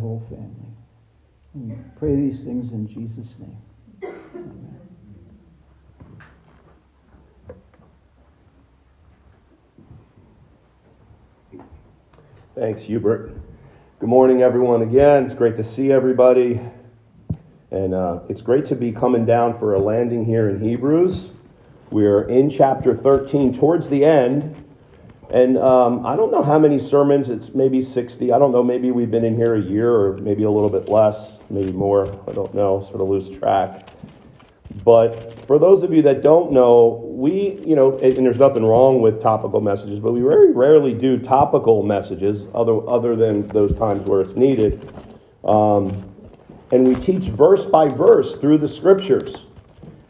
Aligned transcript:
whole 0.00 0.22
family. 0.28 0.70
We 1.54 1.74
pray 1.98 2.16
these 2.16 2.42
things 2.42 2.72
in 2.72 2.88
Jesus' 2.88 3.34
name. 3.38 3.56
Amen. 4.02 4.80
Thanks, 12.54 12.82
Hubert. 12.82 13.32
Good 14.00 14.08
morning, 14.08 14.42
everyone, 14.42 14.82
again. 14.82 15.24
It's 15.24 15.34
great 15.34 15.56
to 15.56 15.64
see 15.64 15.92
everybody. 15.92 16.60
And 17.70 17.94
uh, 17.94 18.20
it's 18.28 18.42
great 18.42 18.66
to 18.66 18.74
be 18.74 18.92
coming 18.92 19.26
down 19.26 19.58
for 19.58 19.74
a 19.74 19.78
landing 19.78 20.24
here 20.24 20.48
in 20.48 20.60
Hebrews. 20.60 21.28
We're 21.90 22.28
in 22.28 22.48
chapter 22.48 22.96
13 22.96 23.52
towards 23.52 23.88
the 23.88 24.04
end. 24.04 24.56
And 25.32 25.58
um, 25.58 26.04
I 26.04 26.16
don't 26.16 26.32
know 26.32 26.42
how 26.42 26.58
many 26.58 26.80
sermons, 26.80 27.28
it's 27.28 27.54
maybe 27.54 27.82
60. 27.82 28.32
I 28.32 28.38
don't 28.38 28.50
know, 28.50 28.64
maybe 28.64 28.90
we've 28.90 29.10
been 29.10 29.24
in 29.24 29.36
here 29.36 29.54
a 29.54 29.60
year 29.60 29.92
or 29.92 30.16
maybe 30.18 30.42
a 30.42 30.50
little 30.50 30.68
bit 30.68 30.88
less, 30.88 31.32
maybe 31.50 31.70
more. 31.70 32.06
I 32.28 32.32
don't 32.32 32.52
know, 32.52 32.82
sort 32.90 33.00
of 33.00 33.08
lose 33.08 33.38
track. 33.38 33.88
But 34.84 35.46
for 35.46 35.58
those 35.58 35.82
of 35.82 35.92
you 35.92 36.02
that 36.02 36.22
don't 36.22 36.52
know, 36.52 37.04
we, 37.06 37.60
you 37.64 37.76
know, 37.76 37.96
and 37.98 38.24
there's 38.24 38.38
nothing 38.38 38.64
wrong 38.64 39.00
with 39.00 39.20
topical 39.20 39.60
messages, 39.60 40.00
but 40.00 40.12
we 40.12 40.20
very 40.20 40.52
rarely 40.52 40.94
do 40.94 41.16
topical 41.16 41.82
messages 41.84 42.44
other, 42.54 42.88
other 42.88 43.14
than 43.14 43.46
those 43.48 43.72
times 43.76 44.08
where 44.08 44.20
it's 44.20 44.34
needed. 44.34 44.92
Um, 45.44 46.06
and 46.72 46.86
we 46.86 46.94
teach 46.94 47.24
verse 47.24 47.64
by 47.64 47.88
verse 47.88 48.34
through 48.36 48.58
the 48.58 48.68
scriptures. 48.68 49.36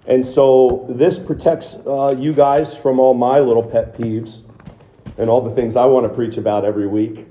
And 0.07 0.25
so 0.25 0.87
this 0.89 1.19
protects 1.19 1.77
uh, 1.87 2.15
you 2.19 2.33
guys 2.33 2.75
from 2.75 2.99
all 2.99 3.15
my 3.15 3.39
little 3.39 3.63
pet 3.63 3.97
peeves 3.97 4.43
and 5.21 5.29
all 5.29 5.43
the 5.43 5.55
things 5.55 5.77
I 5.77 5.85
want 5.85 6.05
to 6.05 6.09
preach 6.09 6.39
about 6.39 6.65
every 6.65 6.87
week. 6.87 7.27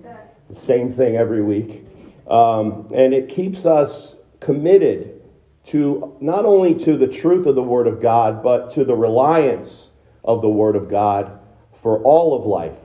The 0.50 0.56
same 0.56 0.94
thing 0.94 1.16
every 1.16 1.42
week. 1.42 1.84
Um, 2.30 2.88
and 2.94 3.16
it 3.16 3.30
keeps 3.30 3.66
us 3.66 4.16
committed 4.40 5.22
to 5.66 6.16
not 6.22 6.46
only 6.46 6.76
to 6.86 6.96
the 6.98 7.08
truth 7.08 7.48
of 7.48 7.56
the 7.56 7.64
Word 7.64 7.88
of 7.88 8.00
God, 8.00 8.44
but 8.44 8.72
to 8.76 8.84
the 8.84 8.96
reliance 8.96 9.90
of 10.24 10.44
the 10.44 10.50
Word 10.50 10.76
of 10.76 10.88
God 10.88 11.40
for 11.82 12.02
all 12.04 12.40
of 12.40 12.46
life. 12.46 12.78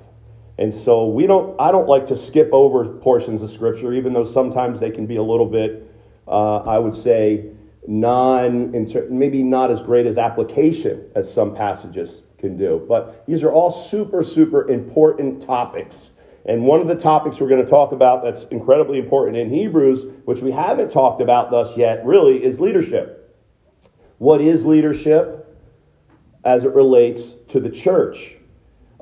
And 0.56 0.74
so 0.74 1.06
we 1.06 1.26
don't 1.26 1.60
I 1.60 1.70
don't 1.70 1.88
like 1.88 2.06
to 2.06 2.16
skip 2.16 2.48
over 2.52 2.86
portions 2.86 3.42
of 3.42 3.50
scripture, 3.50 3.92
even 3.92 4.14
though 4.14 4.24
sometimes 4.24 4.80
they 4.80 4.90
can 4.90 5.04
be 5.04 5.16
a 5.16 5.22
little 5.22 5.46
bit, 5.46 5.92
uh, 6.26 6.58
I 6.58 6.78
would 6.78 6.94
say, 6.94 7.50
non 7.86 8.70
maybe 9.10 9.42
not 9.42 9.70
as 9.70 9.80
great 9.80 10.06
as 10.06 10.16
application 10.16 11.04
as 11.14 11.30
some 11.30 11.54
passages 11.54 12.22
can 12.44 12.56
do. 12.56 12.84
But 12.86 13.26
these 13.26 13.42
are 13.42 13.50
all 13.50 13.70
super, 13.70 14.22
super 14.22 14.68
important 14.70 15.44
topics. 15.46 16.10
And 16.46 16.62
one 16.62 16.80
of 16.80 16.88
the 16.88 16.94
topics 16.94 17.40
we're 17.40 17.48
going 17.48 17.64
to 17.64 17.70
talk 17.70 17.92
about 17.92 18.22
that's 18.22 18.42
incredibly 18.50 18.98
important 18.98 19.36
in 19.38 19.48
Hebrews, 19.48 20.04
which 20.26 20.40
we 20.40 20.52
haven't 20.52 20.90
talked 20.90 21.22
about 21.22 21.50
thus 21.50 21.76
yet, 21.76 22.04
really, 22.04 22.44
is 22.44 22.60
leadership. 22.60 23.34
What 24.18 24.42
is 24.42 24.64
leadership 24.66 25.40
as 26.44 26.64
it 26.64 26.74
relates 26.74 27.32
to 27.48 27.60
the 27.60 27.70
church? 27.70 28.36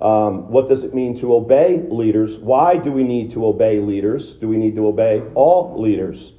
Um, 0.00 0.50
what 0.50 0.68
does 0.68 0.84
it 0.84 0.94
mean 0.94 1.18
to 1.18 1.34
obey 1.34 1.82
leaders? 1.90 2.36
Why 2.36 2.76
do 2.76 2.92
we 2.92 3.02
need 3.02 3.32
to 3.32 3.46
obey 3.46 3.80
leaders? 3.80 4.34
Do 4.34 4.48
we 4.48 4.56
need 4.56 4.76
to 4.76 4.86
obey 4.86 5.22
all 5.34 5.80
leaders? 5.80 6.32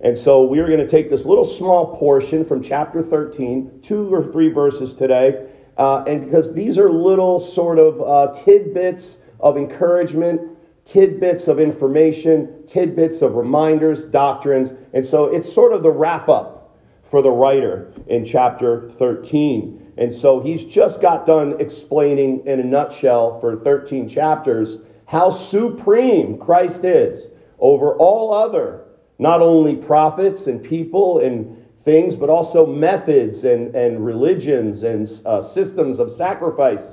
And 0.00 0.16
so 0.16 0.44
we 0.44 0.58
are 0.58 0.66
going 0.66 0.80
to 0.80 0.88
take 0.88 1.10
this 1.10 1.24
little 1.24 1.44
small 1.44 1.96
portion 1.96 2.44
from 2.44 2.62
chapter 2.62 3.02
13, 3.02 3.80
two 3.82 4.12
or 4.12 4.30
three 4.32 4.50
verses 4.50 4.94
today, 4.94 5.46
uh, 5.78 6.04
and 6.06 6.24
because 6.24 6.52
these 6.54 6.78
are 6.78 6.90
little 6.90 7.38
sort 7.38 7.78
of 7.78 8.00
uh, 8.00 8.32
tidbits 8.44 9.18
of 9.40 9.56
encouragement, 9.56 10.40
tidbits 10.84 11.48
of 11.48 11.60
information, 11.60 12.62
tidbits 12.66 13.20
of 13.20 13.34
reminders, 13.34 14.04
doctrines. 14.04 14.72
And 14.94 15.04
so 15.04 15.26
it's 15.26 15.52
sort 15.52 15.72
of 15.72 15.82
the 15.82 15.90
wrap 15.90 16.28
up 16.28 16.76
for 17.02 17.22
the 17.22 17.30
writer 17.30 17.92
in 18.08 18.24
chapter 18.24 18.90
13. 18.98 19.92
And 19.98 20.12
so 20.12 20.40
he's 20.40 20.64
just 20.64 21.00
got 21.00 21.26
done 21.26 21.60
explaining 21.60 22.46
in 22.46 22.60
a 22.60 22.64
nutshell 22.64 23.40
for 23.40 23.56
13 23.56 24.08
chapters 24.08 24.78
how 25.06 25.30
supreme 25.30 26.38
Christ 26.38 26.84
is 26.84 27.28
over 27.58 27.94
all 27.96 28.32
other, 28.32 28.84
not 29.18 29.40
only 29.40 29.76
prophets 29.76 30.46
and 30.46 30.62
people 30.62 31.20
and 31.20 31.64
things, 31.86 32.14
but 32.16 32.28
also 32.28 32.66
methods 32.66 33.44
and, 33.44 33.74
and 33.74 34.04
religions 34.04 34.82
and 34.82 35.08
uh, 35.24 35.40
systems 35.40 35.98
of 35.98 36.12
sacrifice. 36.12 36.92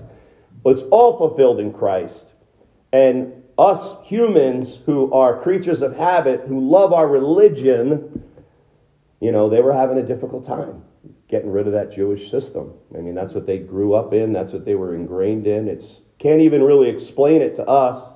It's 0.65 0.83
all 0.83 1.17
fulfilled 1.17 1.59
in 1.59 1.73
Christ. 1.73 2.31
And 2.93 3.33
us 3.57 3.95
humans 4.05 4.79
who 4.85 5.11
are 5.11 5.41
creatures 5.41 5.81
of 5.81 5.97
habit, 5.97 6.41
who 6.47 6.69
love 6.69 6.93
our 6.93 7.07
religion, 7.07 8.23
you 9.19 9.31
know, 9.31 9.49
they 9.49 9.61
were 9.61 9.73
having 9.73 9.97
a 9.97 10.03
difficult 10.03 10.45
time 10.45 10.83
getting 11.27 11.51
rid 11.51 11.65
of 11.65 11.73
that 11.73 11.91
Jewish 11.91 12.29
system. 12.29 12.71
I 12.95 13.01
mean, 13.01 13.15
that's 13.15 13.33
what 13.33 13.47
they 13.47 13.57
grew 13.57 13.95
up 13.95 14.13
in, 14.13 14.31
that's 14.31 14.53
what 14.53 14.63
they 14.63 14.75
were 14.75 14.93
ingrained 14.93 15.47
in. 15.47 15.67
It's 15.67 16.01
can't 16.19 16.41
even 16.41 16.61
really 16.61 16.87
explain 16.87 17.41
it 17.41 17.55
to 17.55 17.65
us. 17.67 18.12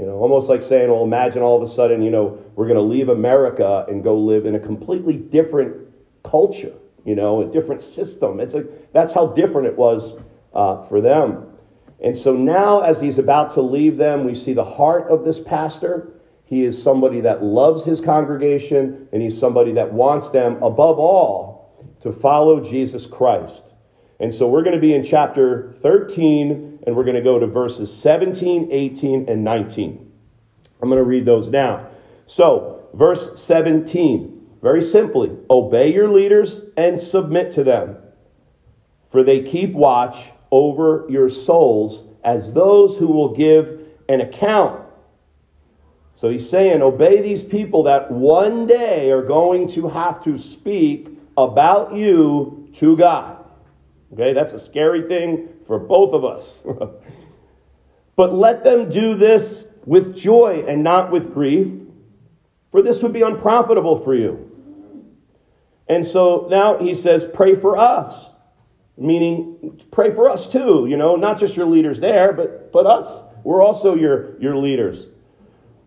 You 0.00 0.06
know, 0.06 0.14
almost 0.14 0.48
like 0.48 0.62
saying, 0.62 0.90
well, 0.90 1.02
imagine 1.02 1.42
all 1.42 1.62
of 1.62 1.68
a 1.68 1.70
sudden, 1.70 2.00
you 2.00 2.10
know, 2.10 2.38
we're 2.56 2.66
going 2.66 2.78
to 2.78 2.82
leave 2.82 3.10
America 3.10 3.84
and 3.86 4.02
go 4.02 4.18
live 4.18 4.46
in 4.46 4.54
a 4.54 4.58
completely 4.58 5.12
different 5.12 5.76
culture, 6.24 6.72
you 7.04 7.14
know, 7.14 7.42
a 7.42 7.52
different 7.52 7.82
system. 7.82 8.40
It's 8.40 8.54
like, 8.54 8.94
that's 8.94 9.12
how 9.12 9.26
different 9.26 9.66
it 9.66 9.76
was 9.76 10.14
uh, 10.54 10.80
for 10.84 11.02
them. 11.02 11.48
And 12.02 12.16
so 12.16 12.34
now, 12.34 12.80
as 12.80 12.98
he's 12.98 13.18
about 13.18 13.52
to 13.52 13.60
leave 13.60 13.98
them, 13.98 14.24
we 14.24 14.34
see 14.34 14.54
the 14.54 14.64
heart 14.64 15.10
of 15.10 15.22
this 15.22 15.38
pastor. 15.38 16.14
He 16.46 16.64
is 16.64 16.82
somebody 16.82 17.20
that 17.20 17.44
loves 17.44 17.84
his 17.84 18.00
congregation, 18.00 19.06
and 19.12 19.20
he's 19.20 19.38
somebody 19.38 19.72
that 19.72 19.92
wants 19.92 20.30
them, 20.30 20.62
above 20.62 20.98
all, 20.98 21.94
to 22.00 22.10
follow 22.10 22.58
Jesus 22.58 23.04
Christ. 23.04 23.64
And 24.20 24.32
so 24.32 24.46
we're 24.46 24.62
going 24.62 24.74
to 24.74 24.80
be 24.80 24.94
in 24.94 25.02
chapter 25.02 25.74
13, 25.82 26.80
and 26.86 26.94
we're 26.94 27.04
going 27.04 27.16
to 27.16 27.22
go 27.22 27.38
to 27.38 27.46
verses 27.46 27.92
17, 27.92 28.68
18, 28.70 29.28
and 29.28 29.42
19. 29.42 30.12
I'm 30.82 30.88
going 30.88 30.98
to 30.98 31.04
read 31.04 31.24
those 31.24 31.48
now. 31.48 31.88
So, 32.26 32.86
verse 32.94 33.40
17. 33.40 34.36
Very 34.62 34.82
simply, 34.82 35.36
obey 35.48 35.92
your 35.92 36.10
leaders 36.10 36.60
and 36.76 36.98
submit 36.98 37.50
to 37.52 37.64
them, 37.64 37.96
for 39.10 39.24
they 39.24 39.42
keep 39.42 39.72
watch 39.72 40.30
over 40.50 41.06
your 41.08 41.30
souls 41.30 42.04
as 42.24 42.52
those 42.52 42.98
who 42.98 43.06
will 43.06 43.34
give 43.34 43.80
an 44.10 44.20
account. 44.20 44.82
So 46.16 46.28
he's 46.28 46.48
saying, 46.48 46.82
obey 46.82 47.22
these 47.22 47.42
people 47.42 47.84
that 47.84 48.10
one 48.10 48.66
day 48.66 49.10
are 49.10 49.22
going 49.22 49.66
to 49.68 49.88
have 49.88 50.22
to 50.24 50.36
speak 50.36 51.08
about 51.38 51.94
you 51.94 52.68
to 52.74 52.94
God. 52.98 53.39
Okay, 54.12 54.32
that's 54.32 54.52
a 54.52 54.58
scary 54.58 55.06
thing 55.06 55.48
for 55.66 55.78
both 55.78 56.12
of 56.14 56.24
us. 56.24 56.62
but 58.16 58.34
let 58.34 58.64
them 58.64 58.90
do 58.90 59.16
this 59.16 59.62
with 59.84 60.16
joy 60.16 60.64
and 60.66 60.82
not 60.82 61.12
with 61.12 61.32
grief, 61.32 61.68
for 62.70 62.82
this 62.82 63.02
would 63.02 63.12
be 63.12 63.22
unprofitable 63.22 63.96
for 63.96 64.14
you. 64.14 64.50
And 65.88 66.04
so 66.04 66.46
now 66.50 66.78
he 66.78 66.94
says, 66.94 67.26
pray 67.32 67.54
for 67.54 67.76
us. 67.76 68.26
Meaning, 68.96 69.80
pray 69.90 70.10
for 70.14 70.28
us 70.28 70.46
too, 70.46 70.86
you 70.88 70.96
know, 70.96 71.16
not 71.16 71.40
just 71.40 71.56
your 71.56 71.66
leaders 71.66 72.00
there, 72.00 72.32
but, 72.32 72.70
but 72.70 72.86
us. 72.86 73.24
We're 73.44 73.62
also 73.62 73.94
your, 73.94 74.38
your 74.40 74.56
leaders. 74.56 75.06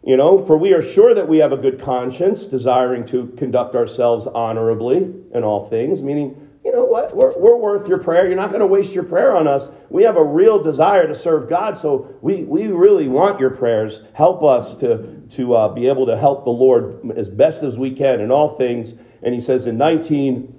You 0.04 0.18
know, 0.18 0.44
for 0.46 0.58
we 0.58 0.74
are 0.74 0.82
sure 0.82 1.14
that 1.14 1.28
we 1.28 1.38
have 1.38 1.52
a 1.52 1.58
good 1.58 1.82
conscience, 1.82 2.46
desiring 2.46 3.06
to 3.08 3.28
conduct 3.38 3.76
ourselves 3.76 4.28
honorably 4.28 4.98
in 5.34 5.44
all 5.44 5.70
things, 5.70 6.02
meaning, 6.02 6.43
you 6.64 6.72
know 6.72 6.86
what, 6.86 7.16
we're, 7.16 7.38
we're 7.38 7.58
worth 7.58 7.88
your 7.88 7.98
prayer. 7.98 8.28
You're 8.28 8.38
not 8.38 8.50
going 8.50 8.62
to 8.62 8.68
waste 8.68 8.94
your 8.94 9.04
prayer 9.04 9.36
on 9.36 9.48
us. 9.48 9.70
We 9.90 10.04
have 10.04 10.16
a 10.16 10.24
real 10.24 10.62
desire 10.62 11.08
to 11.08 11.16
serve 11.16 11.50
God, 11.50 11.78
so 11.78 12.16
we, 12.22 12.44
we 12.44 12.68
really 12.68 13.08
want 13.08 13.40
your 13.40 13.50
prayers. 13.50 14.02
Help 14.14 14.44
us 14.44 14.76
to, 14.76 15.22
to 15.32 15.56
uh, 15.56 15.74
be 15.74 15.88
able 15.88 16.06
to 16.06 16.18
help 16.18 16.46
the 16.46 16.52
Lord 16.52 17.12
as 17.18 17.30
best 17.30 17.64
as 17.64 17.78
we 17.78 17.94
can 17.94 18.22
in 18.22 18.32
all 18.32 18.58
things 18.58 18.94
and 19.24 19.34
he 19.34 19.42
says 19.42 19.66
in 19.66 19.78
19, 19.78 20.54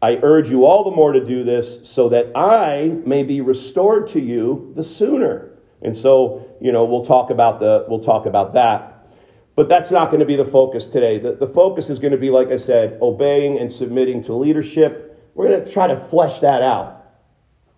I 0.00 0.12
urge 0.22 0.48
you 0.48 0.64
all 0.64 0.84
the 0.84 0.94
more 0.94 1.12
to 1.12 1.24
do 1.24 1.44
this 1.44 1.78
so 1.88 2.08
that 2.10 2.36
I 2.36 2.86
may 3.04 3.22
be 3.22 3.40
restored 3.40 4.08
to 4.08 4.20
you 4.20 4.72
the 4.76 4.82
sooner. 4.82 5.50
And 5.82 5.96
so, 5.96 6.46
you 6.60 6.72
know, 6.72 6.84
we'll 6.84 7.04
talk 7.04 7.30
about 7.30 7.58
the 7.58 7.84
we'll 7.88 8.02
talk 8.02 8.26
about 8.26 8.54
that. 8.54 9.08
But 9.56 9.68
that's 9.68 9.90
not 9.90 10.06
going 10.06 10.20
to 10.20 10.26
be 10.26 10.36
the 10.36 10.44
focus 10.44 10.88
today. 10.88 11.18
The, 11.18 11.32
the 11.32 11.46
focus 11.46 11.90
is 11.90 11.98
going 11.98 12.12
to 12.12 12.18
be, 12.18 12.30
like 12.30 12.48
I 12.48 12.56
said, 12.56 12.98
obeying 13.00 13.58
and 13.58 13.70
submitting 13.70 14.22
to 14.24 14.34
leadership. 14.34 15.13
We're 15.34 15.48
going 15.48 15.64
to 15.64 15.72
try 15.72 15.86
to 15.88 16.00
flesh 16.08 16.40
that 16.40 16.62
out. 16.62 17.04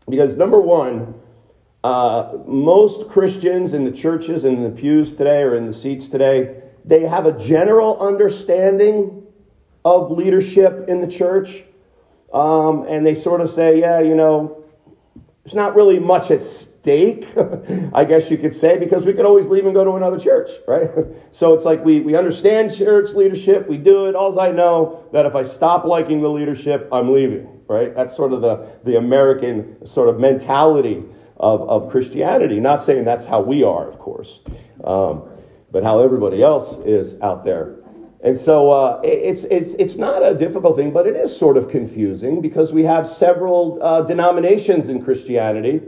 Because 0.09 0.37
number 0.37 0.61
one, 0.61 1.15
uh, 1.83 2.39
most 2.47 3.09
Christians 3.09 3.73
in 3.73 3.85
the 3.85 3.91
churches 3.91 4.45
and 4.45 4.59
in 4.59 4.65
the 4.65 4.71
pews 4.71 5.15
today 5.15 5.43
or 5.43 5.57
in 5.57 5.67
the 5.67 5.73
seats 5.73 6.09
today, 6.09 6.63
they 6.85 7.03
have 7.03 7.27
a 7.27 7.33
general 7.33 7.99
understanding 8.01 9.25
of 9.85 10.11
leadership 10.11 10.89
in 10.89 11.01
the 11.01 11.07
church. 11.07 11.63
Um, 12.33 12.87
and 12.89 13.07
they 13.07 13.15
sort 13.15 13.41
of 13.41 13.51
say, 13.51 13.81
yeah, 13.81 14.01
you 14.01 14.15
know, 14.15 14.65
there's 15.45 15.55
not 15.55 15.75
really 15.75 15.99
much 15.99 16.31
at 16.31 16.43
stake 16.43 16.76
mistake, 16.87 17.27
I 17.95 18.05
guess 18.05 18.31
you 18.31 18.39
could 18.39 18.55
say, 18.55 18.79
because 18.79 19.05
we 19.05 19.13
could 19.13 19.25
always 19.25 19.47
leave 19.49 19.65
and 19.67 19.75
go 19.75 19.85
to 19.85 19.93
another 19.93 20.19
church, 20.19 20.51
right? 20.67 20.91
So 21.33 21.53
it's 21.53 21.67
like 21.67 21.85
we, 21.85 22.01
we 22.01 22.17
understand 22.17 22.75
church 22.75 23.11
leadership, 23.11 23.69
we 23.69 23.77
do 23.77 24.07
it. 24.07 24.15
All 24.15 24.41
I 24.41 24.51
know 24.53 25.05
that 25.13 25.27
if 25.27 25.35
I 25.35 25.45
stop 25.45 25.85
liking 25.85 26.23
the 26.23 26.31
leadership, 26.31 26.89
I'm 26.91 27.13
leaving, 27.13 27.61
right? 27.69 27.95
That's 27.95 28.17
sort 28.17 28.33
of 28.33 28.41
the, 28.41 28.67
the 28.85 28.97
American 28.97 29.87
sort 29.87 30.09
of 30.09 30.19
mentality 30.19 31.05
of, 31.37 31.69
of 31.69 31.91
Christianity. 31.91 32.59
Not 32.59 32.83
saying 32.83 33.05
that's 33.05 33.27
how 33.27 33.43
we 33.43 33.63
are, 33.63 33.91
of 33.91 33.99
course, 33.99 34.41
um, 34.83 35.29
but 35.71 35.85
how 35.85 36.03
everybody 36.03 36.43
else 36.43 36.79
is 36.87 37.21
out 37.21 37.45
there. 37.45 37.77
And 38.25 38.35
so 38.37 38.71
uh, 38.71 39.01
it's, 39.05 39.45
it's, 39.45 39.75
it's 39.75 39.97
not 39.97 40.25
a 40.25 40.33
difficult 40.33 40.77
thing, 40.77 40.91
but 40.91 41.07
it 41.07 41.17
is 41.17 41.37
sort 41.37 41.59
of 41.59 41.69
confusing 41.69 42.41
because 42.41 42.73
we 42.73 42.83
have 42.85 43.07
several 43.07 43.79
uh, 43.83 44.01
denominations 44.03 44.89
in 44.89 45.05
Christianity. 45.05 45.83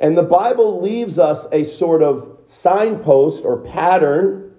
And 0.00 0.16
the 0.16 0.22
Bible 0.22 0.80
leaves 0.80 1.18
us 1.18 1.46
a 1.52 1.64
sort 1.64 2.02
of 2.02 2.38
signpost 2.48 3.44
or 3.44 3.58
pattern 3.58 4.52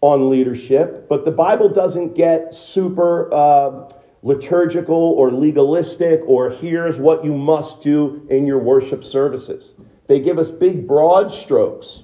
on 0.00 0.30
leadership, 0.30 1.08
but 1.08 1.24
the 1.24 1.30
Bible 1.30 1.68
doesn't 1.68 2.14
get 2.14 2.54
super 2.54 3.32
uh, 3.32 3.92
liturgical 4.22 4.96
or 4.96 5.30
legalistic 5.30 6.20
or 6.26 6.50
here's 6.50 6.98
what 6.98 7.24
you 7.24 7.32
must 7.32 7.82
do 7.82 8.26
in 8.30 8.46
your 8.46 8.58
worship 8.58 9.04
services. 9.04 9.74
They 10.08 10.20
give 10.20 10.38
us 10.38 10.50
big, 10.50 10.86
broad 10.86 11.30
strokes. 11.30 12.02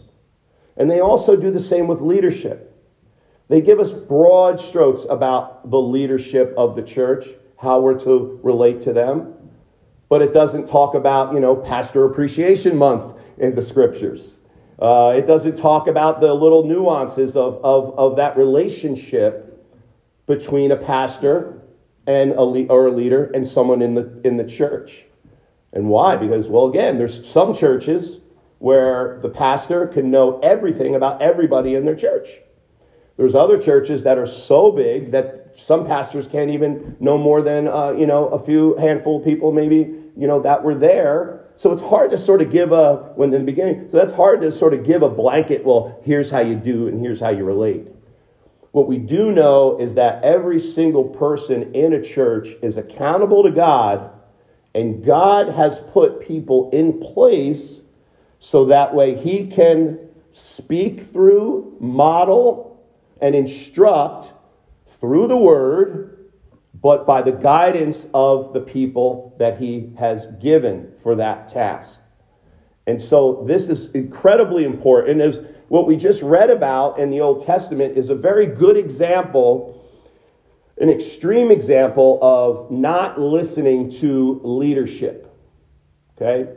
And 0.77 0.91
they 0.91 1.01
also 1.01 1.37
do 1.37 1.51
the 1.51 1.61
same 1.61 1.89
with 1.89 2.01
leadership. 2.01 2.65
They 3.49 3.61
give 3.61 3.81
us 3.81 3.93
broad 3.93 4.61
strokes 4.61 5.05
about 5.09 5.71
the 5.71 5.79
leadership 5.79 6.55
of 6.57 6.77
the 6.77 6.83
church, 6.83 7.27
how 7.57 7.81
we're 7.81 7.99
to 8.01 8.39
relate 8.43 8.81
to 8.83 8.93
them. 8.93 9.35
But 10.09 10.23
it 10.23 10.33
doesn't 10.33 10.67
talk 10.67 10.95
about, 10.95 11.35
you 11.35 11.41
know, 11.41 11.55
Pastor 11.55 12.05
Appreciation 12.05 12.77
Month 12.77 13.17
in 13.39 13.55
the 13.55 13.63
scriptures. 13.63 14.33
Uh, 14.81 15.13
it 15.17 15.27
doesn't 15.27 15.57
talk 15.57 15.87
about 15.89 16.21
the 16.21 16.33
little 16.33 16.65
nuances 16.65 17.37
of, 17.37 17.63
of, 17.65 17.99
of 17.99 18.17
that 18.17 18.37
relationship 18.37 19.67
between 20.27 20.71
a 20.73 20.77
pastor 20.77 21.61
and 22.07 22.33
a 22.33 22.43
le- 22.43 22.67
or 22.67 22.87
a 22.87 22.91
leader 22.91 23.31
and 23.35 23.47
someone 23.47 23.83
in 23.83 23.95
the, 23.95 24.21
in 24.25 24.37
the 24.37 24.45
church. 24.45 25.05
And 25.73 25.89
why? 25.89 26.17
Because, 26.17 26.47
well, 26.49 26.67
again, 26.67 26.97
there's 26.97 27.29
some 27.29 27.55
churches 27.55 28.19
where 28.59 29.19
the 29.23 29.29
pastor 29.29 29.87
can 29.87 30.11
know 30.11 30.39
everything 30.41 30.95
about 30.95 31.21
everybody 31.21 31.75
in 31.75 31.85
their 31.85 31.95
church. 31.95 32.29
There's 33.17 33.35
other 33.35 33.61
churches 33.61 34.05
that 34.05 34.17
are 34.17 34.27
so 34.27 34.71
big 34.71 35.11
that 35.11 35.55
some 35.57 35.85
pastors 35.85 36.29
can't 36.29 36.51
even 36.51 36.97
know 37.01 37.19
more 37.19 37.43
than 37.43 37.67
uh, 37.67 37.91
you 37.91 38.07
know 38.07 38.29
a 38.29 38.39
few 38.39 38.77
handful 38.77 39.19
of 39.19 39.25
people 39.25 39.51
maybe 39.51 39.98
you 40.19 40.27
know 40.27 40.43
that 40.43 40.63
were 40.63 40.75
there. 40.75 41.47
So 41.57 41.73
it's 41.73 41.83
hard 41.83 42.11
to 42.11 42.19
sort 42.19 42.43
of 42.43 42.51
give 42.51 42.73
a 42.73 43.13
when 43.15 43.33
in 43.33 43.41
the 43.41 43.47
beginning. 43.47 43.89
So 43.91 43.97
that's 43.97 44.13
hard 44.13 44.43
to 44.43 44.53
sort 44.53 44.75
of 44.75 44.85
give 44.85 45.03
a 45.03 45.09
blanket. 45.09 45.65
Well, 45.65 45.99
here's 46.05 46.31
how 46.31 46.41
you 46.41 46.57
do 46.57 46.89
and 46.89 47.01
here's 47.01 47.21
how 47.21 47.31
you 47.31 47.45
relate. 47.45 47.87
What 48.73 48.87
we 48.87 48.99
do 48.99 49.33
know 49.33 49.79
is 49.81 49.95
that 49.95 50.23
every 50.23 50.61
single 50.61 51.05
person 51.05 51.75
in 51.75 51.95
a 51.95 52.03
church 52.03 52.49
is 52.63 52.77
accountable 52.77 53.43
to 53.45 53.51
God, 53.51 54.11
and 54.75 55.05
God 55.05 55.49
has 55.49 55.79
put 55.93 56.21
people 56.21 56.71
in 56.73 57.01
place 57.01 57.81
so 58.41 58.67
that 58.67 58.95
way 58.95 59.17
He 59.17 59.47
can 59.47 59.99
speak 60.33 61.13
through, 61.13 61.77
model, 61.81 62.81
and 63.21 63.35
instruct 63.35 64.33
through 65.01 65.29
the 65.29 65.37
word, 65.37 66.08
but 66.81 67.07
by 67.07 67.23
the 67.23 67.33
guidance 67.33 68.07
of 68.15 68.53
the 68.53 68.61
people 68.61 69.35
that 69.39 69.59
he 69.59 69.91
has 69.99 70.27
given 70.41 70.93
for 71.03 71.17
that 71.17 71.49
task. 71.49 71.99
And 72.87 73.01
so 73.01 73.45
this 73.47 73.69
is 73.69 73.91
incredibly 73.93 74.65
important 74.65 75.21
as 75.21 75.43
what 75.69 75.87
we 75.87 75.97
just 75.97 76.23
read 76.23 76.51
about 76.51 76.99
in 76.99 77.11
the 77.11 77.21
Old 77.21 77.45
Testament 77.45 77.99
is 77.99 78.09
a 78.09 78.15
very 78.15 78.47
good 78.47 78.77
example, 78.77 79.85
an 80.79 80.89
extreme 80.89 81.51
example 81.51 82.19
of 82.23 82.71
not 82.71 83.21
listening 83.21 83.91
to 84.01 84.41
leadership. 84.43 85.35
Okay? 86.17 86.51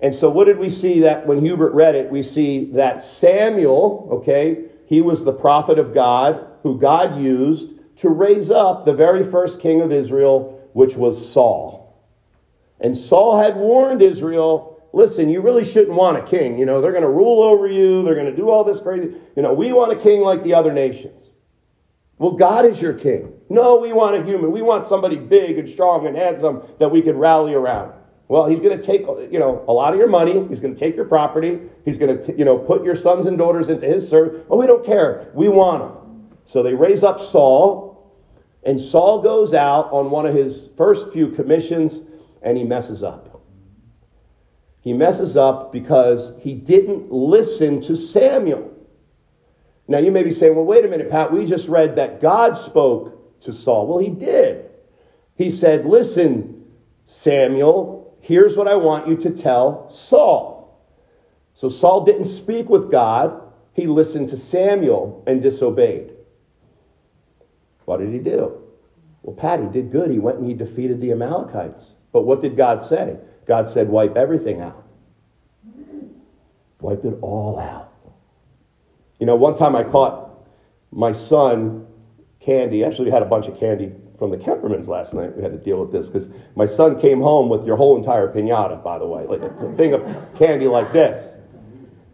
And 0.00 0.14
so 0.14 0.30
what 0.30 0.44
did 0.44 0.58
we 0.58 0.70
see 0.70 1.00
that 1.00 1.26
when 1.26 1.40
Hubert 1.40 1.72
read 1.74 1.94
it, 1.94 2.10
we 2.10 2.22
see 2.22 2.70
that 2.72 3.02
Samuel, 3.02 4.08
okay, 4.12 4.64
he 4.86 5.00
was 5.00 5.24
the 5.24 5.32
prophet 5.32 5.78
of 5.78 5.94
God 5.94 6.46
who 6.62 6.78
God 6.78 7.18
used 7.20 7.70
to 7.96 8.08
raise 8.08 8.50
up 8.50 8.84
the 8.84 8.92
very 8.92 9.24
first 9.24 9.60
king 9.60 9.80
of 9.80 9.92
Israel, 9.92 10.68
which 10.72 10.94
was 10.94 11.32
Saul. 11.32 12.02
And 12.80 12.96
Saul 12.96 13.38
had 13.38 13.56
warned 13.56 14.02
Israel 14.02 14.74
listen, 14.94 15.28
you 15.28 15.40
really 15.40 15.64
shouldn't 15.64 15.96
want 15.96 16.16
a 16.16 16.22
king. 16.22 16.56
You 16.56 16.64
know, 16.64 16.80
they're 16.80 16.92
going 16.92 17.02
to 17.02 17.08
rule 17.08 17.42
over 17.42 17.66
you, 17.66 18.04
they're 18.04 18.14
going 18.14 18.30
to 18.30 18.36
do 18.36 18.48
all 18.48 18.64
this 18.64 18.80
crazy. 18.80 19.14
You 19.36 19.42
know, 19.42 19.52
we 19.52 19.72
want 19.72 19.92
a 19.92 20.00
king 20.00 20.20
like 20.20 20.42
the 20.44 20.54
other 20.54 20.72
nations. 20.72 21.22
Well, 22.18 22.32
God 22.32 22.64
is 22.64 22.80
your 22.80 22.94
king. 22.94 23.32
No, 23.48 23.76
we 23.76 23.92
want 23.92 24.16
a 24.16 24.24
human. 24.24 24.52
We 24.52 24.62
want 24.62 24.84
somebody 24.84 25.16
big 25.16 25.58
and 25.58 25.68
strong 25.68 26.06
and 26.06 26.16
handsome 26.16 26.62
that 26.78 26.88
we 26.88 27.02
can 27.02 27.18
rally 27.18 27.54
around. 27.54 27.92
Well, 28.28 28.46
he's 28.46 28.60
going 28.60 28.78
to 28.78 28.82
take, 28.82 29.02
you 29.02 29.38
know, 29.38 29.64
a 29.68 29.72
lot 29.72 29.92
of 29.92 29.98
your 29.98 30.08
money. 30.08 30.46
He's 30.48 30.60
going 30.60 30.74
to 30.74 30.78
take 30.78 30.94
your 30.96 31.04
property. 31.04 31.60
He's 31.84 31.98
going 31.98 32.24
to, 32.24 32.38
you 32.38 32.44
know, 32.44 32.56
put 32.56 32.84
your 32.84 32.96
sons 32.96 33.26
and 33.26 33.36
daughters 33.36 33.68
into 33.68 33.86
his 33.86 34.08
service. 34.08 34.42
Oh, 34.48 34.56
we 34.56 34.66
don't 34.66 34.86
care. 34.86 35.30
We 35.34 35.48
want 35.48 35.82
him. 35.82 36.03
So 36.46 36.62
they 36.62 36.74
raise 36.74 37.02
up 37.02 37.20
Saul, 37.20 38.12
and 38.64 38.80
Saul 38.80 39.22
goes 39.22 39.54
out 39.54 39.90
on 39.92 40.10
one 40.10 40.26
of 40.26 40.34
his 40.34 40.68
first 40.76 41.12
few 41.12 41.28
commissions, 41.28 42.00
and 42.42 42.56
he 42.56 42.64
messes 42.64 43.02
up. 43.02 43.42
He 44.80 44.92
messes 44.92 45.36
up 45.36 45.72
because 45.72 46.34
he 46.40 46.54
didn't 46.54 47.10
listen 47.10 47.80
to 47.82 47.96
Samuel. 47.96 48.70
Now, 49.88 49.98
you 49.98 50.10
may 50.10 50.22
be 50.22 50.32
saying, 50.32 50.54
well, 50.54 50.64
wait 50.64 50.84
a 50.84 50.88
minute, 50.88 51.10
Pat, 51.10 51.32
we 51.32 51.46
just 51.46 51.68
read 51.68 51.96
that 51.96 52.20
God 52.20 52.56
spoke 52.56 53.40
to 53.42 53.52
Saul. 53.52 53.86
Well, 53.86 53.98
he 53.98 54.10
did. 54.10 54.66
He 55.36 55.50
said, 55.50 55.84
listen, 55.84 56.64
Samuel, 57.06 58.04
Here's 58.24 58.56
what 58.56 58.68
I 58.68 58.74
want 58.74 59.06
you 59.06 59.18
to 59.18 59.30
tell 59.30 59.90
Saul. 59.90 60.82
So 61.52 61.68
Saul 61.68 62.06
didn't 62.06 62.24
speak 62.24 62.70
with 62.70 62.90
God, 62.90 63.38
he 63.74 63.86
listened 63.86 64.28
to 64.28 64.36
Samuel 64.38 65.22
and 65.26 65.42
disobeyed. 65.42 66.13
What 67.84 68.00
did 68.00 68.12
he 68.12 68.18
do? 68.18 68.60
Well, 69.22 69.36
Pat, 69.36 69.60
he 69.60 69.66
did 69.66 69.90
good. 69.90 70.10
He 70.10 70.18
went 70.18 70.38
and 70.38 70.46
he 70.46 70.54
defeated 70.54 71.00
the 71.00 71.12
Amalekites. 71.12 71.92
But 72.12 72.22
what 72.22 72.42
did 72.42 72.56
God 72.56 72.82
say? 72.82 73.16
God 73.46 73.68
said, 73.68 73.88
wipe 73.88 74.16
everything 74.16 74.60
out. 74.60 74.84
Wipe 76.80 77.04
it 77.04 77.18
all 77.22 77.58
out. 77.58 77.92
You 79.18 79.26
know, 79.26 79.36
one 79.36 79.56
time 79.56 79.74
I 79.74 79.82
caught 79.82 80.30
my 80.92 81.12
son 81.12 81.86
candy. 82.40 82.84
Actually, 82.84 83.06
we 83.06 83.10
had 83.10 83.22
a 83.22 83.26
bunch 83.26 83.46
of 83.46 83.58
candy 83.58 83.92
from 84.18 84.30
the 84.30 84.36
Kempermans 84.36 84.86
last 84.86 85.14
night. 85.14 85.34
We 85.36 85.42
had 85.42 85.52
to 85.52 85.58
deal 85.58 85.80
with 85.80 85.92
this 85.92 86.06
because 86.06 86.28
my 86.56 86.66
son 86.66 87.00
came 87.00 87.20
home 87.20 87.48
with 87.48 87.64
your 87.64 87.76
whole 87.76 87.96
entire 87.96 88.28
pinata, 88.28 88.82
by 88.82 88.98
the 88.98 89.06
way, 89.06 89.24
like 89.26 89.40
a 89.40 89.74
thing 89.76 89.94
of 89.94 90.02
candy 90.38 90.66
like 90.66 90.92
this. 90.92 91.28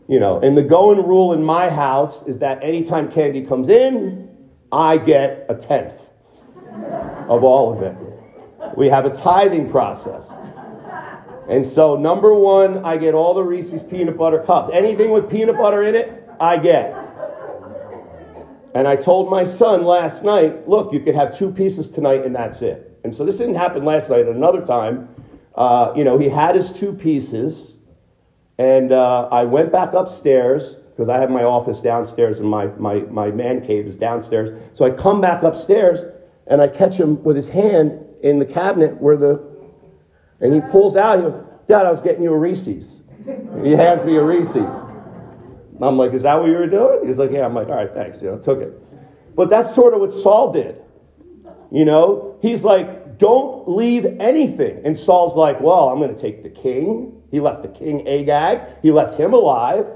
You 0.08 0.18
know, 0.18 0.40
and 0.40 0.56
the 0.56 0.62
going 0.62 0.98
rule 1.06 1.32
in 1.32 1.42
my 1.42 1.68
house 1.68 2.24
is 2.26 2.38
that 2.38 2.62
anytime 2.62 3.12
candy 3.12 3.44
comes 3.44 3.68
in, 3.68 4.29
I 4.72 4.98
get 4.98 5.46
a 5.48 5.54
tenth 5.54 6.00
of 7.28 7.44
all 7.44 7.72
of 7.76 7.82
it. 7.82 7.96
We 8.76 8.88
have 8.88 9.04
a 9.04 9.10
tithing 9.10 9.70
process. 9.70 10.28
And 11.48 11.66
so, 11.66 11.96
number 11.96 12.32
one, 12.32 12.84
I 12.84 12.96
get 12.96 13.14
all 13.14 13.34
the 13.34 13.42
Reese's 13.42 13.82
peanut 13.82 14.16
butter 14.16 14.42
cups. 14.46 14.70
Anything 14.72 15.10
with 15.10 15.28
peanut 15.28 15.56
butter 15.56 15.82
in 15.82 15.96
it, 15.96 16.28
I 16.38 16.56
get. 16.58 16.94
And 18.74 18.86
I 18.86 18.94
told 18.94 19.28
my 19.28 19.44
son 19.44 19.84
last 19.84 20.22
night, 20.22 20.68
look, 20.68 20.92
you 20.92 21.00
could 21.00 21.16
have 21.16 21.36
two 21.36 21.50
pieces 21.50 21.90
tonight 21.90 22.24
and 22.24 22.34
that's 22.34 22.62
it. 22.62 22.98
And 23.02 23.12
so 23.12 23.24
this 23.24 23.38
didn't 23.38 23.56
happen 23.56 23.84
last 23.84 24.08
night. 24.10 24.20
At 24.20 24.36
Another 24.36 24.64
time, 24.64 25.08
uh, 25.56 25.92
you 25.96 26.04
know, 26.04 26.18
he 26.18 26.28
had 26.28 26.54
his 26.54 26.70
two 26.70 26.92
pieces. 26.92 27.72
And 28.58 28.92
uh, 28.92 29.28
I 29.32 29.42
went 29.42 29.72
back 29.72 29.92
upstairs 29.94 30.76
because 31.00 31.08
I 31.08 31.18
have 31.18 31.30
my 31.30 31.44
office 31.44 31.80
downstairs 31.80 32.40
and 32.40 32.46
my, 32.50 32.66
my, 32.76 32.96
my 33.10 33.30
man 33.30 33.66
cave 33.66 33.86
is 33.86 33.96
downstairs. 33.96 34.60
So 34.74 34.84
I 34.84 34.90
come 34.90 35.22
back 35.22 35.42
upstairs 35.42 36.00
and 36.46 36.60
I 36.60 36.68
catch 36.68 36.94
him 36.94 37.24
with 37.24 37.36
his 37.36 37.48
hand 37.48 38.04
in 38.22 38.38
the 38.38 38.44
cabinet 38.44 39.00
where 39.00 39.16
the, 39.16 39.42
and 40.40 40.52
he 40.52 40.60
pulls 40.60 40.96
out, 40.96 41.16
he 41.16 41.22
goes, 41.22 41.42
Dad, 41.68 41.86
I 41.86 41.90
was 41.90 42.02
getting 42.02 42.22
you 42.22 42.34
a 42.34 42.36
Reese's. 42.36 43.00
He 43.62 43.70
hands 43.70 44.04
me 44.04 44.16
a 44.16 44.22
Reese's. 44.22 44.68
I'm 45.80 45.96
like, 45.96 46.12
is 46.12 46.24
that 46.24 46.38
what 46.38 46.48
you 46.50 46.58
were 46.58 46.66
doing? 46.66 47.08
He's 47.08 47.16
like, 47.16 47.30
yeah. 47.30 47.46
I'm 47.46 47.54
like, 47.54 47.68
all 47.68 47.76
right, 47.76 47.94
thanks. 47.94 48.20
You 48.20 48.32
know, 48.32 48.38
took 48.38 48.58
it. 48.60 48.78
But 49.34 49.48
that's 49.48 49.74
sort 49.74 49.94
of 49.94 50.00
what 50.00 50.12
Saul 50.12 50.52
did. 50.52 50.82
You 51.72 51.86
know, 51.86 52.36
he's 52.42 52.62
like, 52.62 53.18
don't 53.18 53.66
leave 53.70 54.04
anything. 54.20 54.82
And 54.84 54.98
Saul's 54.98 55.34
like, 55.34 55.62
well, 55.62 55.88
I'm 55.88 55.98
going 55.98 56.14
to 56.14 56.20
take 56.20 56.42
the 56.42 56.50
king. 56.50 57.22
He 57.30 57.40
left 57.40 57.62
the 57.62 57.68
king 57.68 58.06
Agag. 58.06 58.60
He 58.82 58.90
left 58.90 59.18
him 59.18 59.32
alive. 59.32 59.86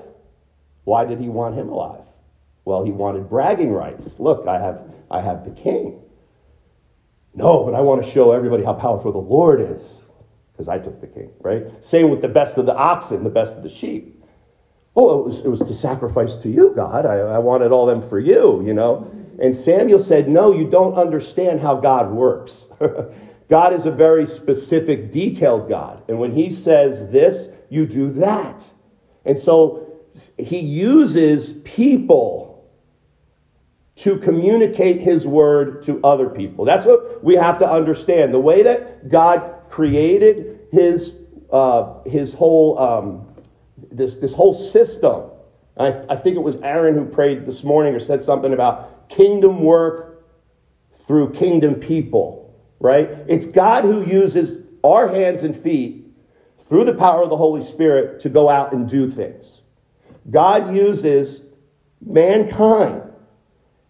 Why 0.84 1.04
did 1.04 1.20
he 1.20 1.28
want 1.28 1.54
him 1.56 1.68
alive? 1.68 2.04
Well, 2.64 2.84
he 2.84 2.90
wanted 2.92 3.28
bragging 3.28 3.72
rights. 3.72 4.18
Look, 4.18 4.46
I 4.46 4.58
have, 4.58 4.82
I 5.10 5.20
have 5.20 5.44
the 5.44 5.50
king. 5.50 6.00
No, 7.34 7.64
but 7.64 7.74
I 7.74 7.80
want 7.80 8.02
to 8.04 8.10
show 8.10 8.32
everybody 8.32 8.64
how 8.64 8.74
powerful 8.74 9.12
the 9.12 9.18
Lord 9.18 9.60
is. 9.60 10.00
because 10.52 10.68
I 10.68 10.78
took 10.78 11.00
the 11.00 11.06
king, 11.08 11.30
right? 11.40 11.66
Same 11.84 12.10
with 12.10 12.22
the 12.22 12.28
best 12.28 12.58
of 12.58 12.66
the 12.66 12.74
oxen, 12.74 13.24
the 13.24 13.30
best 13.30 13.56
of 13.56 13.62
the 13.62 13.68
sheep. 13.68 14.22
Oh, 14.96 15.18
it 15.18 15.24
was, 15.26 15.40
it 15.40 15.48
was 15.48 15.60
to 15.60 15.74
sacrifice 15.74 16.36
to 16.36 16.48
you, 16.48 16.72
God. 16.76 17.04
I, 17.04 17.16
I 17.16 17.38
wanted 17.38 17.72
all 17.72 17.86
them 17.86 18.00
for 18.00 18.20
you, 18.20 18.64
you 18.64 18.72
know? 18.72 19.10
And 19.40 19.54
Samuel 19.54 19.98
said, 19.98 20.28
No, 20.28 20.52
you 20.52 20.70
don't 20.70 20.94
understand 20.94 21.60
how 21.60 21.74
God 21.74 22.12
works. 22.12 22.68
God 23.50 23.72
is 23.72 23.86
a 23.86 23.90
very 23.90 24.26
specific, 24.26 25.10
detailed 25.10 25.68
God. 25.68 26.02
And 26.08 26.18
when 26.18 26.32
he 26.32 26.50
says 26.50 27.10
this, 27.10 27.48
you 27.68 27.86
do 27.86 28.12
that. 28.14 28.64
And 29.24 29.38
so 29.38 29.83
he 30.38 30.58
uses 30.58 31.54
people 31.64 32.54
to 33.96 34.18
communicate 34.18 35.00
his 35.00 35.26
word 35.26 35.82
to 35.84 36.00
other 36.02 36.28
people. 36.28 36.64
That's 36.64 36.84
what 36.84 37.22
we 37.22 37.34
have 37.36 37.58
to 37.60 37.70
understand. 37.70 38.34
The 38.34 38.40
way 38.40 38.62
that 38.62 39.08
God 39.08 39.54
created 39.70 40.60
his, 40.72 41.14
uh, 41.52 42.02
his 42.04 42.34
whole, 42.34 42.78
um, 42.78 43.26
this, 43.92 44.16
this 44.16 44.32
whole 44.32 44.54
system. 44.54 45.30
I, 45.76 46.04
I 46.08 46.16
think 46.16 46.36
it 46.36 46.42
was 46.42 46.56
Aaron 46.56 46.94
who 46.94 47.04
prayed 47.04 47.46
this 47.46 47.62
morning 47.62 47.94
or 47.94 48.00
said 48.00 48.22
something 48.22 48.52
about 48.52 49.08
kingdom 49.08 49.62
work 49.62 50.24
through 51.06 51.32
kingdom 51.32 51.74
people, 51.74 52.54
right? 52.80 53.08
It's 53.28 53.46
God 53.46 53.84
who 53.84 54.04
uses 54.04 54.64
our 54.82 55.08
hands 55.08 55.42
and 55.42 55.56
feet 55.56 56.06
through 56.68 56.84
the 56.84 56.94
power 56.94 57.22
of 57.22 57.30
the 57.30 57.36
Holy 57.36 57.64
Spirit 57.64 58.20
to 58.20 58.28
go 58.28 58.48
out 58.48 58.72
and 58.72 58.88
do 58.88 59.10
things. 59.10 59.60
God 60.30 60.74
uses 60.74 61.42
mankind 62.04 63.02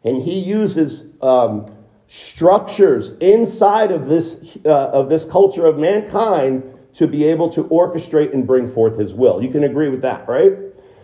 and 0.04 0.22
he 0.22 0.38
uses 0.38 1.06
um, 1.22 1.74
structures 2.08 3.12
inside 3.20 3.90
of 3.90 4.08
this, 4.08 4.36
uh, 4.64 4.68
of 4.68 5.08
this 5.08 5.24
culture 5.24 5.66
of 5.66 5.78
mankind 5.78 6.62
to 6.94 7.06
be 7.06 7.24
able 7.24 7.50
to 7.50 7.64
orchestrate 7.64 8.32
and 8.32 8.46
bring 8.46 8.68
forth 8.68 8.98
his 8.98 9.12
will. 9.12 9.42
You 9.42 9.50
can 9.50 9.64
agree 9.64 9.88
with 9.88 10.02
that, 10.02 10.28
right? 10.28 10.52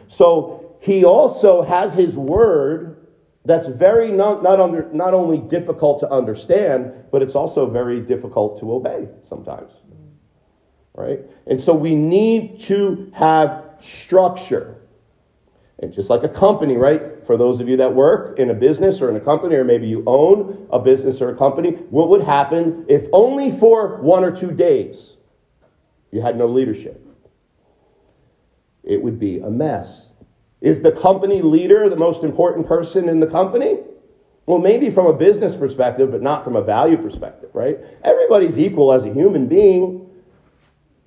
So 0.09 0.77
he 0.81 1.05
also 1.05 1.63
has 1.63 1.95
his 1.95 2.17
word 2.17 2.97
that's 3.45 3.67
very 3.67 4.13
not, 4.13 4.43
not, 4.43 4.61
under, 4.61 4.89
not 4.93 5.15
only 5.15 5.39
difficult 5.39 6.01
to 6.01 6.11
understand, 6.11 6.93
but 7.11 7.23
it's 7.23 7.35
also 7.35 7.69
very 7.69 8.01
difficult 8.01 8.61
to 8.61 8.73
obey 8.73 9.09
sometimes. 9.23 9.73
Right? 10.95 11.21
And 11.47 11.61
so 11.61 11.73
we 11.75 11.95
need 11.95 12.61
to 12.63 13.11
have 13.15 13.65
structure. 13.83 14.77
And 15.81 15.93
just 15.93 16.11
like 16.11 16.23
a 16.25 16.29
company, 16.29 16.77
right? 16.77 17.25
For 17.27 17.39
those 17.39 17.59
of 17.59 17.69
you 17.69 17.79
that 17.79 17.95
work 17.95 18.39
in 18.39 18.51
a 18.51 18.55
business 18.55 19.01
or 19.01 19.09
in 19.09 19.17
a 19.17 19.21
company, 19.21 19.57
or 19.57 19.65
maybe 19.65 19.87
you 19.87 20.03
own 20.07 20.69
a 20.71 20.79
business 20.79 21.23
or 21.23 21.31
a 21.31 21.37
company, 21.37 21.71
what 21.89 22.11
would 22.11 22.23
happen 22.23 22.85
if 22.89 23.07
only 23.13 23.59
for 23.59 23.97
one 24.03 24.23
or 24.23 24.31
two 24.31 24.51
days 24.51 25.15
you 26.13 26.21
had 26.21 26.37
no 26.37 26.47
leadership? 26.47 27.07
It 28.85 29.03
would 29.03 29.19
be 29.19 29.39
a 29.39 29.51
mess. 29.51 30.09
Is 30.61 30.83
the 30.83 30.93
company 30.93 31.41
leader 31.41 31.89
the 31.89 31.97
most 31.97 32.25
important 32.25 32.67
person 32.67 33.09
in 33.09 33.19
the 33.19 33.27
company? 33.27 33.79
Well, 34.45 34.59
maybe 34.59 34.91
from 34.91 35.07
a 35.07 35.13
business 35.13 35.55
perspective, 35.55 36.11
but 36.11 36.21
not 36.21 36.45
from 36.45 36.57
a 36.57 36.63
value 36.63 36.99
perspective, 36.99 37.51
right? 37.55 37.79
Everybody's 38.05 38.59
equal 38.59 38.93
as 38.93 39.05
a 39.05 39.13
human 39.13 39.47
being. 39.47 40.00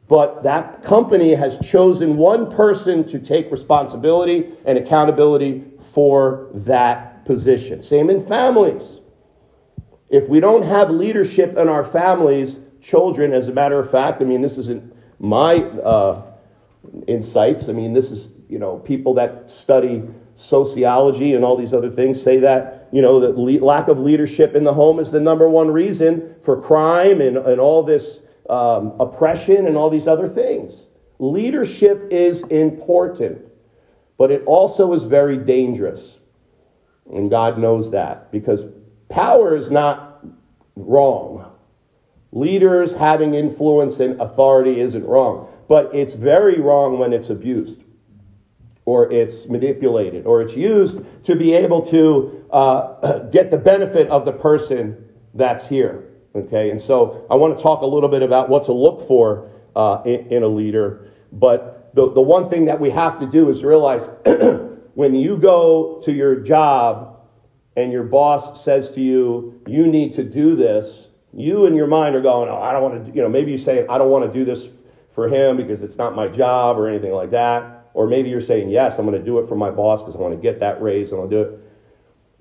But 0.07 0.43
that 0.43 0.83
company 0.83 1.33
has 1.33 1.57
chosen 1.60 2.17
one 2.17 2.51
person 2.51 3.05
to 3.07 3.19
take 3.19 3.51
responsibility 3.51 4.51
and 4.65 4.77
accountability 4.77 5.63
for 5.93 6.50
that 6.53 7.25
position. 7.25 7.81
Same 7.81 8.10
in 8.10 8.25
families. 8.27 9.00
If 10.10 10.27
we 10.27 10.39
don't 10.39 10.63
have 10.63 10.89
leadership 10.91 11.57
in 11.57 11.69
our 11.69 11.83
families, 11.83 12.60
children, 12.81 13.33
as 13.33 13.48
a 13.48 13.53
matter 13.53 13.79
of 13.79 13.89
fact, 13.89 14.22
I 14.22 14.25
mean, 14.25 14.41
this 14.41 14.57
isn't 14.57 14.93
my 15.19 15.55
uh, 15.55 16.22
insights. 17.07 17.69
I 17.69 17.72
mean, 17.72 17.93
this 17.93 18.12
is, 18.12 18.29
you 18.50 18.60
know, 18.60 18.77
people 18.79 19.13
that 19.15 19.50
study 19.50 20.03
sociology 20.36 21.33
and 21.33 21.45
all 21.45 21.55
these 21.55 21.74
other 21.74 21.89
things 21.89 22.22
say 22.22 22.39
that, 22.39 22.89
you 22.91 23.01
know, 23.01 23.19
that 23.22 23.38
le- 23.38 23.63
lack 23.63 23.88
of 23.88 24.00
leadership 24.00 24.55
in 24.55 24.63
the 24.63 24.74
home 24.74 25.00
is 25.00 25.12
the 25.12 25.19
number 25.19 25.48
one 25.48 25.72
reason 25.72 26.36
for 26.43 26.60
crime 26.60 27.22
and, 27.22 27.38
and 27.38 27.62
all 27.62 27.83
this 27.83 28.22
um, 28.50 28.93
oppression 29.00 29.67
and 29.67 29.77
all 29.77 29.89
these 29.89 30.07
other 30.07 30.27
things. 30.27 30.88
Leadership 31.19 32.07
is 32.12 32.43
important, 32.43 33.39
but 34.17 34.31
it 34.31 34.43
also 34.45 34.93
is 34.93 35.03
very 35.03 35.38
dangerous. 35.38 36.19
And 37.13 37.29
God 37.29 37.57
knows 37.57 37.91
that 37.91 38.31
because 38.31 38.65
power 39.09 39.55
is 39.55 39.69
not 39.69 40.25
wrong. 40.75 41.51
Leaders 42.31 42.93
having 42.93 43.35
influence 43.35 44.00
and 44.00 44.19
authority 44.19 44.79
isn't 44.79 45.05
wrong, 45.05 45.47
but 45.67 45.93
it's 45.93 46.15
very 46.15 46.59
wrong 46.59 46.97
when 46.97 47.13
it's 47.13 47.29
abused 47.29 47.83
or 48.85 49.12
it's 49.12 49.47
manipulated 49.47 50.25
or 50.25 50.41
it's 50.41 50.55
used 50.55 51.00
to 51.23 51.35
be 51.35 51.53
able 51.53 51.85
to 51.85 52.45
uh, 52.51 53.19
get 53.31 53.51
the 53.51 53.57
benefit 53.57 54.07
of 54.09 54.25
the 54.25 54.31
person 54.31 54.97
that's 55.33 55.65
here. 55.65 56.12
Okay, 56.36 56.72
and 56.72 56.82
so 56.82 57.25
I 57.30 57.36
want 57.36 57.56
to 57.56 57.62
talk 57.62 57.82
a 57.82 57.86
little 57.86 58.10
bit 58.10 58.24
about 58.24 58.50
what 58.50 58.63
to 58.66 58.74
look 58.74 59.08
for 59.08 59.52
uh, 59.75 60.02
in, 60.04 60.32
in, 60.32 60.44
a 60.44 60.48
leader. 60.48 61.12
But 61.32 61.92
the, 61.94 62.12
the 62.12 62.22
one 62.22 62.50
thing 62.50 62.66
that 62.66 62.80
we 62.80 62.90
have 62.90 63.20
to 63.20 63.28
do 63.28 63.50
is 63.50 63.63
realize 63.63 64.08
when 64.96 65.13
you 65.13 65.38
go 65.38 66.02
to 66.06 66.12
your 66.12 66.38
job 66.38 67.20
and 67.75 67.92
your 67.92 68.04
boss 68.04 68.63
says 68.63 68.90
to 68.92 69.02
you, 69.02 69.62
you 69.68 69.88
need 69.88 70.13
to 70.13 70.24
do 70.24 70.56
this, 70.56 71.10
you 71.36 71.66
in 71.66 71.75
your 71.75 71.88
mind 71.88 72.16
are 72.16 72.22
going, 72.22 72.50
oh, 72.50 72.58
I 72.58 72.72
don't 72.72 72.82
want 72.82 73.06
to, 73.06 73.12
you 73.12 73.22
know, 73.22 73.30
maybe 73.30 73.52
you 73.52 73.58
say, 73.58 73.86
I 73.88 73.98
don't 73.98 74.10
want 74.10 74.25
to 74.25 74.32
do 74.32 74.46
this 74.46 74.70
for 75.13 75.28
him 75.28 75.58
because 75.58 75.84
it's 75.84 75.98
not 75.98 76.16
my 76.16 76.28
job 76.28 76.78
or 76.78 76.88
anything 76.88 77.13
like 77.13 77.32
that. 77.32 77.90
Or 77.94 78.08
maybe 78.08 78.30
you're 78.30 78.42
saying, 78.42 78.70
yes, 78.70 78.98
I'm 78.98 79.06
going 79.06 79.20
to 79.20 79.24
do 79.24 79.38
it 79.40 79.48
for 79.48 79.56
my 79.56 79.70
boss 79.70 80.02
because 80.02 80.16
I 80.16 80.20
want 80.20 80.34
to 80.34 80.42
get 80.42 80.60
that 80.62 80.82
raise 80.82 81.12
and 81.12 81.22
I'll 81.22 81.28
do 81.28 81.42
it. 81.42 81.60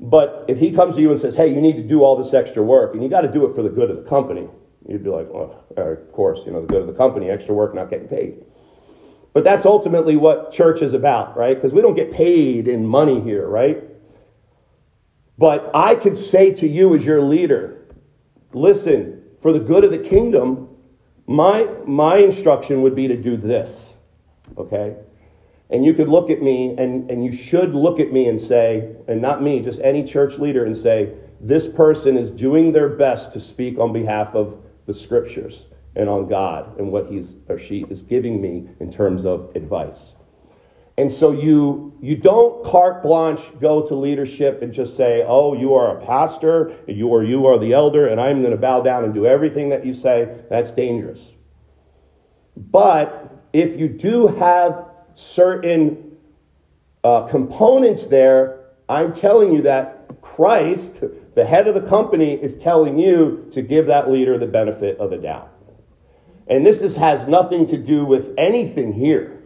But 0.02 0.46
if 0.48 0.58
he 0.58 0.72
comes 0.72 0.96
to 0.96 1.00
you 1.00 1.12
and 1.12 1.20
says, 1.20 1.36
hey, 1.36 1.48
you 1.48 1.60
need 1.60 1.76
to 1.76 1.82
do 1.82 2.02
all 2.02 2.16
this 2.16 2.34
extra 2.34 2.60
work, 2.60 2.94
and 2.94 3.02
you 3.02 3.08
got 3.08 3.20
to 3.20 3.30
do 3.30 3.46
it 3.46 3.54
for 3.54 3.62
the 3.62 3.68
good 3.68 3.88
of 3.88 3.96
the 3.96 4.02
company, 4.02 4.48
you'd 4.88 5.04
be 5.04 5.10
like, 5.10 5.28
oh, 5.28 5.56
well, 5.70 5.92
of 5.92 6.12
course, 6.12 6.40
you 6.44 6.50
know, 6.50 6.60
the 6.60 6.66
good 6.66 6.80
of 6.80 6.88
the 6.88 6.92
company, 6.92 7.30
extra 7.30 7.54
work, 7.54 7.72
not 7.72 7.88
getting 7.88 8.08
paid. 8.08 8.44
But 9.32 9.44
that's 9.44 9.64
ultimately 9.64 10.16
what 10.16 10.52
church 10.52 10.82
is 10.82 10.92
about, 10.92 11.36
right? 11.36 11.54
Because 11.54 11.72
we 11.72 11.80
don't 11.80 11.94
get 11.94 12.12
paid 12.12 12.66
in 12.66 12.84
money 12.84 13.20
here, 13.20 13.46
right? 13.46 13.84
But 15.38 15.70
I 15.72 15.94
could 15.94 16.16
say 16.16 16.50
to 16.54 16.68
you 16.68 16.96
as 16.96 17.04
your 17.04 17.22
leader, 17.22 17.86
listen, 18.52 19.22
for 19.40 19.52
the 19.52 19.60
good 19.60 19.84
of 19.84 19.92
the 19.92 19.98
kingdom, 19.98 20.68
my, 21.28 21.68
my 21.86 22.18
instruction 22.18 22.82
would 22.82 22.96
be 22.96 23.06
to 23.06 23.16
do 23.16 23.36
this, 23.36 23.94
okay? 24.58 24.96
And 25.72 25.84
you 25.86 25.94
could 25.94 26.08
look 26.08 26.28
at 26.28 26.42
me, 26.42 26.76
and, 26.78 27.10
and 27.10 27.24
you 27.24 27.32
should 27.32 27.74
look 27.74 27.98
at 27.98 28.12
me 28.12 28.28
and 28.28 28.38
say, 28.38 28.94
and 29.08 29.22
not 29.22 29.42
me, 29.42 29.60
just 29.60 29.80
any 29.80 30.04
church 30.04 30.38
leader, 30.38 30.66
and 30.66 30.76
say, 30.76 31.14
this 31.40 31.66
person 31.66 32.16
is 32.16 32.30
doing 32.30 32.72
their 32.72 32.90
best 32.90 33.32
to 33.32 33.40
speak 33.40 33.78
on 33.78 33.92
behalf 33.92 34.34
of 34.34 34.58
the 34.86 34.94
scriptures 34.94 35.64
and 35.96 36.08
on 36.08 36.28
God 36.28 36.78
and 36.78 36.90
what 36.92 37.10
he's 37.10 37.36
or 37.48 37.58
she 37.58 37.84
is 37.90 38.02
giving 38.02 38.40
me 38.40 38.68
in 38.80 38.92
terms 38.92 39.24
of 39.24 39.50
advice. 39.54 40.12
And 40.98 41.10
so 41.10 41.32
you 41.32 41.96
you 42.00 42.16
don't 42.16 42.64
carte 42.64 43.02
blanche 43.02 43.50
go 43.60 43.84
to 43.86 43.94
leadership 43.94 44.62
and 44.62 44.72
just 44.72 44.96
say, 44.96 45.24
"Oh, 45.26 45.54
you 45.54 45.74
are 45.74 45.98
a 45.98 46.06
pastor, 46.06 46.76
you 46.86 47.08
or 47.08 47.24
you 47.24 47.46
are 47.46 47.58
the 47.58 47.72
elder, 47.72 48.08
and 48.08 48.20
I'm 48.20 48.40
going 48.40 48.52
to 48.52 48.60
bow 48.60 48.82
down 48.82 49.04
and 49.04 49.14
do 49.14 49.26
everything 49.26 49.70
that 49.70 49.86
you 49.86 49.94
say." 49.94 50.28
That's 50.50 50.70
dangerous. 50.70 51.30
But 52.56 53.48
if 53.52 53.78
you 53.78 53.88
do 53.88 54.26
have 54.26 54.91
certain 55.14 56.16
uh, 57.04 57.26
components 57.26 58.06
there, 58.06 58.60
I'm 58.88 59.12
telling 59.12 59.52
you 59.52 59.62
that 59.62 60.20
Christ, 60.20 61.02
the 61.34 61.44
head 61.44 61.66
of 61.66 61.74
the 61.74 61.88
company, 61.88 62.34
is 62.34 62.56
telling 62.56 62.98
you 62.98 63.48
to 63.52 63.62
give 63.62 63.86
that 63.86 64.10
leader 64.10 64.38
the 64.38 64.46
benefit 64.46 64.98
of 64.98 65.10
the 65.10 65.18
doubt. 65.18 65.50
And 66.48 66.66
this 66.66 66.82
is, 66.82 66.96
has 66.96 67.26
nothing 67.26 67.66
to 67.66 67.78
do 67.78 68.04
with 68.04 68.34
anything 68.38 68.92
here. 68.92 69.42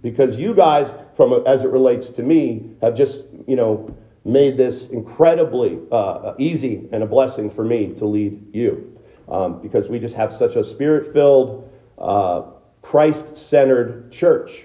Because 0.00 0.36
you 0.36 0.54
guys, 0.54 0.92
from 1.16 1.46
as 1.46 1.62
it 1.62 1.68
relates 1.68 2.10
to 2.10 2.22
me, 2.22 2.70
have 2.82 2.96
just, 2.96 3.24
you 3.46 3.56
know, 3.56 3.96
made 4.24 4.56
this 4.56 4.86
incredibly 4.86 5.78
uh, 5.92 6.34
easy 6.38 6.88
and 6.92 7.02
a 7.02 7.06
blessing 7.06 7.50
for 7.50 7.64
me 7.64 7.94
to 7.94 8.06
lead 8.06 8.54
you. 8.54 8.98
Um, 9.28 9.60
because 9.60 9.88
we 9.88 9.98
just 9.98 10.14
have 10.14 10.32
such 10.32 10.56
a 10.56 10.62
spirit 10.62 11.12
filled, 11.12 11.70
uh, 11.98 12.42
Christ 12.86 13.36
centered 13.36 14.12
church. 14.12 14.62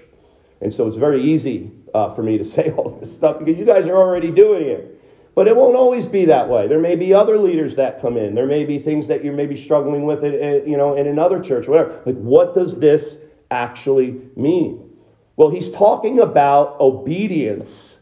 And 0.60 0.72
so 0.72 0.86
it's 0.86 0.96
very 0.96 1.24
easy 1.24 1.72
uh, 1.92 2.14
for 2.14 2.22
me 2.22 2.38
to 2.38 2.44
say 2.54 2.70
all 2.70 2.96
this 3.00 3.12
stuff 3.12 3.40
because 3.40 3.58
you 3.58 3.64
guys 3.64 3.86
are 3.88 3.96
already 3.96 4.30
doing 4.30 4.68
it. 4.68 5.00
But 5.34 5.48
it 5.48 5.56
won't 5.56 5.76
always 5.76 6.06
be 6.06 6.26
that 6.26 6.48
way. 6.48 6.68
There 6.68 6.78
may 6.78 6.94
be 6.94 7.12
other 7.12 7.38
leaders 7.38 7.74
that 7.76 8.00
come 8.00 8.16
in. 8.16 8.34
There 8.34 8.46
may 8.46 8.64
be 8.64 8.78
things 8.78 9.08
that 9.08 9.24
you 9.24 9.32
may 9.32 9.46
be 9.46 9.56
struggling 9.56 10.04
with, 10.04 10.22
it, 10.22 10.68
you 10.68 10.76
know, 10.76 10.94
in 10.94 11.06
another 11.06 11.40
church, 11.40 11.66
whatever. 11.66 12.00
Like, 12.04 12.16
what 12.16 12.54
does 12.54 12.78
this 12.78 13.16
actually 13.50 14.20
mean? 14.36 14.90
Well, 15.36 15.50
he's 15.50 15.70
talking 15.70 16.20
about 16.20 16.78
obedience, 16.80 17.96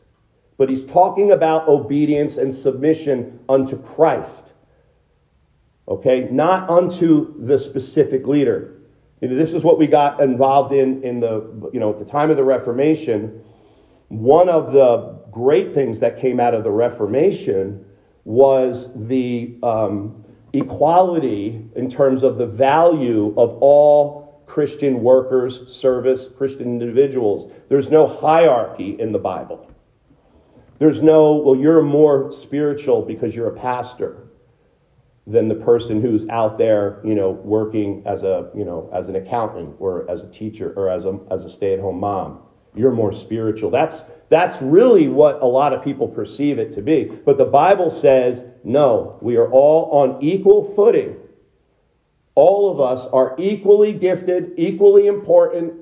but 0.59 0.69
he's 0.69 0.85
talking 0.85 1.31
about 1.31 1.69
obedience 1.69 2.37
and 2.37 2.53
submission 2.53 3.39
unto 3.49 3.81
Christ. 3.81 4.53
Okay, 5.89 6.29
not 6.33 6.69
unto 6.69 7.47
the 7.47 7.59
specific 7.59 8.27
leader. 8.27 8.80
This 9.21 9.53
is 9.53 9.63
what 9.63 9.79
we 9.79 9.87
got 9.87 10.21
involved 10.21 10.73
in 10.73 11.03
in 11.03 11.21
the 11.21 11.71
you 11.73 11.81
know 11.81 11.91
at 11.91 11.99
the 11.99 12.05
time 12.05 12.31
of 12.31 12.37
the 12.37 12.45
Reformation. 12.45 13.43
One 14.09 14.49
of 14.49 14.73
the 14.73 15.21
great 15.31 15.75
things 15.75 16.01
that 16.01 16.19
came 16.19 16.41
out 16.41 16.55
of 16.55 16.65
the 16.65 16.71
Reformation 16.71 17.85
was 18.25 18.89
the 19.07 19.57
um, 19.63 20.25
equality 20.53 21.65
in 21.77 21.91
terms 21.91 22.23
of 22.23 22.39
the 22.39 22.47
value 22.47 23.35
of 23.37 23.59
all 23.61 24.43
Christian 24.47 25.03
workers, 25.03 25.73
service, 25.73 26.27
Christian 26.37 26.81
individuals. 26.81 27.53
There's 27.69 27.89
no 27.89 28.07
hierarchy 28.07 29.01
in 29.01 29.13
the 29.13 29.19
Bible. 29.19 29.71
There's 30.81 31.03
no, 31.03 31.35
well, 31.35 31.55
you're 31.55 31.83
more 31.83 32.33
spiritual 32.33 33.03
because 33.03 33.35
you're 33.35 33.49
a 33.49 33.61
pastor 33.61 34.20
than 35.27 35.49
the 35.49 35.55
person 35.55 36.01
who's 36.01 36.29
out 36.29 36.59
there, 36.59 37.01
you 37.05 37.15
know, 37.15 37.31
working 37.31 38.03
as 38.07 38.23
a, 38.23 38.51
you 38.55 38.65
know, 38.65 38.91
as 38.93 39.09
an 39.09 39.17
accountant 39.17 39.77
or 39.79 40.11
as 40.11 40.23
a 40.23 40.29
teacher 40.29 40.73
or 40.77 40.89
as 40.89 41.05
a, 41.05 41.19
as 41.31 41.45
a 41.45 41.49
stay-at-home 41.49 42.01
mom. 42.01 42.41
You're 42.75 42.93
more 42.93 43.13
spiritual. 43.13 43.71
That's 43.71 44.03
that's 44.29 44.63
really 44.63 45.09
what 45.09 45.43
a 45.43 45.47
lot 45.47 45.73
of 45.73 45.83
people 45.83 46.07
perceive 46.07 46.61
it 46.61 46.73
to 46.75 46.83
be. 46.83 47.05
But 47.05 47.37
the 47.37 47.45
Bible 47.45 47.91
says, 47.91 48.45
no, 48.63 49.19
we 49.21 49.37
are 49.37 49.51
all 49.51 49.91
on 49.91 50.23
equal 50.23 50.73
footing. 50.77 51.17
All 52.37 52.71
of 52.71 52.81
us 52.81 53.07
are 53.13 53.35
equally 53.39 53.93
gifted, 53.93 54.53
equally 54.57 55.09
important. 55.09 55.75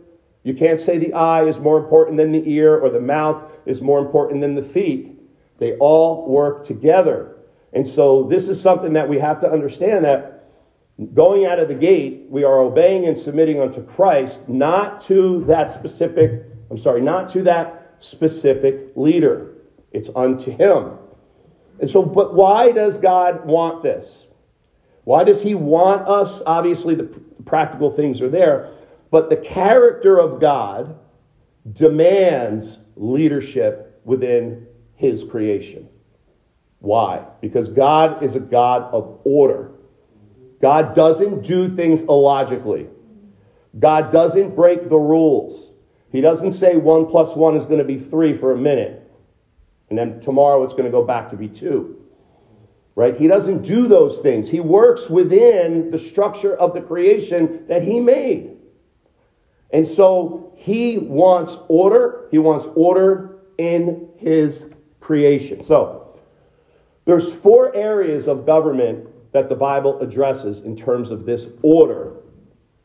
You 0.45 0.55
can't 0.55 0.81
say 0.81 0.97
the 0.97 1.13
eye 1.13 1.45
is 1.45 1.59
more 1.59 1.77
important 1.77 2.17
than 2.17 2.33
the 2.33 2.43
ear 2.51 2.79
or 2.79 2.89
the 2.89 3.01
mouth 3.01 3.43
is 3.67 3.83
more 3.83 3.99
important 3.99 4.41
than 4.41 4.55
the 4.55 4.63
feet. 4.63 5.15
They 5.59 5.75
all 5.75 6.27
work 6.27 6.65
together. 6.65 7.37
And 7.73 7.87
so 7.87 8.25
this 8.25 8.49
is 8.49 8.61
something 8.61 8.93
that 8.95 9.09
we 9.09 9.19
have 9.19 9.41
to 9.41 9.51
understand 9.51 10.05
that 10.05 10.51
going 11.15 11.47
out 11.47 11.59
of 11.59 11.69
the 11.69 11.75
gate, 11.75 12.27
we 12.29 12.45
are 12.45 12.61
obeying 12.61 13.07
and 13.07 13.17
submitting 13.17 13.61
unto 13.61 13.83
Christ, 13.83 14.49
not 14.49 15.01
to 15.03 15.45
that 15.47 15.71
specific, 15.71 16.45
I'm 16.71 16.79
sorry, 16.79 17.01
not 17.01 17.29
to 17.31 17.43
that 17.45 17.97
specific 18.01 18.93
leader. 18.97 19.55
It's 19.93 20.09
unto 20.15 20.51
him. 20.51 20.93
And 21.81 21.91
so, 21.91 22.03
but 22.03 22.35
why 22.35 22.73
does 22.73 22.97
God 22.97 23.47
want 23.47 23.83
this? 23.83 24.27
Why 25.05 25.25
does 25.25 25.41
he 25.41 25.55
want 25.55 26.09
us? 26.09 26.43
Obviously, 26.45 26.95
the 26.95 27.05
practical 27.47 27.91
things 27.91 28.21
are 28.21 28.29
there, 28.29 28.73
but 29.11 29.31
the 29.31 29.37
character 29.37 30.19
of 30.19 30.41
God 30.41 30.99
demands 31.73 32.79
leadership 32.97 34.01
within 34.05 34.67
his 34.97 35.25
creation. 35.25 35.89
Why? 36.81 37.25
Because 37.41 37.69
God 37.69 38.23
is 38.23 38.35
a 38.35 38.41
God 38.41 38.93
of 38.93 39.21
order. 39.25 39.73
God 40.61 40.95
doesn't 40.95 41.43
do 41.43 41.75
things 41.75 42.03
illogically. 42.03 42.89
God 43.79 44.13
doesn't 44.13 44.55
break 44.57 44.89
the 44.89 44.97
rules. 44.97 45.73
He 46.11 46.21
doesn't 46.21 46.53
say 46.53 46.77
one 46.77 47.07
plus 47.07 47.35
one 47.35 47.57
is 47.57 47.65
going 47.65 47.79
to 47.79 47.85
be 47.85 47.99
three 47.99 48.37
for 48.37 48.53
a 48.53 48.57
minute, 48.57 49.11
and 49.91 49.99
then 49.99 50.21
tomorrow 50.21 50.63
it's 50.65 50.73
going 50.73 50.85
to 50.85 50.91
go 50.91 51.05
back 51.05 51.29
to 51.31 51.37
be 51.37 51.49
two. 51.49 51.97
Right? 52.95 53.17
He 53.17 53.29
doesn't 53.29 53.63
do 53.63 53.87
those 53.87 54.19
things. 54.19 54.49
He 54.49 54.59
works 54.59 55.09
within 55.09 55.91
the 55.93 55.99
structure 55.99 56.57
of 56.57 56.75
the 56.75 56.81
creation 56.81 57.65
that 57.69 57.83
he 57.83 58.01
made. 58.01 58.57
And 59.71 59.87
so 59.87 60.53
he 60.57 60.99
wants 60.99 61.57
order. 61.69 62.27
He 62.33 62.39
wants 62.39 62.67
order 62.75 63.39
in 63.57 64.09
his 64.17 64.67
creation. 64.99 65.63
So 65.63 65.98
there's 67.09 67.33
four 67.33 67.75
areas 67.75 68.29
of 68.29 68.45
government 68.45 69.09
that 69.33 69.49
the 69.49 69.55
Bible 69.55 69.99
addresses 70.03 70.61
in 70.61 70.77
terms 70.77 71.11
of 71.11 71.25
this 71.25 71.47
order. 71.63 72.17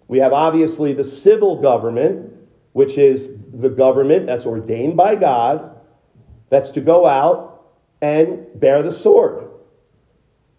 We 0.08 0.18
have 0.20 0.32
obviously 0.32 0.94
the 0.94 1.04
civil 1.04 1.62
government, 1.62 2.32
which 2.72 2.98
is 2.98 3.32
the 3.54 3.68
government 3.68 4.28
that's 4.28 4.46
ordained 4.46 4.96
by 4.96 5.16
God, 5.16 5.76
that's 6.50 6.70
to 6.70 6.80
go 6.80 7.06
out 7.06 7.66
and 8.02 8.48
bear 8.62 8.82
the 8.82 8.94
sword, 8.94 9.50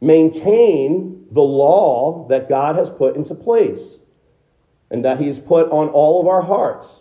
maintain 0.02 1.24
the 1.30 1.40
law 1.40 2.28
that 2.28 2.50
God 2.50 2.76
has 2.76 2.90
put 2.90 3.16
into 3.16 3.34
place 3.34 3.96
and 4.90 5.02
that 5.06 5.18
He 5.18 5.26
has 5.28 5.38
put 5.38 5.70
on 5.70 5.88
all 5.88 6.20
of 6.20 6.26
our 6.26 6.42
hearts. 6.42 7.00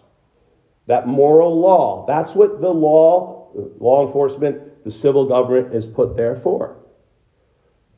That 0.88 1.08
moral 1.08 1.60
law. 1.60 2.06
That's 2.08 2.34
what 2.34 2.62
the 2.62 2.70
law, 2.70 3.52
law 3.82 4.08
enforcement, 4.08 4.73
the 4.84 4.92
civil 4.92 5.26
government 5.26 5.74
is 5.74 5.86
put 5.86 6.16
there 6.16 6.36
for. 6.36 6.78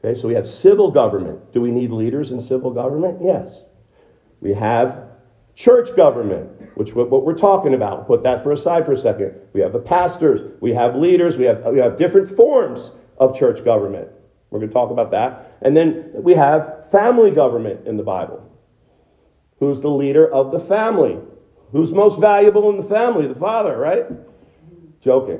Okay, 0.03 0.19
so 0.19 0.27
we 0.27 0.35
have 0.35 0.47
civil 0.47 0.91
government. 0.91 1.51
Do 1.53 1.61
we 1.61 1.71
need 1.71 1.91
leaders 1.91 2.31
in 2.31 2.39
civil 2.39 2.71
government? 2.71 3.19
Yes. 3.23 3.63
We 4.41 4.53
have 4.53 5.03
church 5.55 5.95
government 5.95 6.55
which 6.75 6.93
what 6.93 7.25
we're 7.25 7.37
talking 7.37 7.73
about. 7.73 8.05
Put 8.05 8.23
that 8.23 8.43
for 8.43 8.51
aside 8.51 8.85
for 8.85 8.91
a 8.91 8.97
second. 8.97 9.33
We 9.53 9.61
have 9.61 9.73
the 9.73 9.79
pastors, 9.79 10.51
we 10.61 10.73
have 10.73 10.95
leaders, 10.95 11.37
we 11.37 11.45
have, 11.45 11.63
we 11.65 11.79
have 11.79 11.97
different 11.97 12.35
forms 12.35 12.91
of 13.17 13.37
church 13.37 13.63
government. 13.63 14.09
We're 14.51 14.59
going 14.59 14.69
to 14.69 14.73
talk 14.73 14.91
about 14.91 15.11
that. 15.11 15.57
And 15.61 15.75
then 15.75 16.11
we 16.13 16.33
have 16.33 16.89
family 16.91 17.31
government 17.31 17.87
in 17.87 17.97
the 17.97 18.03
Bible. 18.03 18.43
Who's 19.59 19.79
the 19.79 19.89
leader 19.89 20.31
of 20.31 20.51
the 20.51 20.59
family? 20.59 21.17
Who's 21.71 21.91
most 21.91 22.19
valuable 22.19 22.69
in 22.69 22.77
the 22.77 22.83
family? 22.83 23.27
The 23.27 23.35
father, 23.35 23.77
right? 23.77 24.05
Joking. 25.01 25.39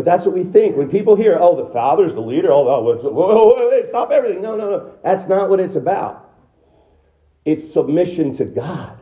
But 0.00 0.06
that's 0.06 0.24
what 0.24 0.34
we 0.34 0.44
think. 0.44 0.78
When 0.78 0.88
people 0.88 1.14
hear, 1.14 1.36
oh, 1.38 1.54
the 1.54 1.70
father's 1.74 2.14
the 2.14 2.22
leader, 2.22 2.50
oh, 2.50 2.66
oh 2.66 2.82
whoa, 2.82 2.96
whoa, 3.10 3.54
whoa, 3.54 3.82
stop 3.84 4.10
everything. 4.10 4.40
No, 4.40 4.56
no, 4.56 4.70
no. 4.70 4.94
That's 5.04 5.28
not 5.28 5.50
what 5.50 5.60
it's 5.60 5.74
about. 5.74 6.30
It's 7.44 7.70
submission 7.70 8.34
to 8.38 8.46
God. 8.46 8.98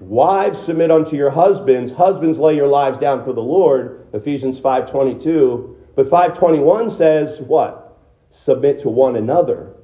Wives 0.00 0.60
submit 0.60 0.90
unto 0.90 1.16
your 1.16 1.30
husbands. 1.30 1.90
Husbands 1.92 2.38
lay 2.38 2.54
your 2.54 2.66
lives 2.66 2.98
down 2.98 3.24
for 3.24 3.32
the 3.32 3.40
Lord. 3.40 4.06
Ephesians 4.12 4.60
5:22. 4.60 5.76
But 5.96 6.10
521 6.10 6.90
says 6.90 7.40
what? 7.40 7.96
Submit 8.32 8.80
to 8.80 8.90
one 8.90 9.16
another 9.16 9.76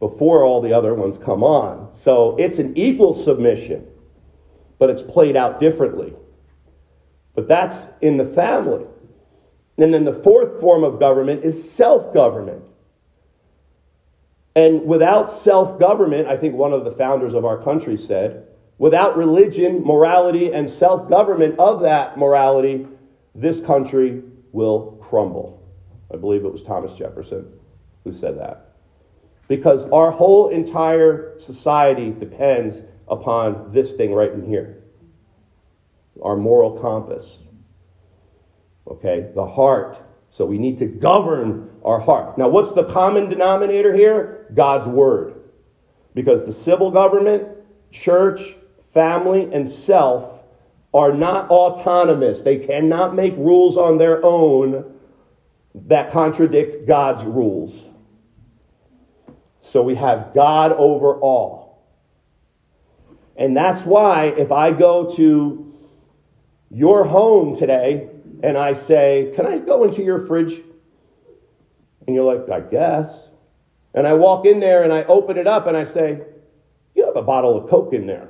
before 0.00 0.42
all 0.42 0.62
the 0.62 0.72
other 0.72 0.94
ones 0.94 1.18
come 1.18 1.44
on. 1.44 1.90
So 1.92 2.34
it's 2.38 2.58
an 2.58 2.78
equal 2.78 3.12
submission, 3.12 3.86
but 4.78 4.88
it's 4.88 5.02
played 5.02 5.36
out 5.36 5.60
differently. 5.60 6.14
But 7.34 7.48
that's 7.48 7.86
in 8.00 8.16
the 8.16 8.24
family. 8.24 8.84
And 9.78 9.92
then 9.92 10.04
the 10.04 10.12
fourth 10.12 10.60
form 10.60 10.84
of 10.84 11.00
government 11.00 11.44
is 11.44 11.70
self 11.70 12.14
government. 12.14 12.62
And 14.56 14.86
without 14.86 15.30
self 15.30 15.80
government, 15.80 16.28
I 16.28 16.36
think 16.36 16.54
one 16.54 16.72
of 16.72 16.84
the 16.84 16.92
founders 16.92 17.34
of 17.34 17.44
our 17.44 17.62
country 17.62 17.96
said, 17.96 18.46
Without 18.78 19.16
religion, 19.16 19.84
morality, 19.84 20.52
and 20.52 20.68
self 20.70 21.08
government 21.08 21.58
of 21.58 21.80
that 21.80 22.16
morality, 22.16 22.86
this 23.34 23.60
country 23.60 24.22
will 24.52 24.98
crumble. 25.02 25.60
I 26.12 26.16
believe 26.16 26.44
it 26.44 26.52
was 26.52 26.62
Thomas 26.62 26.96
Jefferson 26.96 27.46
who 28.04 28.12
said 28.12 28.38
that. 28.38 28.74
Because 29.48 29.84
our 29.90 30.10
whole 30.10 30.48
entire 30.50 31.38
society 31.40 32.10
depends 32.10 32.82
upon 33.08 33.72
this 33.72 33.92
thing 33.92 34.12
right 34.12 34.32
in 34.32 34.46
here 34.46 34.83
our 36.22 36.36
moral 36.36 36.78
compass. 36.80 37.38
Okay, 38.88 39.30
the 39.34 39.46
heart. 39.46 39.98
So 40.30 40.44
we 40.44 40.58
need 40.58 40.78
to 40.78 40.86
govern 40.86 41.70
our 41.84 42.00
heart. 42.00 42.36
Now, 42.38 42.48
what's 42.48 42.72
the 42.72 42.84
common 42.84 43.28
denominator 43.28 43.94
here? 43.94 44.46
God's 44.54 44.86
word. 44.86 45.34
Because 46.14 46.44
the 46.44 46.52
civil 46.52 46.90
government, 46.90 47.48
church, 47.90 48.54
family, 48.92 49.48
and 49.52 49.68
self 49.68 50.40
are 50.92 51.12
not 51.12 51.50
autonomous. 51.50 52.42
They 52.42 52.58
cannot 52.58 53.14
make 53.14 53.34
rules 53.36 53.76
on 53.76 53.98
their 53.98 54.24
own 54.24 54.92
that 55.74 56.12
contradict 56.12 56.86
God's 56.86 57.24
rules. 57.24 57.88
So 59.62 59.82
we 59.82 59.96
have 59.96 60.32
God 60.34 60.72
over 60.72 61.18
all. 61.18 61.82
And 63.36 63.56
that's 63.56 63.82
why 63.82 64.26
if 64.26 64.52
I 64.52 64.70
go 64.70 65.10
to 65.16 65.73
your 66.74 67.04
home 67.04 67.56
today 67.56 68.08
and 68.42 68.58
I 68.58 68.72
say, 68.72 69.32
Can 69.36 69.46
I 69.46 69.58
go 69.58 69.84
into 69.84 70.02
your 70.02 70.26
fridge? 70.26 70.60
And 72.06 72.14
you're 72.14 72.24
like, 72.24 72.50
I 72.50 72.60
guess. 72.60 73.28
And 73.94 74.06
I 74.06 74.14
walk 74.14 74.44
in 74.44 74.58
there 74.58 74.82
and 74.82 74.92
I 74.92 75.04
open 75.04 75.38
it 75.38 75.46
up 75.46 75.66
and 75.66 75.76
I 75.76 75.84
say, 75.84 76.20
You 76.94 77.06
have 77.06 77.16
a 77.16 77.22
bottle 77.22 77.56
of 77.56 77.70
Coke 77.70 77.94
in 77.94 78.06
there. 78.06 78.28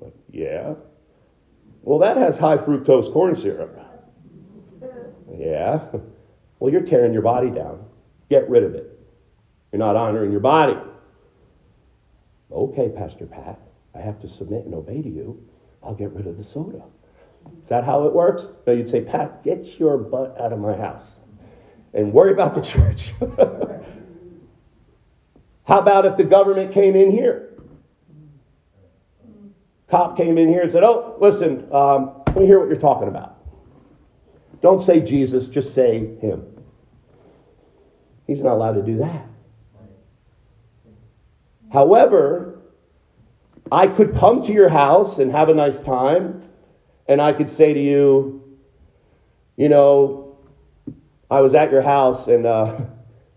Like, 0.00 0.14
Yeah. 0.32 0.74
Well, 1.82 1.98
that 2.00 2.16
has 2.16 2.38
high 2.38 2.56
fructose 2.56 3.12
corn 3.12 3.34
syrup. 3.34 3.78
Yeah. 5.38 5.80
Well, 6.58 6.72
you're 6.72 6.80
tearing 6.80 7.12
your 7.12 7.20
body 7.20 7.50
down. 7.50 7.84
Get 8.30 8.48
rid 8.48 8.62
of 8.62 8.74
it. 8.74 8.98
You're 9.70 9.78
not 9.78 9.94
honoring 9.94 10.30
your 10.30 10.40
body. 10.40 10.74
Okay, 12.50 12.88
Pastor 12.88 13.26
Pat, 13.26 13.60
I 13.94 14.00
have 14.00 14.18
to 14.22 14.28
submit 14.28 14.64
and 14.64 14.74
obey 14.74 15.02
to 15.02 15.08
you. 15.08 15.46
I'll 15.82 15.94
get 15.94 16.12
rid 16.12 16.26
of 16.26 16.38
the 16.38 16.44
soda. 16.44 16.82
Is 17.62 17.68
that 17.68 17.84
how 17.84 18.06
it 18.06 18.12
works? 18.12 18.44
You'd 18.66 18.88
say, 18.88 19.02
Pat, 19.02 19.42
get 19.42 19.78
your 19.78 19.98
butt 19.98 20.40
out 20.40 20.52
of 20.52 20.58
my 20.58 20.76
house 20.76 21.16
and 21.94 22.12
worry 22.12 22.32
about 22.32 22.54
the 22.54 22.60
church. 22.60 23.12
how 25.64 25.78
about 25.78 26.04
if 26.06 26.16
the 26.16 26.24
government 26.24 26.72
came 26.72 26.94
in 26.94 27.10
here? 27.10 27.46
cop 29.88 30.16
came 30.16 30.38
in 30.38 30.48
here 30.48 30.62
and 30.62 30.70
said, 30.70 30.82
Oh, 30.82 31.16
listen, 31.20 31.66
um, 31.72 32.22
let 32.28 32.36
me 32.36 32.46
hear 32.46 32.58
what 32.58 32.68
you're 32.68 32.78
talking 32.78 33.08
about. 33.08 33.38
Don't 34.60 34.80
say 34.80 35.00
Jesus, 35.00 35.48
just 35.48 35.74
say 35.74 36.16
him. 36.16 36.44
He's 38.26 38.42
not 38.42 38.54
allowed 38.54 38.74
to 38.74 38.82
do 38.82 38.98
that. 38.98 39.26
However, 41.72 42.60
I 43.70 43.86
could 43.86 44.14
come 44.14 44.42
to 44.42 44.52
your 44.52 44.68
house 44.68 45.18
and 45.18 45.30
have 45.30 45.48
a 45.48 45.54
nice 45.54 45.80
time, 45.80 46.45
and 47.08 47.20
I 47.20 47.32
could 47.32 47.48
say 47.48 47.72
to 47.72 47.80
you, 47.80 48.42
you 49.56 49.68
know, 49.68 50.36
I 51.30 51.40
was 51.40 51.54
at 51.54 51.70
your 51.70 51.82
house 51.82 52.28
and 52.28 52.46
uh, 52.46 52.80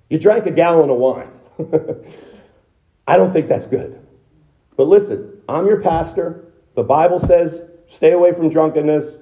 you 0.10 0.18
drank 0.18 0.46
a 0.46 0.52
gallon 0.52 0.90
of 0.90 0.98
wine. 0.98 1.32
I 3.08 3.18
don't 3.18 3.32
think 3.34 3.48
that's 3.48 3.66
good. 3.66 4.00
But 4.76 4.88
listen, 4.88 5.42
I'm 5.48 5.66
your 5.66 5.82
pastor. 5.82 6.46
The 6.76 6.84
Bible 6.84 7.20
says 7.20 7.62
stay 7.88 8.12
away 8.12 8.32
from 8.32 8.50
drunkenness, 8.50 9.18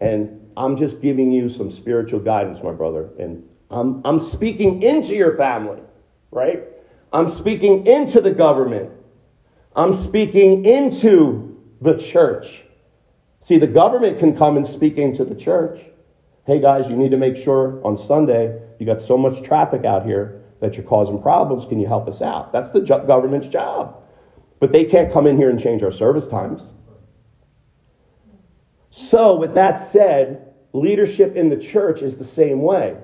and 0.00 0.48
I'm 0.56 0.76
just 0.76 1.00
giving 1.00 1.32
you 1.32 1.48
some 1.48 1.70
spiritual 1.70 2.20
guidance, 2.20 2.62
my 2.62 2.72
brother. 2.72 3.10
And 3.18 3.46
I'm, 3.70 4.00
I'm 4.04 4.20
speaking 4.20 4.82
into 4.82 5.14
your 5.14 5.36
family, 5.36 5.80
right? 6.30 6.62
I'm 7.12 7.28
speaking 7.28 7.86
into 7.86 8.20
the 8.20 8.30
government. 8.30 8.90
I'm 9.74 9.92
speaking 9.92 10.64
into 10.64 11.60
the 11.80 11.94
church. 11.94 12.62
See, 13.40 13.58
the 13.58 13.66
government 13.66 14.18
can 14.18 14.36
come 14.36 14.56
and 14.56 14.66
speak 14.66 14.98
into 14.98 15.24
the 15.24 15.34
church. 15.34 15.80
Hey, 16.46 16.60
guys, 16.60 16.88
you 16.88 16.96
need 16.96 17.10
to 17.10 17.16
make 17.16 17.36
sure 17.36 17.80
on 17.84 17.96
Sunday 17.96 18.60
you 18.78 18.86
got 18.86 19.00
so 19.00 19.16
much 19.16 19.42
traffic 19.42 19.84
out 19.84 20.04
here 20.04 20.42
that 20.60 20.74
you're 20.74 20.84
causing 20.84 21.20
problems. 21.20 21.64
Can 21.64 21.80
you 21.80 21.86
help 21.86 22.06
us 22.06 22.20
out? 22.20 22.52
That's 22.52 22.70
the 22.70 22.80
government's 22.80 23.48
job. 23.48 24.02
But 24.58 24.72
they 24.72 24.84
can't 24.84 25.12
come 25.12 25.26
in 25.26 25.36
here 25.36 25.48
and 25.48 25.58
change 25.58 25.82
our 25.82 25.92
service 25.92 26.26
times. 26.26 26.62
So, 28.90 29.36
with 29.36 29.54
that 29.54 29.74
said, 29.74 30.52
leadership 30.72 31.36
in 31.36 31.48
the 31.48 31.56
church 31.56 32.02
is 32.02 32.16
the 32.16 32.24
same 32.24 32.60
way. 32.60 32.96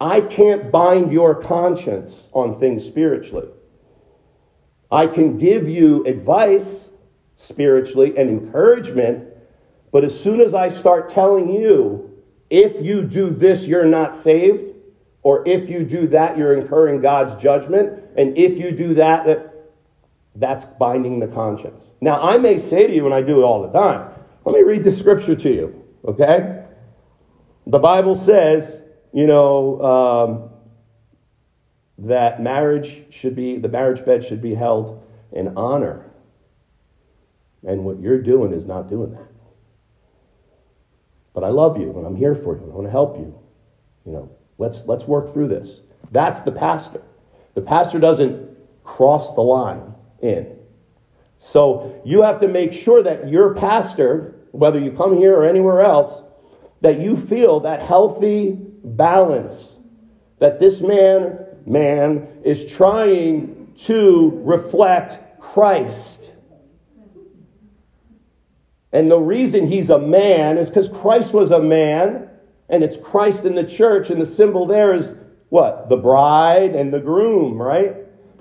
I 0.00 0.20
can't 0.20 0.70
bind 0.70 1.10
your 1.10 1.34
conscience 1.34 2.28
on 2.32 2.60
things 2.60 2.84
spiritually. 2.84 3.48
I 4.90 5.06
can 5.06 5.38
give 5.38 5.68
you 5.68 6.04
advice 6.04 6.90
spiritually 7.36 8.14
and 8.16 8.28
encouragement, 8.28 9.28
but 9.92 10.04
as 10.04 10.18
soon 10.18 10.40
as 10.40 10.54
I 10.54 10.68
start 10.68 11.08
telling 11.08 11.50
you, 11.50 12.10
if 12.50 12.84
you 12.84 13.02
do 13.02 13.30
this, 13.30 13.66
you're 13.66 13.84
not 13.84 14.14
saved, 14.14 14.74
or 15.22 15.46
if 15.48 15.68
you 15.68 15.84
do 15.84 16.06
that, 16.08 16.38
you're 16.38 16.56
incurring 16.56 17.00
God's 17.00 17.40
judgment, 17.42 18.02
and 18.16 18.36
if 18.36 18.58
you 18.58 18.70
do 18.70 18.94
that, 18.94 19.26
that 19.26 19.52
that's 20.36 20.64
binding 20.64 21.18
the 21.18 21.26
conscience. 21.26 21.88
Now, 22.00 22.20
I 22.20 22.36
may 22.36 22.58
say 22.58 22.86
to 22.86 22.94
you, 22.94 23.06
and 23.06 23.14
I 23.14 23.22
do 23.22 23.40
it 23.40 23.42
all 23.42 23.62
the 23.62 23.72
time, 23.72 24.10
let 24.44 24.54
me 24.54 24.62
read 24.62 24.84
the 24.84 24.92
scripture 24.92 25.34
to 25.34 25.50
you, 25.52 25.84
okay? 26.06 26.62
The 27.66 27.78
Bible 27.78 28.14
says, 28.14 28.82
you 29.12 29.26
know, 29.26 29.82
um, 29.82 30.50
that 32.06 32.42
marriage 32.42 33.04
should 33.10 33.34
be, 33.34 33.56
the 33.56 33.68
marriage 33.68 34.04
bed 34.04 34.24
should 34.24 34.42
be 34.42 34.54
held 34.54 35.02
in 35.32 35.56
honor. 35.56 36.05
And 37.66 37.84
what 37.84 38.00
you're 38.00 38.22
doing 38.22 38.52
is 38.52 38.64
not 38.64 38.88
doing 38.88 39.12
that. 39.12 39.28
But 41.34 41.44
I 41.44 41.48
love 41.48 41.78
you 41.78 41.96
and 41.98 42.06
I'm 42.06 42.16
here 42.16 42.34
for 42.34 42.56
you. 42.56 42.62
I 42.62 42.74
want 42.74 42.86
to 42.86 42.90
help 42.90 43.18
you. 43.18 43.38
You 44.06 44.12
know, 44.12 44.30
let's 44.58 44.82
let's 44.86 45.04
work 45.04 45.34
through 45.34 45.48
this. 45.48 45.80
That's 46.12 46.42
the 46.42 46.52
pastor. 46.52 47.02
The 47.54 47.60
pastor 47.60 47.98
doesn't 47.98 48.56
cross 48.84 49.34
the 49.34 49.40
line 49.40 49.92
in. 50.22 50.56
So 51.38 52.00
you 52.04 52.22
have 52.22 52.40
to 52.40 52.48
make 52.48 52.72
sure 52.72 53.02
that 53.02 53.28
your 53.28 53.54
pastor, 53.54 54.36
whether 54.52 54.78
you 54.78 54.92
come 54.92 55.16
here 55.16 55.34
or 55.34 55.46
anywhere 55.46 55.82
else, 55.82 56.22
that 56.80 57.00
you 57.00 57.16
feel 57.16 57.60
that 57.60 57.82
healthy 57.82 58.56
balance 58.84 59.76
that 60.38 60.60
this 60.60 60.80
man 60.80 61.38
man 61.66 62.28
is 62.44 62.64
trying 62.66 63.72
to 63.76 64.40
reflect 64.44 65.40
Christ. 65.40 66.30
And 68.96 69.10
the 69.10 69.18
reason 69.18 69.66
he's 69.66 69.90
a 69.90 69.98
man 69.98 70.56
is 70.56 70.70
because 70.70 70.88
Christ 70.88 71.34
was 71.34 71.50
a 71.50 71.60
man, 71.60 72.30
and 72.70 72.82
it's 72.82 72.96
Christ 72.96 73.44
in 73.44 73.54
the 73.54 73.62
church, 73.62 74.08
and 74.08 74.18
the 74.18 74.24
symbol 74.24 74.64
there 74.64 74.94
is 74.94 75.14
what? 75.50 75.90
The 75.90 75.98
bride 75.98 76.74
and 76.74 76.90
the 76.90 76.98
groom, 76.98 77.60
right? 77.60 77.94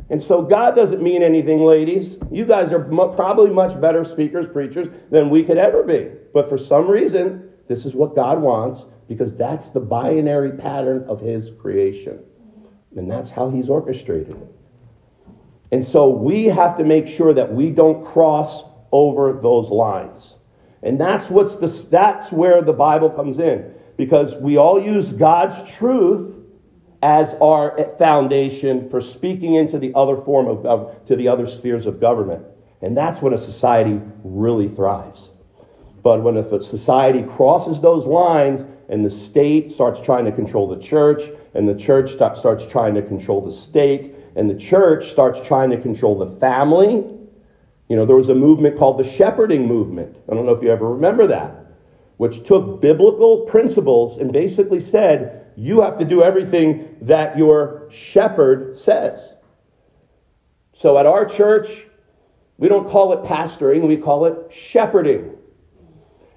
And 0.10 0.24
so 0.24 0.42
God 0.42 0.74
doesn't 0.74 1.04
mean 1.04 1.22
anything, 1.24 1.66
ladies. 1.66 2.16
You 2.32 2.46
guys 2.46 2.72
are 2.72 2.80
probably 2.80 3.50
much 3.50 3.82
better 3.82 4.06
speakers, 4.06 4.46
preachers 4.48 4.88
than 5.12 5.30
we 5.30 5.44
could 5.44 5.58
ever 5.58 5.84
be. 5.84 6.12
But 6.34 6.48
for 6.48 6.58
some 6.58 6.88
reason, 6.88 7.50
this 7.68 7.86
is 7.86 7.94
what 7.94 8.16
God 8.16 8.42
wants 8.42 8.86
because 9.10 9.36
that's 9.36 9.72
the 9.72 9.82
binary 9.82 10.54
pattern 10.54 11.04
of 11.10 11.20
His 11.20 11.52
creation. 11.60 12.24
And 12.96 13.12
that's 13.12 13.30
how 13.30 13.50
He's 13.50 13.68
orchestrated 13.68 14.38
it. 14.38 14.56
And 15.74 15.84
so 15.84 16.08
we 16.08 16.46
have 16.46 16.78
to 16.78 16.86
make 16.86 17.10
sure 17.10 17.34
that 17.34 17.54
we 17.54 17.72
don't 17.72 18.06
cross 18.06 18.64
over 18.94 19.34
those 19.34 19.70
lines. 19.70 20.36
And 20.86 21.00
that's 21.00 21.30
what's 21.32 21.56
the, 21.56 21.68
that's 21.90 22.32
where 22.32 22.62
the 22.62 22.72
Bible 22.72 23.10
comes 23.10 23.40
in 23.40 23.74
because 23.98 24.36
we 24.36 24.58
all 24.58 24.80
use 24.82 25.12
God's 25.12 25.70
truth 25.72 26.36
as 27.02 27.34
our 27.42 27.90
foundation 27.98 28.90
for 28.90 29.02
speaking 29.02 29.56
into 29.56 29.80
the 29.80 29.92
other 29.96 30.16
form 30.16 30.48
of, 30.48 30.66
of 30.66 31.06
to 31.08 31.16
the 31.16 31.28
other 31.28 31.48
spheres 31.48 31.88
of 31.88 32.00
government. 32.00 32.46
And 32.82 32.96
that's 32.96 33.22
when 33.22 33.34
a 33.34 33.38
society 33.38 34.00
really 34.24 34.70
thrives. 34.70 35.32
But 36.04 36.22
when 36.22 36.38
a 36.38 36.62
society 36.62 37.24
crosses 37.24 37.82
those 37.82 38.06
lines 38.06 38.68
and 38.90 39.04
the 39.04 39.10
state 39.10 39.72
starts 39.72 40.00
trying 40.00 40.26
to 40.26 40.32
control 40.32 40.68
the 40.68 40.80
church, 40.80 41.24
and 41.56 41.68
the 41.68 41.74
church 41.74 42.12
starts 42.12 42.64
trying 42.66 42.94
to 42.94 43.02
control 43.02 43.44
the 43.44 43.52
state, 43.52 44.14
and 44.36 44.48
the 44.48 44.56
church 44.56 45.10
starts 45.10 45.40
trying 45.48 45.72
to 45.72 45.82
control 45.82 46.20
the 46.20 46.40
family, 46.40 47.04
you 47.90 47.96
know, 47.96 48.06
there 48.06 48.16
was 48.16 48.30
a 48.30 48.36
movement 48.36 48.78
called 48.78 48.98
the 48.98 49.10
shepherding 49.10 49.68
movement. 49.68 50.18
I 50.30 50.34
don't 50.34 50.46
know 50.46 50.54
if 50.54 50.64
you 50.64 50.72
ever 50.72 50.90
remember 50.92 51.28
that, 51.28 51.66
which 52.18 52.44
took 52.44 52.82
biblical 52.82 53.42
principles 53.42 54.18
and 54.18 54.32
basically 54.34 54.80
said, 54.80 55.46
you 55.56 55.82
have 55.82 55.98
to 56.00 56.06
do 56.06 56.24
everything 56.24 56.98
that 57.02 57.38
your 57.38 57.88
shepherd 57.92 58.78
says. 58.78 59.36
So 60.74 60.98
at 60.98 61.06
our 61.06 61.26
church, 61.26 61.86
we 62.58 62.68
don't 62.68 62.90
call 62.90 63.14
it 63.14 63.24
pastoring, 63.24 63.88
we 63.88 63.98
call 63.98 64.26
it 64.26 64.54
shepherding. 64.54 65.32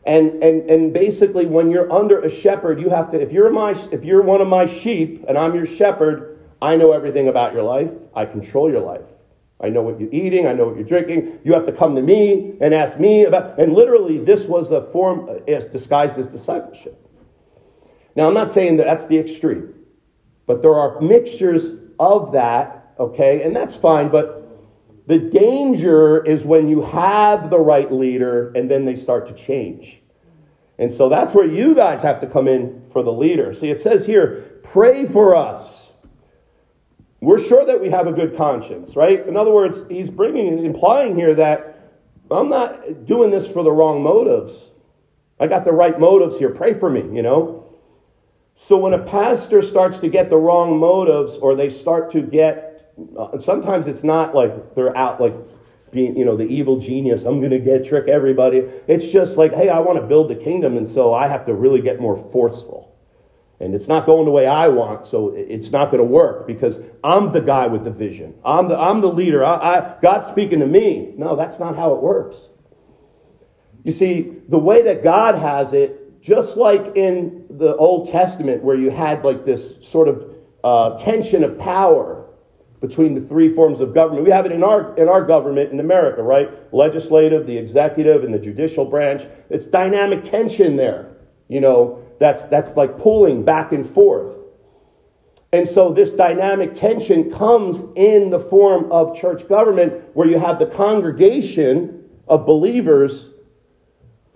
And, 0.05 0.43
and, 0.43 0.71
and 0.71 0.93
basically, 0.93 1.47
when 1.47 1.71
you're 1.71 1.93
under 1.93 2.21
a 2.21 2.31
shepherd, 2.31 2.81
you 2.81 2.89
have 2.89 3.11
to, 3.11 3.21
if 3.21 3.33
you're, 3.33 3.51
my, 3.51 3.73
if 3.93 4.05
you're 4.05 4.23
one 4.23 4.41
of 4.41 4.49
my 4.49 4.65
sheep 4.65 5.25
and 5.29 5.37
I'm 5.37 5.55
your 5.55 5.67
shepherd, 5.67 6.39
I 6.63 6.77
know 6.77 6.93
everything 6.93 7.29
about 7.29 7.53
your 7.53 7.63
life. 7.63 7.91
I 8.15 8.25
control 8.25 8.71
your 8.71 8.81
life. 8.81 9.03
I 9.61 9.69
know 9.69 9.83
what 9.83 9.99
you're 9.99 10.13
eating. 10.13 10.47
I 10.47 10.53
know 10.53 10.67
what 10.67 10.77
you're 10.77 10.87
drinking. 10.87 11.41
You 11.43 11.53
have 11.53 11.67
to 11.67 11.73
come 11.73 11.97
to 11.97 12.03
me 12.03 12.55
and 12.61 12.73
ask 12.73 12.99
me 12.99 13.25
about. 13.25 13.59
And 13.59 13.75
literally, 13.75 14.19
this 14.19 14.45
was 14.45 14.71
a 14.71 14.83
form 14.93 15.29
uh, 15.29 15.51
as 15.51 15.67
disguised 15.67 16.19
as 16.19 16.29
discipleship. 16.29 17.05
Now, 18.15 18.29
I'm 18.29 18.35
not 18.35 18.51
saying 18.51 18.77
that 18.77 18.85
that's 18.85 19.07
the 19.07 19.19
extreme, 19.19 19.75
but 20.47 20.63
there 20.63 20.75
are 20.75 21.01
mixtures 21.01 21.79
of 21.99 22.33
that, 22.33 22.95
okay, 22.99 23.43
and 23.43 23.55
that's 23.55 23.77
fine. 23.77 24.09
But 24.09 24.49
the 25.07 25.19
danger 25.19 26.25
is 26.25 26.45
when 26.45 26.69
you 26.69 26.83
have 26.83 27.51
the 27.51 27.59
right 27.59 27.91
leader 27.93 28.53
and 28.55 28.71
then 28.71 28.85
they 28.85 28.95
start 28.95 29.27
to 29.27 29.35
change. 29.35 30.01
And 30.79 30.93
so 30.93 31.09
that's 31.09 31.35
where 31.35 31.47
you 31.47 31.75
guys 31.75 32.03
have 32.03 32.21
to 32.21 32.27
come 32.27 32.47
in 32.47 32.85
for 32.93 33.03
the 33.03 33.13
leader. 33.13 33.53
See, 33.55 33.71
it 33.71 33.81
says 33.81 34.07
here, 34.07 34.61
pray 34.63 35.07
for 35.07 35.35
us 35.35 35.88
we're 37.21 37.43
sure 37.43 37.65
that 37.65 37.81
we 37.81 37.91
have 37.91 38.07
a 38.07 38.13
good 38.13 38.37
conscience, 38.37 38.95
right? 38.95 39.27
In 39.27 39.37
other 39.37 39.53
words, 39.53 39.83
he's 39.89 40.09
bringing, 40.09 40.65
implying 40.65 41.17
here 41.17 41.35
that 41.35 41.91
I'm 42.31 42.49
not 42.49 43.07
doing 43.07 43.31
this 43.31 43.49
for 43.49 43.63
the 43.63 43.73
wrong 43.73 44.03
motives. 44.03 44.71
I 45.41 45.47
got 45.47 45.65
the 45.65 45.73
right 45.73 45.99
motives 45.99 46.39
here. 46.39 46.51
Pray 46.51 46.79
for 46.79 46.91
me, 46.91 47.01
you 47.15 47.23
know? 47.23 47.65
So 48.57 48.77
when 48.77 48.93
a 48.93 48.99
pastor 48.99 49.63
starts 49.63 49.99
to 49.99 50.09
get 50.09 50.31
the 50.31 50.37
wrong 50.37 50.79
motives 50.79 51.35
or 51.35 51.55
they 51.55 51.71
start 51.71 52.11
to 52.13 52.23
get, 52.23 52.95
uh, 53.17 53.39
sometimes 53.39 53.87
it's 53.87 54.05
not 54.05 54.35
like 54.35 54.75
they're 54.75 54.97
out 54.97 55.21
like 55.21 55.35
being, 55.91 56.17
you 56.17 56.25
know, 56.25 56.37
the 56.37 56.45
evil 56.45 56.79
genius, 56.79 57.25
I'm 57.25 57.39
going 57.41 57.53
to 57.53 57.59
get 57.59 57.85
trick 57.85 58.09
everybody. 58.09 58.59
It's 58.87 59.07
just 59.07 59.37
like, 59.37 59.55
hey, 59.55 59.71
I 59.71 59.79
want 59.79 59.99
to 60.01 60.07
build 60.07 60.29
the 60.29 60.35
kingdom, 60.35 60.77
and 60.77 60.87
so 60.87 61.15
I 61.15 61.27
have 61.29 61.47
to 61.47 61.55
really 61.55 61.81
get 61.81 62.01
more 62.01 62.17
forceful 62.31 62.88
and 63.61 63.75
it's 63.75 63.89
not 63.89 64.07
going 64.07 64.25
the 64.25 64.31
way 64.31 64.47
I 64.47 64.69
want, 64.69 65.05
so 65.05 65.33
it's 65.35 65.71
not 65.71 65.87
going 65.91 65.99
to 65.99 66.05
work 66.05 66.47
because 66.47 66.79
I'm 67.03 67.33
the 67.33 67.41
guy 67.41 67.67
with 67.67 67.85
the 67.85 67.91
vision. 67.91 68.35
I'm 68.45 68.69
the, 68.69 68.79
I'm 68.79 69.01
the 69.01 69.09
leader. 69.09 69.45
I, 69.45 69.55
I, 69.55 69.95
God's 70.01 70.27
speaking 70.27 70.61
to 70.61 70.67
me. 70.67 71.13
No, 71.17 71.35
that's 71.35 71.59
not 71.59 71.75
how 71.75 71.95
it 71.95 72.03
works. 72.03 72.37
You 73.85 73.93
see, 73.93 74.35
the 74.49 74.59
way 74.59 74.83
that 74.83 75.03
God 75.03 75.35
has 75.35 75.73
it, 75.73 76.21
just 76.21 76.57
like 76.57 76.97
in 76.97 77.47
the 77.51 77.75
Old 77.77 78.11
Testament, 78.11 78.63
where 78.63 78.77
you 78.77 78.91
had 78.91 79.25
like 79.25 79.45
this 79.45 79.75
sort 79.83 80.09
of 80.09 80.35
uh, 80.63 80.97
tension 80.99 81.43
of 81.43 81.59
power, 81.59 82.19
between 82.81 83.15
the 83.15 83.21
three 83.23 83.49
forms 83.49 83.81
of 83.81 83.93
government. 83.93 84.25
We 84.25 84.31
have 84.31 84.47
it 84.47 84.53
in 84.53 84.63
our, 84.63 84.97
in 84.97 85.09
our 85.09 85.25
government 85.25 85.73
in 85.73 85.81
America, 85.81 86.23
right? 86.23 86.49
Legislative, 86.73 87.47
the 87.47 87.57
executive, 87.57 88.25
and 88.25 88.33
the 88.33 88.39
judicial 88.39 88.85
branch. 88.85 89.27
It's 89.51 89.67
dynamic 89.67 90.23
tension 90.23 90.77
there. 90.77 91.17
You 91.49 91.61
know, 91.61 92.05
that's, 92.19 92.47
that's 92.47 92.77
like 92.77 92.99
pulling 92.99 93.45
back 93.45 93.73
and 93.73 93.89
forth. 93.89 94.37
And 95.53 95.67
so 95.67 95.93
this 95.93 96.11
dynamic 96.11 96.75
tension 96.75 97.33
comes 97.33 97.81
in 97.97 98.31
the 98.31 98.39
form 98.39 98.91
of 98.93 99.17
church 99.17 99.49
government 99.49 99.95
where 100.15 100.29
you 100.29 100.39
have 100.39 100.59
the 100.59 100.67
congregation 100.67 102.05
of 102.27 102.45
believers 102.45 103.31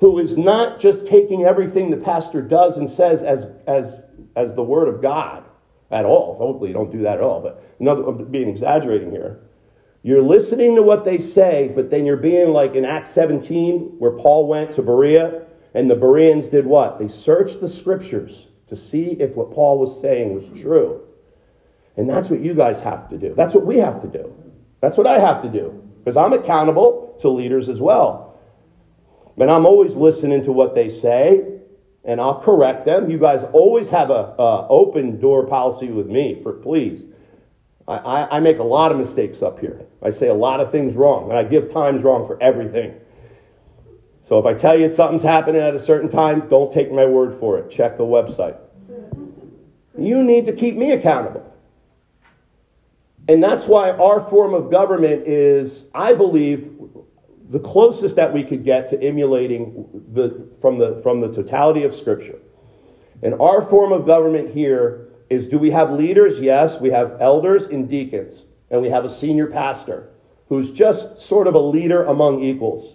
who 0.00 0.18
is 0.18 0.36
not 0.36 0.80
just 0.80 1.06
taking 1.06 1.44
everything 1.44 1.90
the 1.90 1.96
pastor 1.96 2.40
does 2.40 2.76
and 2.76 2.88
says 2.88 3.22
as, 3.22 3.46
as, 3.66 3.96
as 4.36 4.54
the 4.54 4.62
word 4.62 4.88
of 4.88 5.02
God 5.02 5.44
at 5.90 6.04
all. 6.04 6.36
Hopefully, 6.38 6.70
you 6.70 6.74
don't 6.74 6.90
do 6.90 7.02
that 7.02 7.18
at 7.18 7.20
all, 7.20 7.40
but 7.40 7.62
another, 7.78 8.02
I'm 8.08 8.24
being 8.24 8.48
exaggerating 8.48 9.10
here. 9.10 9.38
You're 10.02 10.22
listening 10.22 10.74
to 10.74 10.82
what 10.82 11.04
they 11.04 11.18
say, 11.18 11.70
but 11.74 11.90
then 11.90 12.04
you're 12.04 12.16
being 12.16 12.48
like 12.48 12.74
in 12.74 12.84
Acts 12.84 13.10
17, 13.10 13.96
where 13.98 14.10
Paul 14.12 14.48
went 14.48 14.72
to 14.72 14.82
Berea, 14.82 15.42
and 15.74 15.90
the 15.90 15.94
Bereans 15.94 16.48
did 16.48 16.66
what? 16.66 16.98
They 16.98 17.08
searched 17.08 17.60
the 17.60 17.68
scriptures 17.68 18.46
to 18.68 18.76
see 18.76 19.16
if 19.20 19.34
what 19.34 19.52
Paul 19.52 19.78
was 19.78 20.00
saying 20.00 20.34
was 20.34 20.48
true. 20.60 21.02
And 21.96 22.08
that's 22.08 22.30
what 22.30 22.40
you 22.40 22.54
guys 22.54 22.80
have 22.80 23.08
to 23.10 23.18
do. 23.18 23.34
That's 23.34 23.54
what 23.54 23.66
we 23.66 23.78
have 23.78 24.00
to 24.02 24.08
do. 24.08 24.34
That's 24.80 24.96
what 24.96 25.06
I 25.06 25.18
have 25.18 25.42
to 25.42 25.48
do. 25.48 25.82
Because 25.98 26.16
I'm 26.16 26.32
accountable 26.32 27.16
to 27.20 27.28
leaders 27.28 27.68
as 27.68 27.80
well. 27.80 28.40
But 29.36 29.48
I'm 29.48 29.66
always 29.66 29.94
listening 29.94 30.44
to 30.44 30.52
what 30.52 30.74
they 30.74 30.88
say, 30.88 31.44
and 32.04 32.20
I'll 32.20 32.40
correct 32.40 32.84
them. 32.84 33.10
You 33.10 33.18
guys 33.18 33.44
always 33.52 33.88
have 33.90 34.10
a, 34.10 34.34
a 34.38 34.66
open 34.68 35.20
door 35.20 35.46
policy 35.46 35.88
with 35.88 36.06
me 36.06 36.40
for 36.42 36.52
please. 36.52 37.04
I, 37.88 37.96
I, 37.96 38.36
I 38.36 38.40
make 38.40 38.58
a 38.58 38.64
lot 38.64 38.92
of 38.92 38.98
mistakes 38.98 39.42
up 39.42 39.58
here. 39.60 39.86
I 40.02 40.10
say 40.10 40.28
a 40.28 40.34
lot 40.34 40.60
of 40.60 40.70
things 40.70 40.94
wrong, 40.94 41.30
and 41.30 41.38
I 41.38 41.44
give 41.44 41.72
times 41.72 42.02
wrong 42.02 42.26
for 42.26 42.42
everything. 42.42 42.94
So 44.22 44.38
if 44.38 44.46
I 44.46 44.54
tell 44.54 44.78
you 44.78 44.88
something's 44.88 45.22
happening 45.22 45.60
at 45.60 45.74
a 45.74 45.80
certain 45.80 46.08
time, 46.08 46.48
don't 46.48 46.72
take 46.72 46.92
my 46.92 47.04
word 47.04 47.38
for 47.38 47.58
it. 47.58 47.70
Check 47.70 47.98
the 47.98 48.04
website. 48.04 48.56
You 49.98 50.22
need 50.22 50.46
to 50.46 50.52
keep 50.52 50.76
me 50.76 50.92
accountable. 50.92 51.52
And 53.28 53.42
that's 53.42 53.66
why 53.66 53.90
our 53.90 54.20
form 54.20 54.54
of 54.54 54.70
government 54.70 55.26
is, 55.26 55.84
I 55.94 56.12
believe, 56.12 56.72
the 57.50 57.58
closest 57.58 58.16
that 58.16 58.32
we 58.32 58.42
could 58.42 58.64
get 58.64 58.88
to 58.90 59.02
emulating 59.02 59.86
the, 60.12 60.48
from, 60.60 60.78
the, 60.78 61.00
from 61.02 61.20
the 61.20 61.32
totality 61.32 61.84
of 61.84 61.94
Scripture. 61.94 62.38
And 63.22 63.34
our 63.34 63.62
form 63.62 63.92
of 63.92 64.06
government 64.06 64.52
here 64.52 65.08
is 65.30 65.48
do 65.48 65.58
we 65.58 65.70
have 65.70 65.90
leaders? 65.90 66.38
Yes, 66.38 66.80
we 66.80 66.90
have 66.90 67.16
elders 67.20 67.66
and 67.66 67.88
deacons, 67.88 68.44
and 68.70 68.80
we 68.80 68.88
have 68.88 69.04
a 69.04 69.10
senior 69.10 69.46
pastor 69.46 70.10
who's 70.48 70.70
just 70.70 71.20
sort 71.20 71.46
of 71.46 71.54
a 71.54 71.58
leader 71.58 72.04
among 72.04 72.42
equals. 72.42 72.94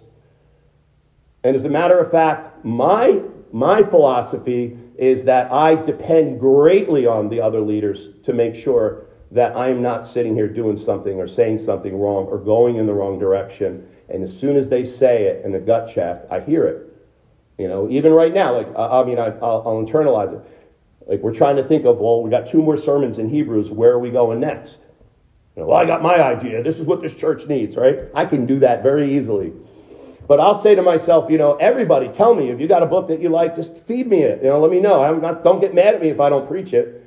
And 1.44 1.54
as 1.54 1.64
a 1.64 1.68
matter 1.68 1.98
of 1.98 2.10
fact, 2.10 2.64
my, 2.64 3.20
my 3.52 3.82
philosophy 3.82 4.76
is 4.96 5.24
that 5.24 5.52
I 5.52 5.76
depend 5.76 6.40
greatly 6.40 7.06
on 7.06 7.28
the 7.28 7.40
other 7.40 7.60
leaders 7.60 8.08
to 8.24 8.32
make 8.32 8.54
sure 8.54 9.06
that 9.30 9.56
I'm 9.56 9.82
not 9.82 10.06
sitting 10.06 10.34
here 10.34 10.48
doing 10.48 10.76
something 10.76 11.18
or 11.18 11.28
saying 11.28 11.58
something 11.58 11.98
wrong 11.98 12.24
or 12.24 12.38
going 12.38 12.76
in 12.76 12.86
the 12.86 12.94
wrong 12.94 13.18
direction. 13.18 13.86
And 14.08 14.24
as 14.24 14.36
soon 14.36 14.56
as 14.56 14.68
they 14.68 14.84
say 14.84 15.24
it 15.24 15.44
in 15.44 15.54
a 15.54 15.60
gut 15.60 15.92
check, 15.92 16.22
I 16.30 16.40
hear 16.40 16.66
it. 16.66 16.84
You 17.58 17.68
know, 17.68 17.90
even 17.90 18.12
right 18.12 18.32
now, 18.32 18.56
like, 18.56 18.68
I, 18.76 19.00
I 19.00 19.04
mean, 19.04 19.18
I, 19.18 19.28
will 19.28 19.62
I'll 19.66 19.84
internalize 19.84 20.32
it. 20.32 20.44
Like, 21.06 21.20
we're 21.20 21.34
trying 21.34 21.56
to 21.56 21.66
think 21.66 21.84
of, 21.84 21.98
well, 21.98 22.22
we 22.22 22.30
got 22.30 22.46
two 22.46 22.62
more 22.62 22.76
sermons 22.76 23.18
in 23.18 23.28
Hebrews. 23.28 23.70
Where 23.70 23.92
are 23.92 23.98
we 23.98 24.10
going 24.10 24.40
next? 24.40 24.80
You 25.56 25.62
know, 25.62 25.68
well, 25.68 25.78
I 25.78 25.84
got 25.84 26.02
my 26.02 26.22
idea. 26.22 26.62
This 26.62 26.78
is 26.78 26.86
what 26.86 27.02
this 27.02 27.14
church 27.14 27.46
needs, 27.46 27.76
right? 27.76 28.00
I 28.14 28.24
can 28.24 28.46
do 28.46 28.58
that 28.60 28.82
very 28.82 29.16
easily. 29.16 29.52
But 30.28 30.40
I'll 30.40 30.58
say 30.58 30.74
to 30.74 30.82
myself, 30.82 31.30
you 31.30 31.38
know, 31.38 31.56
everybody, 31.56 32.08
tell 32.08 32.34
me 32.34 32.50
if 32.50 32.60
you 32.60 32.68
got 32.68 32.82
a 32.82 32.86
book 32.86 33.08
that 33.08 33.20
you 33.20 33.30
like, 33.30 33.56
just 33.56 33.80
feed 33.86 34.06
me 34.06 34.22
it. 34.22 34.42
You 34.42 34.50
know, 34.50 34.60
let 34.60 34.70
me 34.70 34.78
know. 34.78 35.02
I'm 35.02 35.22
not, 35.22 35.42
don't 35.42 35.58
get 35.58 35.74
mad 35.74 35.94
at 35.94 36.02
me 36.02 36.10
if 36.10 36.20
I 36.20 36.28
don't 36.28 36.46
preach 36.46 36.74
it. 36.74 37.02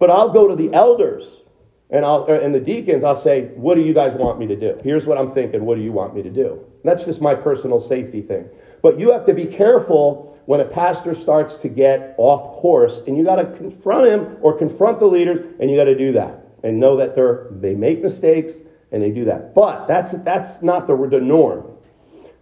But 0.00 0.10
I'll 0.10 0.30
go 0.30 0.48
to 0.48 0.56
the 0.56 0.74
elders 0.74 1.42
and, 1.90 2.04
I'll, 2.04 2.24
and 2.24 2.52
the 2.52 2.58
deacons, 2.58 3.04
I'll 3.04 3.14
say, 3.14 3.44
What 3.54 3.76
do 3.76 3.82
you 3.82 3.94
guys 3.94 4.14
want 4.14 4.40
me 4.40 4.48
to 4.48 4.56
do? 4.56 4.80
Here's 4.82 5.06
what 5.06 5.16
I'm 5.16 5.32
thinking. 5.32 5.64
What 5.64 5.76
do 5.76 5.82
you 5.82 5.92
want 5.92 6.12
me 6.12 6.22
to 6.22 6.30
do? 6.30 6.52
And 6.52 6.82
that's 6.82 7.04
just 7.04 7.20
my 7.20 7.36
personal 7.36 7.78
safety 7.78 8.20
thing. 8.20 8.48
But 8.82 8.98
you 8.98 9.12
have 9.12 9.24
to 9.26 9.32
be 9.32 9.46
careful 9.46 10.36
when 10.46 10.60
a 10.60 10.64
pastor 10.64 11.14
starts 11.14 11.54
to 11.56 11.68
get 11.68 12.14
off 12.18 12.60
course, 12.60 13.00
and 13.06 13.16
you 13.16 13.24
got 13.24 13.36
to 13.36 13.56
confront 13.56 14.08
him 14.08 14.36
or 14.42 14.58
confront 14.58 14.98
the 14.98 15.06
leaders, 15.06 15.54
and 15.60 15.70
you 15.70 15.76
got 15.76 15.84
to 15.84 15.96
do 15.96 16.12
that 16.12 16.44
and 16.64 16.80
know 16.80 16.96
that 16.96 17.14
they're, 17.14 17.46
they 17.52 17.74
make 17.74 18.02
mistakes 18.02 18.54
and 18.90 19.02
they 19.02 19.10
do 19.10 19.24
that. 19.26 19.54
But 19.54 19.86
that's, 19.86 20.12
that's 20.24 20.62
not 20.62 20.86
the, 20.86 20.96
the 21.08 21.20
norm. 21.20 21.73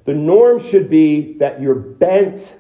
The 0.05 0.15
norm 0.15 0.61
should 0.61 0.91
be 0.91 1.35
that 1.39 1.61
you're 1.61 1.75
bent 1.75 2.55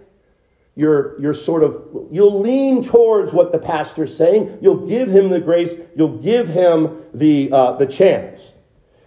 you're, 0.74 1.20
you're 1.20 1.34
sort 1.34 1.62
of, 1.62 1.84
you'll 2.10 2.40
lean 2.40 2.82
towards 2.82 3.32
what 3.32 3.52
the 3.52 3.58
pastor's 3.58 4.16
saying. 4.16 4.58
You'll 4.62 4.86
give 4.86 5.08
him 5.08 5.28
the 5.28 5.40
grace. 5.40 5.74
You'll 5.94 6.16
give 6.18 6.48
him 6.48 7.02
the, 7.12 7.50
uh, 7.52 7.76
the 7.76 7.86
chance. 7.86 8.52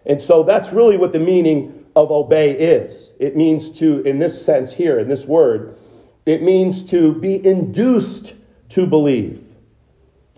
And 0.05 0.21
so 0.21 0.43
that's 0.43 0.71
really 0.71 0.97
what 0.97 1.11
the 1.11 1.19
meaning 1.19 1.85
of 1.95 2.11
obey 2.11 2.51
is. 2.51 3.11
It 3.19 3.35
means 3.35 3.71
to, 3.79 4.01
in 4.01 4.19
this 4.19 4.43
sense 4.45 4.71
here, 4.71 4.99
in 4.99 5.07
this 5.07 5.25
word, 5.25 5.77
it 6.27 6.43
means 6.43 6.83
to 6.91 7.13
be 7.15 7.43
induced 7.45 8.33
to 8.69 8.85
believe. 8.85 9.43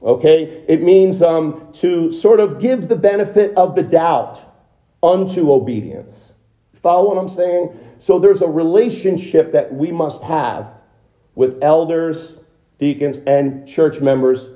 Okay? 0.01 0.63
It 0.69 0.81
means 0.81 1.21
um, 1.21 1.67
to 1.73 2.11
sort 2.11 2.39
of 2.39 2.61
give 2.61 2.87
the 2.87 2.95
benefit 2.95 3.53
of 3.57 3.75
the 3.75 3.83
doubt 3.83 4.41
unto 5.03 5.51
obedience. 5.51 6.31
Follow 6.81 7.09
what 7.09 7.17
I'm 7.17 7.27
saying? 7.27 7.77
So 7.99 8.19
there's 8.19 8.41
a 8.41 8.47
relationship 8.47 9.51
that 9.53 9.73
we 9.73 9.91
must 9.91 10.21
have 10.21 10.67
with 11.35 11.61
elders, 11.61 12.33
deacons, 12.79 13.17
and 13.27 13.67
church 13.67 13.99
members. 13.99 14.47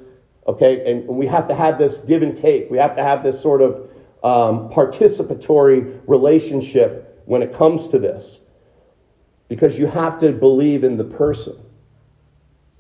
Okay, 0.48 0.92
and 0.92 1.08
we 1.08 1.28
have 1.28 1.48
to 1.48 1.56
have 1.56 1.78
this 1.78 1.98
give 2.00 2.24
and 2.24 2.36
take. 2.36 2.70
We 2.70 2.78
have 2.78 2.96
to 2.96 3.04
have 3.04 3.24
this 3.24 3.40
sort 3.40 3.62
of 3.62 3.90
um, 4.24 4.70
participatory 4.70 6.02
relationship 6.08 7.22
when 7.26 7.42
it 7.42 7.54
comes 7.54 7.88
to 7.90 8.00
this. 8.00 8.40
Because 9.48 9.78
you 9.78 9.86
have 9.88 10.20
to 10.20 10.32
believe 10.32 10.84
in 10.84 10.98
the 10.98 11.04
person. 11.04 11.58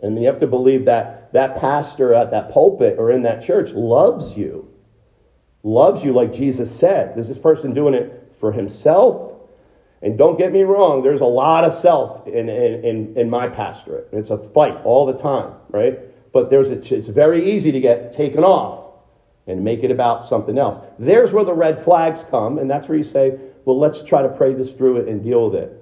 And 0.01 0.19
you 0.19 0.27
have 0.27 0.39
to 0.39 0.47
believe 0.47 0.85
that 0.85 1.31
that 1.33 1.59
pastor 1.59 2.13
at 2.13 2.31
that 2.31 2.51
pulpit 2.51 2.97
or 2.97 3.11
in 3.11 3.21
that 3.23 3.43
church 3.43 3.71
loves 3.71 4.35
you. 4.35 4.67
Loves 5.63 6.03
you 6.03 6.11
like 6.11 6.33
Jesus 6.33 6.75
said. 6.75 7.17
Is 7.17 7.27
this 7.27 7.37
person 7.37 7.73
doing 7.73 7.93
it 7.93 8.33
for 8.39 8.51
himself 8.51 9.30
and 10.01 10.17
don't 10.17 10.37
get 10.37 10.51
me 10.51 10.63
wrong, 10.63 11.03
there's 11.03 11.21
a 11.21 11.25
lot 11.25 11.63
of 11.63 11.73
self 11.73 12.27
in, 12.27 12.49
in, 12.49 13.15
in, 13.15 13.29
my 13.29 13.47
pastorate. 13.47 14.09
It's 14.11 14.31
a 14.31 14.37
fight 14.37 14.75
all 14.83 15.05
the 15.05 15.13
time, 15.13 15.53
right? 15.69 15.99
But 16.33 16.49
there's 16.49 16.69
a, 16.69 16.95
it's 16.95 17.07
very 17.07 17.51
easy 17.51 17.71
to 17.71 17.79
get 17.79 18.15
taken 18.15 18.43
off 18.43 18.95
and 19.45 19.63
make 19.63 19.83
it 19.83 19.91
about 19.91 20.23
something 20.23 20.57
else. 20.57 20.83
There's 20.97 21.33
where 21.33 21.45
the 21.45 21.53
red 21.53 21.83
flags 21.83 22.25
come, 22.31 22.57
and 22.57 22.69
that's 22.69 22.87
where 22.87 22.97
you 22.97 23.03
say, 23.03 23.37
well, 23.65 23.77
let's 23.77 24.01
try 24.01 24.23
to 24.23 24.29
pray 24.29 24.53
this 24.53 24.71
through 24.71 24.97
it 24.97 25.07
and 25.07 25.23
deal 25.23 25.49
with 25.49 25.61
it. 25.61 25.77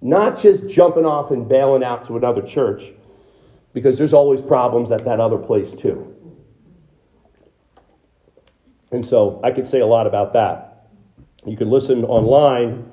Not 0.00 0.40
just 0.40 0.68
jumping 0.68 1.04
off 1.04 1.32
and 1.32 1.48
bailing 1.48 1.82
out 1.82 2.06
to 2.06 2.16
another 2.16 2.42
church, 2.42 2.92
because 3.72 3.98
there's 3.98 4.12
always 4.12 4.40
problems 4.40 4.92
at 4.92 5.04
that 5.04 5.18
other 5.18 5.38
place 5.38 5.74
too. 5.74 6.14
And 8.92 9.04
so 9.04 9.40
I 9.42 9.50
could 9.50 9.66
say 9.66 9.80
a 9.80 9.86
lot 9.86 10.06
about 10.06 10.32
that. 10.34 10.90
You 11.44 11.56
can 11.56 11.68
listen 11.68 12.04
online 12.04 12.88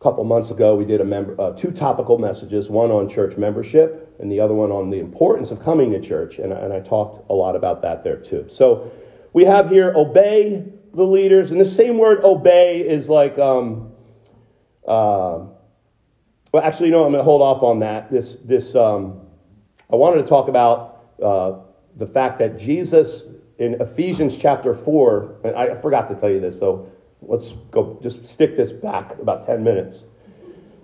couple 0.00 0.22
months 0.24 0.50
ago, 0.50 0.74
we 0.74 0.84
did 0.84 1.00
a 1.00 1.04
member, 1.04 1.40
uh, 1.40 1.52
two 1.52 1.70
topical 1.70 2.18
messages, 2.18 2.68
one 2.68 2.90
on 2.90 3.08
church 3.08 3.36
membership 3.36 4.14
and 4.20 4.30
the 4.30 4.40
other 4.40 4.54
one 4.54 4.70
on 4.70 4.90
the 4.90 4.98
importance 4.98 5.50
of 5.50 5.60
coming 5.60 5.90
to 5.92 6.00
church. 6.00 6.38
And, 6.38 6.52
and 6.52 6.72
I 6.72 6.80
talked 6.80 7.28
a 7.30 7.32
lot 7.32 7.56
about 7.56 7.82
that 7.82 8.04
there 8.04 8.16
too. 8.16 8.46
So 8.48 8.90
we 9.32 9.44
have 9.44 9.70
here 9.70 9.92
obey 9.96 10.64
the 10.94 11.04
leaders. 11.04 11.50
And 11.50 11.60
the 11.60 11.64
same 11.64 11.98
word 11.98 12.24
obey 12.24 12.80
is 12.80 13.08
like, 13.08 13.38
um, 13.38 13.92
uh, 14.86 15.40
well, 16.52 16.62
actually, 16.62 16.90
no, 16.90 17.04
I'm 17.04 17.12
going 17.12 17.20
to 17.20 17.24
hold 17.24 17.42
off 17.42 17.62
on 17.62 17.78
that. 17.80 18.10
This, 18.10 18.36
this, 18.44 18.74
um, 18.74 19.20
I 19.90 19.96
wanted 19.96 20.22
to 20.22 20.28
talk 20.28 20.48
about 20.48 21.04
uh, 21.22 21.58
the 21.96 22.06
fact 22.06 22.38
that 22.38 22.58
Jesus 22.58 23.24
in 23.58 23.80
Ephesians 23.80 24.36
chapter 24.36 24.74
4, 24.74 25.36
and 25.44 25.56
I 25.56 25.74
forgot 25.80 26.08
to 26.10 26.14
tell 26.14 26.30
you 26.30 26.40
this, 26.40 26.58
so 26.58 26.90
let's 27.22 27.52
go 27.70 27.98
just 28.02 28.26
stick 28.26 28.56
this 28.56 28.72
back 28.72 29.18
about 29.18 29.46
10 29.46 29.62
minutes. 29.62 30.04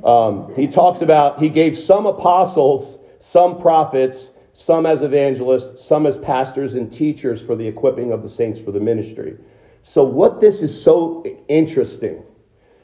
Um, 0.05 0.53
he 0.57 0.67
talks 0.67 1.01
about, 1.01 1.41
he 1.41 1.49
gave 1.49 1.79
some 1.79 2.07
apostles, 2.07 2.99
some 3.21 3.61
prophets, 3.61 4.31
some 4.53 4.85
as 4.85 5.03
evangelists, 5.03 5.85
some 5.85 6.07
as 6.07 6.17
pastors 6.17 6.75
and 6.75 6.93
teachers 6.93 7.41
for 7.41 7.55
the 7.55 7.67
equipping 7.67 8.13
of 8.13 8.23
the 8.23 8.29
saints 8.29 8.61
for 8.61 8.73
the 8.73 8.81
ministry. 8.81 9.37
So, 9.85 10.05
what 10.05 10.41
this 10.41 10.63
is 10.63 10.83
so 10.83 11.25
interesting, 11.49 12.23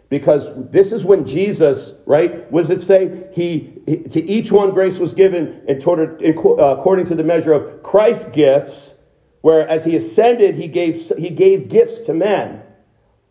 because 0.09 0.49
this 0.71 0.93
is 0.93 1.05
when 1.05 1.27
Jesus, 1.27 1.95
right, 2.07 2.51
was 2.51 2.71
it 2.71 2.81
say, 2.81 3.29
he, 3.33 3.81
he 3.87 3.97
to 3.99 4.23
each 4.25 4.51
one 4.51 4.71
grace 4.71 4.99
was 4.99 5.13
given 5.13 5.63
according 5.69 7.07
to 7.07 7.15
the 7.15 7.23
measure 7.23 7.53
of 7.53 7.83
Christ's 7.83 8.31
gifts 8.31 8.95
where 9.43 9.69
as 9.69 9.85
he 9.85 9.97
ascended, 9.97 10.57
he 10.57 10.69
gave, 10.69 11.01
he 11.17 11.31
gave 11.31 11.69
gifts 11.69 12.01
to 12.01 12.15
men. 12.15 12.63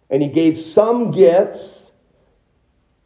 And 0.10 0.22
he 0.22 0.30
gave 0.30 0.58
some 0.58 1.12
gifts 1.12 1.92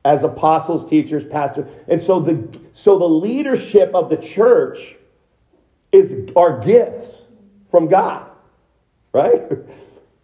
as 0.03 0.23
apostles, 0.23 0.89
teachers, 0.89 1.23
pastors. 1.25 1.69
And 1.87 2.01
so 2.01 2.19
the, 2.19 2.59
so 2.73 2.97
the 2.97 3.05
leadership 3.05 3.91
of 3.93 4.09
the 4.09 4.17
church 4.17 4.95
is 5.91 6.29
our 6.35 6.59
gifts 6.59 7.25
from 7.69 7.87
God, 7.87 8.29
right? 9.13 9.43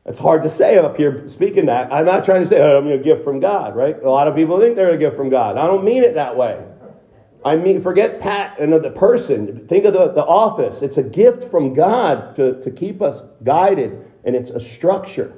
It's 0.08 0.20
hard 0.20 0.42
to 0.44 0.50
say 0.50 0.78
up 0.78 0.96
here 0.96 1.28
speaking 1.28 1.66
that. 1.66 1.92
I'm 1.92 2.06
not 2.06 2.24
trying 2.24 2.42
to 2.42 2.48
say 2.48 2.62
oh, 2.62 2.78
I'm 2.78 2.88
a 2.88 2.98
gift 2.98 3.26
from 3.26 3.42
God, 3.42 3.76
right? 3.76 4.02
A 4.02 4.10
lot 4.10 4.30
of 4.30 4.36
people 4.36 4.58
think 4.58 4.78
they're 4.78 4.94
a 4.94 4.98
gift 4.98 5.18
from 5.18 5.30
God. 5.30 5.58
I 5.58 5.68
don't 5.68 5.84
mean 5.84 6.02
it 6.02 6.14
that 6.14 6.38
way. 6.38 6.64
I 7.44 7.58
mean, 7.58 7.82
forget 7.82 8.22
Pat 8.22 8.58
and 8.58 8.72
the 8.72 8.90
person. 8.92 9.68
Think 9.68 9.84
of 9.84 9.94
the, 9.94 10.14
the 10.14 10.24
office. 10.24 10.82
It's 10.82 10.96
a 10.96 11.04
gift 11.04 11.52
from 11.52 11.74
God 11.74 12.38
to, 12.38 12.62
to 12.64 12.72
keep 12.72 13.02
us 13.02 13.24
guided, 13.44 14.06
and 14.24 14.34
it's 14.34 14.50
a 14.50 14.62
structure. 14.62 15.34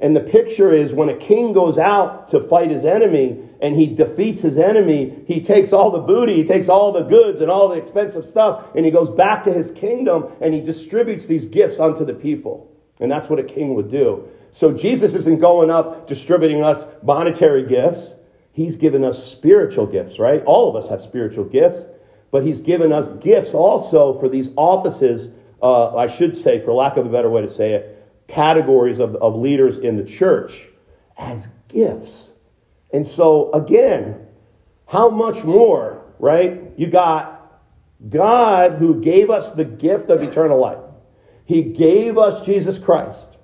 And 0.00 0.14
the 0.14 0.20
picture 0.20 0.72
is 0.72 0.92
when 0.92 1.08
a 1.08 1.16
king 1.16 1.52
goes 1.52 1.76
out 1.76 2.28
to 2.30 2.40
fight 2.40 2.70
his 2.70 2.84
enemy 2.84 3.42
and 3.60 3.74
he 3.74 3.86
defeats 3.86 4.40
his 4.40 4.56
enemy, 4.56 5.24
he 5.26 5.40
takes 5.40 5.72
all 5.72 5.90
the 5.90 5.98
booty, 5.98 6.36
he 6.36 6.44
takes 6.44 6.68
all 6.68 6.92
the 6.92 7.02
goods 7.02 7.40
and 7.40 7.50
all 7.50 7.68
the 7.68 7.74
expensive 7.74 8.24
stuff, 8.24 8.64
and 8.76 8.84
he 8.84 8.92
goes 8.92 9.10
back 9.10 9.42
to 9.42 9.52
his 9.52 9.72
kingdom 9.72 10.26
and 10.40 10.54
he 10.54 10.60
distributes 10.60 11.26
these 11.26 11.46
gifts 11.46 11.80
unto 11.80 12.04
the 12.04 12.14
people. 12.14 12.70
And 13.00 13.10
that's 13.10 13.28
what 13.28 13.40
a 13.40 13.44
king 13.44 13.74
would 13.74 13.90
do. 13.90 14.28
So 14.52 14.72
Jesus 14.72 15.14
isn't 15.14 15.40
going 15.40 15.70
up 15.70 16.06
distributing 16.06 16.62
us 16.62 16.84
monetary 17.02 17.66
gifts. 17.66 18.14
He's 18.52 18.76
given 18.76 19.04
us 19.04 19.24
spiritual 19.24 19.86
gifts, 19.86 20.18
right? 20.18 20.42
All 20.44 20.68
of 20.68 20.82
us 20.82 20.88
have 20.90 21.02
spiritual 21.02 21.44
gifts, 21.44 21.80
but 22.30 22.44
he's 22.44 22.60
given 22.60 22.92
us 22.92 23.08
gifts 23.22 23.54
also 23.54 24.18
for 24.18 24.28
these 24.28 24.48
offices, 24.56 25.28
uh, 25.62 25.96
I 25.96 26.06
should 26.06 26.36
say, 26.36 26.60
for 26.64 26.72
lack 26.72 26.96
of 26.96 27.06
a 27.06 27.08
better 27.08 27.30
way 27.30 27.42
to 27.42 27.50
say 27.50 27.72
it, 27.72 27.97
categories 28.28 28.98
of, 29.00 29.16
of 29.16 29.36
leaders 29.36 29.78
in 29.78 29.96
the 29.96 30.04
church 30.04 30.68
as 31.16 31.48
gifts. 31.68 32.28
And 32.92 33.06
so, 33.06 33.52
again, 33.52 34.26
how 34.86 35.08
much 35.08 35.44
more, 35.44 36.04
right? 36.18 36.62
You 36.76 36.86
got 36.86 37.38
God 38.08 38.72
who 38.72 39.00
gave 39.00 39.30
us 39.30 39.50
the 39.50 39.64
gift 39.64 40.10
of 40.10 40.22
eternal 40.22 40.60
life. 40.60 40.78
He 41.44 41.62
gave 41.62 42.18
us 42.18 42.44
Jesus 42.44 42.78
Christ. 42.78 43.36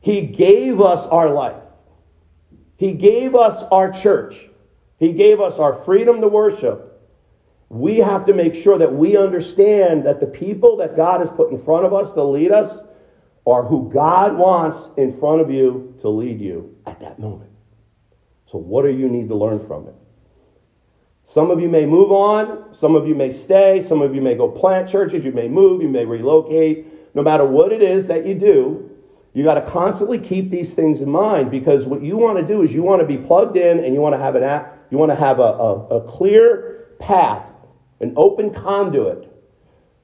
He 0.00 0.22
gave 0.22 0.80
us 0.80 1.06
our 1.06 1.30
life. 1.30 1.62
He 2.76 2.92
gave 2.92 3.34
us 3.34 3.62
our 3.70 3.90
church. 3.90 4.36
He 4.98 5.12
gave 5.12 5.40
us 5.40 5.58
our 5.58 5.74
freedom 5.84 6.20
to 6.20 6.28
worship. 6.28 6.92
We 7.68 7.96
have 7.98 8.26
to 8.26 8.32
make 8.32 8.54
sure 8.54 8.78
that 8.78 8.92
we 8.92 9.16
understand 9.16 10.04
that 10.06 10.20
the 10.20 10.26
people 10.26 10.76
that 10.76 10.94
God 10.94 11.20
has 11.20 11.30
put 11.30 11.50
in 11.50 11.58
front 11.58 11.84
of 11.84 11.92
us 11.92 12.12
to 12.12 12.22
lead 12.22 12.52
us 12.52 12.82
are 13.46 13.62
who 13.62 13.90
God 13.92 14.36
wants 14.36 14.88
in 14.96 15.18
front 15.18 15.40
of 15.40 15.50
you 15.50 15.94
to 16.00 16.08
lead 16.08 16.40
you 16.40 16.76
at 16.86 16.98
that 17.00 17.18
moment. 17.18 17.50
So, 18.50 18.58
what 18.58 18.82
do 18.82 18.90
you 18.90 19.08
need 19.08 19.28
to 19.28 19.36
learn 19.36 19.64
from 19.66 19.86
it? 19.86 19.94
Some 21.26 21.50
of 21.50 21.60
you 21.60 21.68
may 21.68 21.86
move 21.86 22.12
on, 22.12 22.74
some 22.74 22.94
of 22.94 23.06
you 23.06 23.14
may 23.14 23.32
stay, 23.32 23.80
some 23.80 24.00
of 24.00 24.14
you 24.14 24.20
may 24.20 24.34
go 24.34 24.48
plant 24.48 24.88
churches, 24.88 25.24
you 25.24 25.32
may 25.32 25.48
move, 25.48 25.82
you 25.82 25.88
may 25.88 26.04
relocate. 26.04 26.86
No 27.14 27.22
matter 27.22 27.44
what 27.44 27.72
it 27.72 27.82
is 27.82 28.06
that 28.06 28.26
you 28.26 28.34
do, 28.34 28.90
you 29.34 29.44
got 29.44 29.54
to 29.54 29.62
constantly 29.62 30.18
keep 30.18 30.50
these 30.50 30.74
things 30.74 31.00
in 31.00 31.10
mind 31.10 31.50
because 31.50 31.84
what 31.84 32.02
you 32.02 32.16
want 32.16 32.38
to 32.38 32.46
do 32.46 32.62
is 32.62 32.72
you 32.72 32.82
want 32.82 33.00
to 33.00 33.06
be 33.06 33.18
plugged 33.18 33.56
in 33.56 33.84
and 33.84 33.92
you 33.92 34.00
want 34.00 34.14
to 34.14 34.18
have 34.18 34.34
an 34.34 34.42
app, 34.42 34.86
you 34.90 34.98
want 34.98 35.10
to 35.10 35.16
have 35.16 35.40
a, 35.40 35.42
a, 35.42 35.86
a 35.96 36.00
clear 36.08 36.94
path, 36.98 37.46
an 38.00 38.14
open 38.16 38.50
conduit 38.50 39.30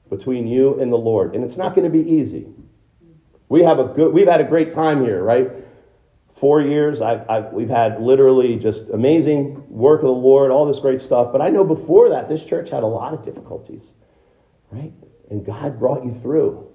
between 0.09 0.45
you 0.45 0.79
and 0.79 0.91
the 0.91 0.97
Lord. 0.97 1.33
And 1.35 1.43
it's 1.43 1.57
not 1.57 1.73
going 1.73 1.89
to 1.89 2.03
be 2.03 2.07
easy. 2.07 2.47
We 3.53 3.61
have 3.63 3.77
a 3.77 3.83
good 3.83 4.11
we've 4.11 4.27
had 4.27 4.41
a 4.41 4.49
great 4.53 4.71
time 4.71 5.05
here, 5.05 5.21
right? 5.21 5.47
four 6.43 6.61
years, 6.61 7.01
I've, 7.01 7.29
I've, 7.29 7.53
we've 7.53 7.69
had 7.69 8.01
literally 8.01 8.57
just 8.57 8.89
amazing 8.89 9.63
work 9.69 10.01
of 10.01 10.07
the 10.07 10.11
Lord, 10.11 10.51
all 10.51 10.65
this 10.65 10.79
great 10.79 10.99
stuff. 10.99 11.31
But 11.31 11.41
I 11.41 11.49
know 11.49 11.63
before 11.63 12.09
that, 12.09 12.27
this 12.27 12.43
church 12.43 12.69
had 12.69 12.83
a 12.83 12.87
lot 12.87 13.13
of 13.13 13.23
difficulties, 13.23 13.93
right? 14.69 14.91
And 15.29 15.45
God 15.45 15.79
brought 15.79 16.03
you 16.03 16.19
through. 16.21 16.67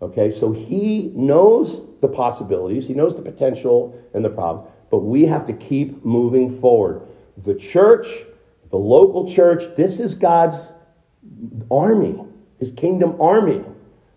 Okay, 0.00 0.30
so 0.30 0.50
He 0.52 1.12
knows 1.14 1.82
the 2.00 2.08
possibilities, 2.08 2.86
He 2.86 2.94
knows 2.94 3.14
the 3.14 3.20
potential 3.20 4.00
and 4.14 4.24
the 4.24 4.30
problem, 4.30 4.64
but 4.90 5.00
we 5.00 5.26
have 5.26 5.46
to 5.48 5.52
keep 5.52 6.02
moving 6.02 6.58
forward. 6.58 7.02
The 7.44 7.54
church, 7.54 8.06
the 8.70 8.78
local 8.78 9.30
church, 9.30 9.76
this 9.76 10.00
is 10.00 10.14
God's 10.14 10.72
army, 11.70 12.24
His 12.60 12.70
kingdom 12.70 13.20
army. 13.20 13.62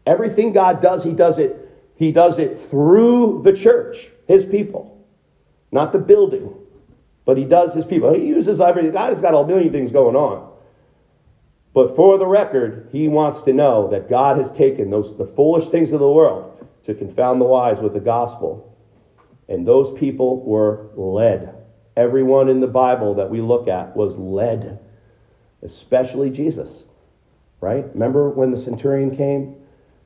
Everything 0.05 0.53
God 0.53 0.81
does, 0.81 1.03
He 1.03 1.13
does 1.13 1.39
it. 1.39 1.61
He 2.01 2.11
does 2.11 2.39
it 2.39 2.59
through 2.71 3.43
the 3.43 3.53
church 3.53 4.09
his 4.27 4.43
people, 4.43 5.05
not 5.71 5.93
the 5.93 5.99
building, 5.99 6.51
but 7.25 7.37
he 7.37 7.45
does 7.45 7.75
his 7.75 7.85
people. 7.85 8.11
He 8.11 8.25
uses 8.25 8.59
everything. 8.59 8.91
God 8.91 9.11
has 9.11 9.21
got 9.21 9.35
a 9.35 9.45
million 9.45 9.71
things 9.71 9.91
going 9.91 10.15
on. 10.15 10.51
But 11.75 11.95
for 11.95 12.17
the 12.17 12.25
record, 12.25 12.89
he 12.91 13.07
wants 13.07 13.43
to 13.43 13.53
know 13.53 13.87
that 13.91 14.09
God 14.09 14.37
has 14.37 14.51
taken 14.53 14.89
those 14.89 15.15
the 15.15 15.27
foolish 15.27 15.69
things 15.69 15.91
of 15.91 15.99
the 15.99 16.09
world 16.09 16.67
to 16.85 16.95
confound 16.95 17.39
the 17.39 17.45
wise 17.45 17.79
with 17.79 17.93
the 17.93 17.99
gospel. 17.99 18.75
And 19.47 19.67
those 19.67 19.97
people 19.99 20.41
were 20.41 20.89
led. 20.95 21.53
Everyone 21.95 22.49
in 22.49 22.61
the 22.61 22.67
Bible 22.67 23.13
that 23.13 23.29
we 23.29 23.41
look 23.41 23.67
at 23.67 23.95
was 23.95 24.17
led, 24.17 24.79
especially 25.61 26.31
Jesus. 26.31 26.83
Right? 27.59 27.85
Remember 27.93 28.31
when 28.31 28.49
the 28.49 28.57
centurion 28.57 29.15
came? 29.15 29.60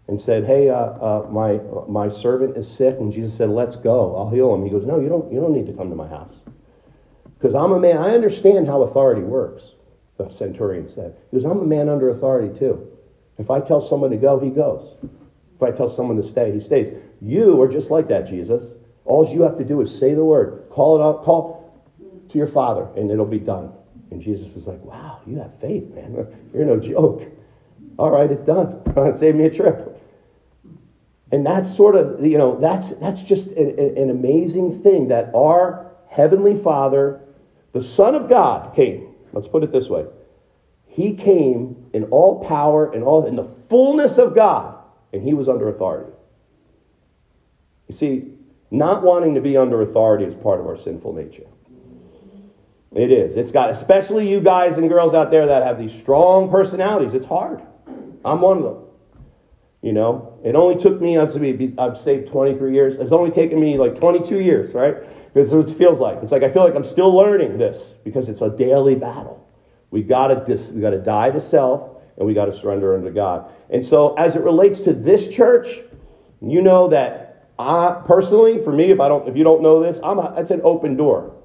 And 0.08 0.20
said, 0.20 0.46
"Hey, 0.46 0.70
uh, 0.70 0.76
uh, 0.76 1.28
my 1.30 1.60
my 1.88 2.10
servant 2.10 2.58
is 2.58 2.70
sick," 2.70 2.98
and 3.00 3.12
Jesus 3.12 3.36
said, 3.36 3.50
"Let's 3.50 3.76
go. 3.76 4.16
I'll 4.16 4.30
heal 4.30 4.54
him." 4.54 4.64
He 4.64 4.70
goes, 4.70 4.86
"No, 4.86 5.00
you 5.00 5.10
don't. 5.10 5.32
You 5.32 5.40
don't 5.40 5.54
need 5.54 5.68
to 5.68 5.74
come 5.74 5.90
to 5.90 5.96
my 5.96 6.08
house, 6.08 6.34
because 7.38 7.56
I'm 7.56 7.72
a 7.72 7.80
man. 7.80 7.98
I 7.98 8.14
understand 8.14 8.68
how 8.68 8.84
authority 8.84 9.22
works." 9.22 9.74
The 10.18 10.30
centurion 10.30 10.88
said, 10.88 11.16
"He 11.30 11.38
goes, 11.38 11.46
I'm 11.46 11.60
a 11.60 11.66
man 11.66 11.90
under 11.90 12.10
authority 12.10 12.58
too. 12.58 12.88
If 13.38 13.50
I 13.50 13.60
tell 13.60 13.82
someone 13.82 14.12
to 14.12 14.18
go, 14.18 14.40
he 14.40 14.50
goes. 14.50 14.96
If 15.56 15.64
I 15.64 15.72
tell 15.72 15.90
someone 15.90 16.16
to 16.18 16.24
stay, 16.24 16.52
he 16.52 16.60
stays. 16.60 16.96
You 17.22 17.62
are 17.62 17.68
just 17.68 17.92
like 17.92 18.08
that, 18.08 18.26
Jesus. 18.26 18.64
All 19.04 19.28
you 19.28 19.42
have 19.42 19.58
to 19.58 19.66
do 19.66 19.82
is 19.82 19.94
say 19.94 20.14
the 20.14 20.24
word, 20.24 20.64
call 20.70 20.96
it 20.96 21.04
out, 21.04 21.24
call 21.24 21.74
to 22.30 22.38
your 22.38 22.48
father, 22.48 22.88
and 22.96 23.12
it'll 23.12 23.26
be 23.26 23.40
done." 23.40 23.74
And 24.12 24.22
Jesus 24.22 24.54
was 24.56 24.68
like, 24.68 24.84
"Wow, 24.86 25.20
you 25.26 25.38
have 25.38 25.54
faith, 25.60 25.90
man. 25.94 26.28
You're 26.54 26.66
no 26.66 26.80
joke." 26.80 27.24
All 27.98 28.12
right, 28.12 28.32
it's 28.32 28.44
done. 28.44 28.82
Save 29.16 29.36
me 29.36 29.46
a 29.46 29.50
trip. 29.50 29.95
And 31.32 31.46
that's 31.46 31.74
sort 31.76 31.96
of, 31.96 32.24
you 32.26 32.38
know, 32.38 32.60
that's, 32.60 32.92
that's 32.96 33.22
just 33.22 33.48
an, 33.48 33.80
an 33.80 34.10
amazing 34.10 34.84
thing 34.84 35.08
that 35.08 35.34
our 35.34 35.92
Heavenly 36.08 36.56
Father, 36.56 37.22
the 37.74 37.84
Son 37.84 38.16
of 38.16 38.30
God, 38.30 38.76
came. 38.76 39.16
Let's 39.34 39.48
put 39.48 39.64
it 39.64 39.72
this 39.72 39.90
way. 39.90 40.06
He 40.88 41.14
came 41.14 41.90
in 41.94 42.06
all 42.06 42.44
power 42.46 42.92
and 42.94 43.04
all 43.04 43.26
in 43.26 43.36
the 43.36 43.44
fullness 43.44 44.18
of 44.18 44.34
God, 44.34 44.78
and 45.12 45.22
he 45.22 45.34
was 45.34 45.50
under 45.50 45.68
authority. 45.68 46.12
You 47.88 47.96
see, 47.96 48.24
not 48.72 49.04
wanting 49.04 49.36
to 49.36 49.42
be 49.42 49.58
under 49.58 49.82
authority 49.82 50.26
is 50.26 50.34
part 50.34 50.60
of 50.60 50.68
our 50.68 50.78
sinful 50.78 51.14
nature. 51.14 51.48
It 52.94 53.12
is. 53.12 53.36
It's 53.36 53.52
got, 53.52 53.72
especially 53.72 54.30
you 54.30 54.40
guys 54.40 54.78
and 54.78 54.88
girls 54.88 55.14
out 55.14 55.30
there 55.30 55.48
that 55.48 55.64
have 55.64 55.78
these 55.78 55.94
strong 55.94 56.50
personalities. 56.50 57.14
It's 57.14 57.26
hard. 57.26 57.62
I'm 58.24 58.40
one 58.40 58.60
of 58.60 58.64
them. 58.64 58.85
You 59.86 59.94
know, 59.94 60.40
it 60.44 60.56
only 60.56 60.76
took 60.76 61.00
me, 61.00 61.16
I've 61.16 61.32
saved 61.96 62.28
23 62.30 62.74
years. 62.74 62.96
It's 62.98 63.12
only 63.12 63.30
taken 63.30 63.60
me 63.60 63.78
like 63.78 63.94
22 63.94 64.40
years, 64.40 64.74
right? 64.74 64.96
Because 65.32 65.54
what 65.54 65.70
it 65.70 65.78
feels 65.78 66.00
like. 66.00 66.24
It's 66.24 66.32
like 66.32 66.42
I 66.42 66.50
feel 66.50 66.64
like 66.64 66.74
I'm 66.74 66.84
still 66.84 67.16
learning 67.16 67.60
this 67.60 67.94
because 68.04 68.28
it's 68.28 68.42
a 68.42 68.50
daily 68.50 68.96
battle. 68.96 69.48
We 69.92 70.02
gotta 70.02 70.44
dis, 70.44 70.72
we 70.72 70.82
gotta 70.82 70.98
die 70.98 71.30
to 71.30 71.40
self 71.40 72.02
and 72.18 72.26
we 72.26 72.34
gotta 72.34 72.52
surrender 72.52 72.96
unto 72.96 73.12
God. 73.12 73.52
And 73.70 73.86
so, 73.86 74.16
as 74.16 74.36
it 74.36 74.42
relates 74.42 74.80
to 74.80 74.94
this 74.94 75.28
church, 75.28 75.82
you 76.42 76.64
know 76.64 76.88
that 76.88 77.52
I 77.60 78.02
personally, 78.08 78.64
for 78.64 78.74
me, 78.74 78.86
if 78.86 79.00
I 79.00 79.08
don't, 79.08 79.28
if 79.30 79.38
you 79.38 79.44
don't 79.44 79.62
know 79.62 79.84
this, 79.84 80.00
I'm 80.04 80.18
a, 80.18 80.34
it's 80.36 80.50
an 80.50 80.62
open 80.64 80.98
door. 80.98 81.36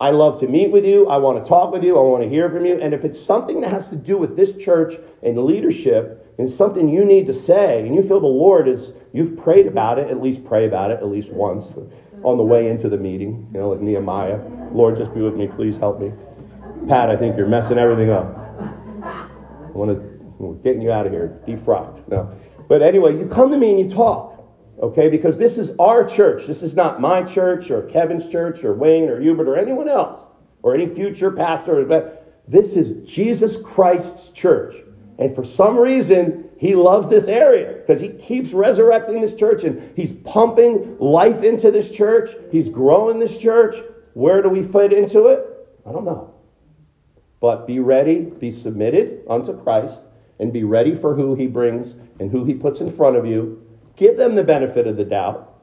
I 0.00 0.10
love 0.10 0.40
to 0.40 0.48
meet 0.48 0.72
with 0.72 0.84
you. 0.84 1.06
I 1.06 1.18
want 1.18 1.44
to 1.44 1.48
talk 1.48 1.72
with 1.72 1.84
you. 1.84 1.96
I 1.96 2.02
want 2.02 2.24
to 2.24 2.28
hear 2.28 2.50
from 2.50 2.66
you. 2.66 2.80
And 2.80 2.92
if 2.92 3.04
it's 3.04 3.20
something 3.20 3.60
that 3.60 3.70
has 3.70 3.86
to 3.90 3.96
do 3.96 4.18
with 4.18 4.34
this 4.34 4.52
church 4.54 4.94
and 5.22 5.38
leadership, 5.44 6.24
and 6.38 6.50
something 6.50 6.88
you 6.88 7.04
need 7.04 7.26
to 7.26 7.34
say, 7.34 7.84
and 7.86 7.94
you 7.94 8.02
feel 8.02 8.20
the 8.20 8.26
Lord 8.26 8.68
is, 8.68 8.92
you've 9.12 9.36
prayed 9.36 9.66
about 9.66 9.98
it, 9.98 10.08
at 10.10 10.22
least 10.22 10.44
pray 10.44 10.66
about 10.66 10.90
it 10.90 10.98
at 10.98 11.08
least 11.08 11.30
once 11.30 11.74
on 12.24 12.36
the 12.36 12.42
way 12.42 12.68
into 12.68 12.88
the 12.88 12.96
meeting, 12.96 13.48
you 13.52 13.60
know, 13.60 13.70
like 13.70 13.80
Nehemiah. 13.80 14.40
Lord, 14.72 14.96
just 14.96 15.14
be 15.14 15.20
with 15.20 15.34
me. 15.34 15.48
Please 15.48 15.76
help 15.76 16.00
me. 16.00 16.12
Pat, 16.88 17.10
I 17.10 17.16
think 17.16 17.36
you're 17.36 17.48
messing 17.48 17.78
everything 17.78 18.10
up. 18.10 18.36
I 19.02 19.70
want 19.72 19.90
to, 19.90 20.02
we're 20.38 20.54
getting 20.56 20.82
you 20.82 20.92
out 20.92 21.06
of 21.06 21.12
here, 21.12 21.40
defrocked. 21.46 22.08
No. 22.08 22.32
But 22.68 22.82
anyway, 22.82 23.16
you 23.16 23.26
come 23.26 23.50
to 23.50 23.58
me 23.58 23.70
and 23.70 23.90
you 23.90 23.94
talk 23.94 24.38
okay? 24.80 25.08
Because 25.08 25.36
this 25.36 25.58
is 25.58 25.72
our 25.78 26.04
church. 26.04 26.46
This 26.46 26.62
is 26.62 26.74
not 26.74 27.00
my 27.00 27.22
church 27.22 27.70
or 27.70 27.82
Kevin's 27.82 28.28
church 28.28 28.64
or 28.64 28.74
Wayne 28.74 29.08
or 29.08 29.20
Hubert 29.20 29.48
or 29.48 29.56
anyone 29.56 29.88
else 29.88 30.28
or 30.62 30.74
any 30.74 30.92
future 30.92 31.30
pastor. 31.30 31.84
This 32.46 32.76
is 32.76 33.08
Jesus 33.08 33.56
Christ's 33.62 34.30
church. 34.30 34.76
And 35.18 35.34
for 35.34 35.44
some 35.44 35.76
reason, 35.76 36.48
he 36.58 36.74
loves 36.74 37.08
this 37.08 37.26
area 37.26 37.74
because 37.74 38.00
he 38.00 38.10
keeps 38.10 38.52
resurrecting 38.52 39.20
this 39.20 39.34
church 39.34 39.64
and 39.64 39.92
he's 39.96 40.12
pumping 40.12 40.96
life 40.98 41.42
into 41.42 41.70
this 41.70 41.90
church. 41.90 42.30
He's 42.52 42.68
growing 42.68 43.18
this 43.18 43.36
church. 43.36 43.76
Where 44.14 44.42
do 44.42 44.48
we 44.48 44.62
fit 44.62 44.92
into 44.92 45.26
it? 45.26 45.44
I 45.86 45.92
don't 45.92 46.04
know. 46.04 46.34
But 47.40 47.66
be 47.66 47.80
ready, 47.80 48.20
be 48.20 48.52
submitted 48.52 49.22
unto 49.28 49.60
Christ, 49.62 50.00
and 50.40 50.52
be 50.52 50.64
ready 50.64 50.94
for 50.94 51.14
who 51.14 51.34
he 51.34 51.46
brings 51.46 51.94
and 52.20 52.30
who 52.30 52.44
he 52.44 52.54
puts 52.54 52.80
in 52.80 52.90
front 52.90 53.16
of 53.16 53.26
you. 53.26 53.64
Give 53.96 54.16
them 54.16 54.34
the 54.34 54.44
benefit 54.44 54.86
of 54.86 54.96
the 54.96 55.04
doubt. 55.04 55.54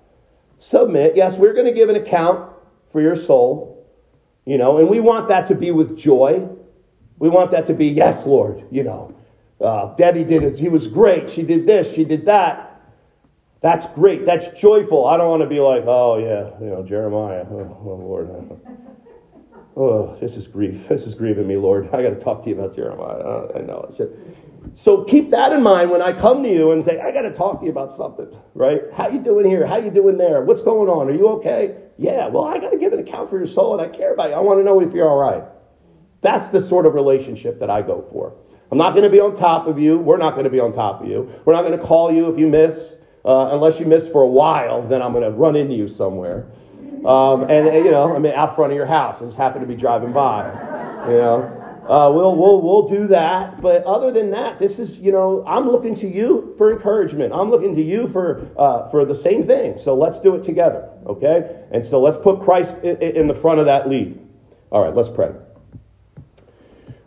Submit. 0.57 1.15
Yes, 1.15 1.35
we're 1.35 1.53
going 1.53 1.65
to 1.65 1.73
give 1.73 1.89
an 1.89 1.95
account 1.95 2.51
for 2.91 3.01
your 3.01 3.15
soul, 3.15 3.85
you 4.45 4.57
know, 4.57 4.77
and 4.77 4.89
we 4.89 4.99
want 4.99 5.27
that 5.29 5.45
to 5.47 5.55
be 5.55 5.71
with 5.71 5.97
joy. 5.97 6.47
We 7.19 7.29
want 7.29 7.51
that 7.51 7.65
to 7.67 7.73
be, 7.73 7.87
yes, 7.87 8.25
Lord, 8.25 8.63
you 8.71 8.83
know. 8.83 9.13
Uh, 9.61 9.95
Debbie 9.95 10.23
did 10.23 10.43
it. 10.43 10.59
He 10.59 10.69
was 10.69 10.87
great. 10.87 11.29
She 11.29 11.43
did 11.43 11.65
this. 11.65 11.93
She 11.93 12.03
did 12.03 12.25
that. 12.25 12.81
That's 13.61 13.87
great. 13.87 14.25
That's 14.25 14.47
joyful. 14.59 15.07
I 15.07 15.17
don't 15.17 15.29
want 15.29 15.41
to 15.41 15.49
be 15.49 15.59
like, 15.59 15.83
oh, 15.87 16.17
yeah, 16.17 16.59
you 16.63 16.71
know, 16.71 16.83
Jeremiah. 16.83 17.45
Oh, 17.49 17.77
oh 17.85 17.95
Lord. 17.95 18.59
Oh, 19.77 20.15
this 20.21 20.37
is 20.37 20.47
grief. 20.47 20.87
This 20.87 21.03
is 21.03 21.15
grieving 21.15 21.47
me, 21.47 21.57
Lord. 21.57 21.87
I 21.87 22.01
got 22.01 22.11
to 22.11 22.15
talk 22.15 22.43
to 22.43 22.49
you 22.49 22.57
about 22.57 22.75
Jeremiah. 22.75 23.47
I 23.53 23.59
know. 23.59 23.93
So 24.73 25.03
keep 25.03 25.31
that 25.31 25.51
in 25.51 25.61
mind 25.61 25.91
when 25.91 26.01
I 26.01 26.13
come 26.13 26.43
to 26.43 26.49
you 26.49 26.71
and 26.71 26.83
say, 26.83 26.99
I 26.99 27.11
got 27.11 27.23
to 27.23 27.31
talk 27.33 27.59
to 27.59 27.65
you 27.65 27.71
about 27.71 27.91
something, 27.91 28.27
right? 28.53 28.83
How 28.93 29.09
you 29.09 29.19
doing 29.19 29.45
here? 29.45 29.65
How 29.65 29.75
you 29.75 29.91
doing 29.91 30.17
there? 30.17 30.41
What's 30.41 30.61
going 30.61 30.89
on? 30.89 31.09
Are 31.09 31.13
you 31.13 31.27
okay? 31.27 31.75
Yeah, 31.97 32.27
well, 32.27 32.45
I 32.45 32.57
got 32.57 32.69
to 32.69 32.77
give 32.77 32.93
an 32.93 32.99
account 32.99 33.29
for 33.29 33.37
your 33.37 33.47
soul 33.47 33.77
and 33.77 33.81
I 33.81 33.95
care 33.95 34.13
about 34.13 34.29
you. 34.29 34.35
I 34.35 34.39
want 34.39 34.59
to 34.59 34.63
know 34.63 34.79
if 34.79 34.93
you're 34.93 35.09
all 35.09 35.17
right. 35.17 35.43
That's 36.21 36.47
the 36.47 36.61
sort 36.61 36.85
of 36.85 36.93
relationship 36.93 37.59
that 37.59 37.69
I 37.69 37.81
go 37.81 38.05
for. 38.11 38.33
I'm 38.71 38.77
not 38.77 38.91
going 38.91 39.03
to 39.03 39.09
be 39.09 39.19
on 39.19 39.35
top 39.35 39.67
of 39.67 39.79
you. 39.79 39.97
We're 39.97 40.17
not 40.17 40.31
going 40.31 40.45
to 40.45 40.49
be 40.49 40.59
on 40.59 40.73
top 40.73 41.01
of 41.01 41.07
you. 41.07 41.31
We're 41.45 41.53
not 41.53 41.63
going 41.63 41.77
to 41.77 41.85
call 41.85 42.11
you 42.11 42.29
if 42.31 42.37
you 42.37 42.47
miss. 42.47 42.95
Uh, 43.23 43.49
unless 43.53 43.79
you 43.79 43.87
miss 43.87 44.07
for 44.07 44.21
a 44.21 44.27
while, 44.27 44.87
then 44.87 45.01
I'm 45.01 45.11
going 45.11 45.23
to 45.23 45.31
run 45.31 45.55
into 45.55 45.73
you 45.73 45.87
somewhere. 45.87 46.45
Um, 47.05 47.49
and, 47.49 47.65
you 47.83 47.91
know, 47.91 48.15
I 48.15 48.19
mean, 48.19 48.33
out 48.33 48.55
front 48.55 48.71
of 48.71 48.75
your 48.75 48.85
house. 48.85 49.21
I 49.21 49.25
just 49.25 49.37
happen 49.37 49.61
to 49.61 49.67
be 49.67 49.75
driving 49.75 50.13
by. 50.13 50.47
You 51.07 51.17
know, 51.17 51.85
uh, 51.87 52.11
we'll, 52.11 52.35
we'll, 52.35 52.61
we'll 52.61 52.87
do 52.87 53.07
that. 53.07 53.61
But 53.61 53.83
other 53.83 54.11
than 54.11 54.31
that, 54.31 54.59
this 54.59 54.79
is, 54.79 54.99
you 54.99 55.11
know, 55.11 55.43
I'm 55.47 55.69
looking 55.69 55.95
to 55.95 56.07
you 56.07 56.53
for 56.57 56.71
encouragement. 56.71 57.33
I'm 57.33 57.49
looking 57.49 57.75
to 57.75 57.81
you 57.81 58.07
for, 58.09 58.47
uh, 58.57 58.89
for 58.89 59.05
the 59.05 59.15
same 59.15 59.45
thing. 59.45 59.77
So 59.77 59.95
let's 59.95 60.19
do 60.19 60.35
it 60.35 60.43
together, 60.43 60.89
okay? 61.05 61.63
And 61.71 61.83
so 61.83 62.01
let's 62.01 62.17
put 62.17 62.41
Christ 62.41 62.77
in, 62.83 62.97
in 63.01 63.27
the 63.27 63.35
front 63.35 63.59
of 63.59 63.65
that 63.67 63.89
lead. 63.89 64.19
All 64.71 64.83
right, 64.83 64.95
let's 64.95 65.09
pray. 65.09 65.31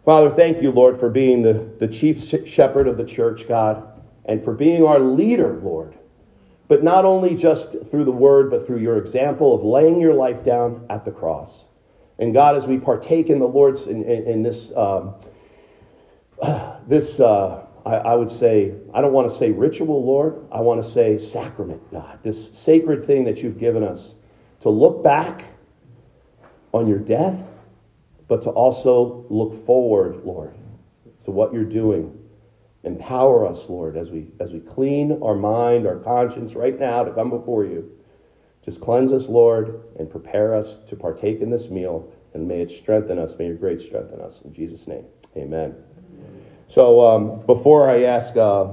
Father, 0.08 0.30
thank 0.30 0.62
you, 0.62 0.70
Lord, 0.70 0.98
for 0.98 1.10
being 1.10 1.42
the, 1.42 1.68
the 1.80 1.86
chief 1.86 2.48
shepherd 2.48 2.88
of 2.88 2.96
the 2.96 3.04
church, 3.04 3.46
God, 3.46 3.86
and 4.24 4.42
for 4.42 4.54
being 4.54 4.82
our 4.82 4.98
leader, 4.98 5.60
Lord. 5.62 5.98
But 6.66 6.82
not 6.82 7.04
only 7.04 7.34
just 7.34 7.76
through 7.90 8.06
the 8.06 8.10
word, 8.10 8.50
but 8.50 8.66
through 8.66 8.78
your 8.78 8.96
example 8.96 9.54
of 9.54 9.62
laying 9.62 10.00
your 10.00 10.14
life 10.14 10.42
down 10.42 10.86
at 10.88 11.04
the 11.04 11.10
cross. 11.10 11.64
And 12.18 12.32
God, 12.32 12.56
as 12.56 12.64
we 12.64 12.78
partake 12.78 13.28
in 13.28 13.38
the 13.38 13.46
Lord's, 13.46 13.82
in, 13.82 14.02
in, 14.04 14.26
in 14.26 14.42
this, 14.42 14.72
um, 14.74 15.14
this 16.88 17.20
uh, 17.20 17.66
I, 17.84 17.96
I, 17.96 18.14
would 18.14 18.30
say, 18.30 18.72
I 18.94 19.02
don't 19.02 19.12
want 19.12 19.30
to 19.30 19.36
say 19.36 19.50
ritual, 19.50 20.02
Lord. 20.02 20.42
I 20.50 20.62
want 20.62 20.82
to 20.82 20.90
say 20.90 21.18
sacrament, 21.18 21.82
God. 21.92 22.18
This 22.22 22.50
sacred 22.56 23.06
thing 23.06 23.24
that 23.24 23.42
you've 23.42 23.58
given 23.58 23.84
us 23.84 24.14
to 24.60 24.70
look 24.70 25.04
back 25.04 25.44
on 26.72 26.86
your 26.86 26.98
death, 26.98 27.38
but 28.28 28.42
to 28.42 28.50
also 28.50 29.26
look 29.30 29.64
forward, 29.66 30.24
Lord, 30.24 30.54
to 31.24 31.30
what 31.30 31.52
you're 31.52 31.64
doing. 31.64 32.14
Empower 32.84 33.46
us, 33.46 33.68
Lord, 33.68 33.96
as 33.96 34.10
we, 34.10 34.28
as 34.38 34.52
we 34.52 34.60
clean 34.60 35.18
our 35.22 35.34
mind, 35.34 35.86
our 35.86 35.96
conscience 35.96 36.54
right 36.54 36.78
now 36.78 37.02
to 37.02 37.10
come 37.10 37.30
before 37.30 37.64
you. 37.64 37.90
Just 38.64 38.80
cleanse 38.80 39.12
us, 39.12 39.28
Lord, 39.28 39.80
and 39.98 40.08
prepare 40.08 40.54
us 40.54 40.78
to 40.88 40.94
partake 40.94 41.40
in 41.40 41.50
this 41.50 41.70
meal, 41.70 42.12
and 42.34 42.46
may 42.46 42.60
it 42.60 42.70
strengthen 42.70 43.18
us. 43.18 43.32
May 43.38 43.46
your 43.46 43.54
grace 43.54 43.82
strengthen 43.82 44.20
us. 44.20 44.40
In 44.44 44.52
Jesus' 44.52 44.86
name, 44.86 45.04
amen. 45.36 45.74
So 46.68 47.00
um, 47.00 47.40
before 47.46 47.88
I 47.88 48.02
ask 48.02 48.36
uh, 48.36 48.66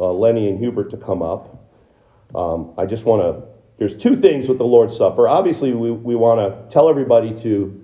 uh, 0.00 0.12
Lenny 0.12 0.48
and 0.48 0.58
Hubert 0.58 0.90
to 0.90 0.96
come 0.96 1.22
up, 1.22 1.62
um, 2.34 2.72
I 2.78 2.86
just 2.86 3.04
want 3.04 3.22
to. 3.22 3.42
There's 3.76 3.96
two 3.96 4.16
things 4.16 4.48
with 4.48 4.58
the 4.58 4.64
Lord's 4.64 4.96
Supper. 4.96 5.28
Obviously, 5.28 5.72
we, 5.74 5.90
we 5.90 6.14
want 6.14 6.38
to 6.38 6.72
tell 6.72 6.88
everybody 6.88 7.34
to 7.42 7.83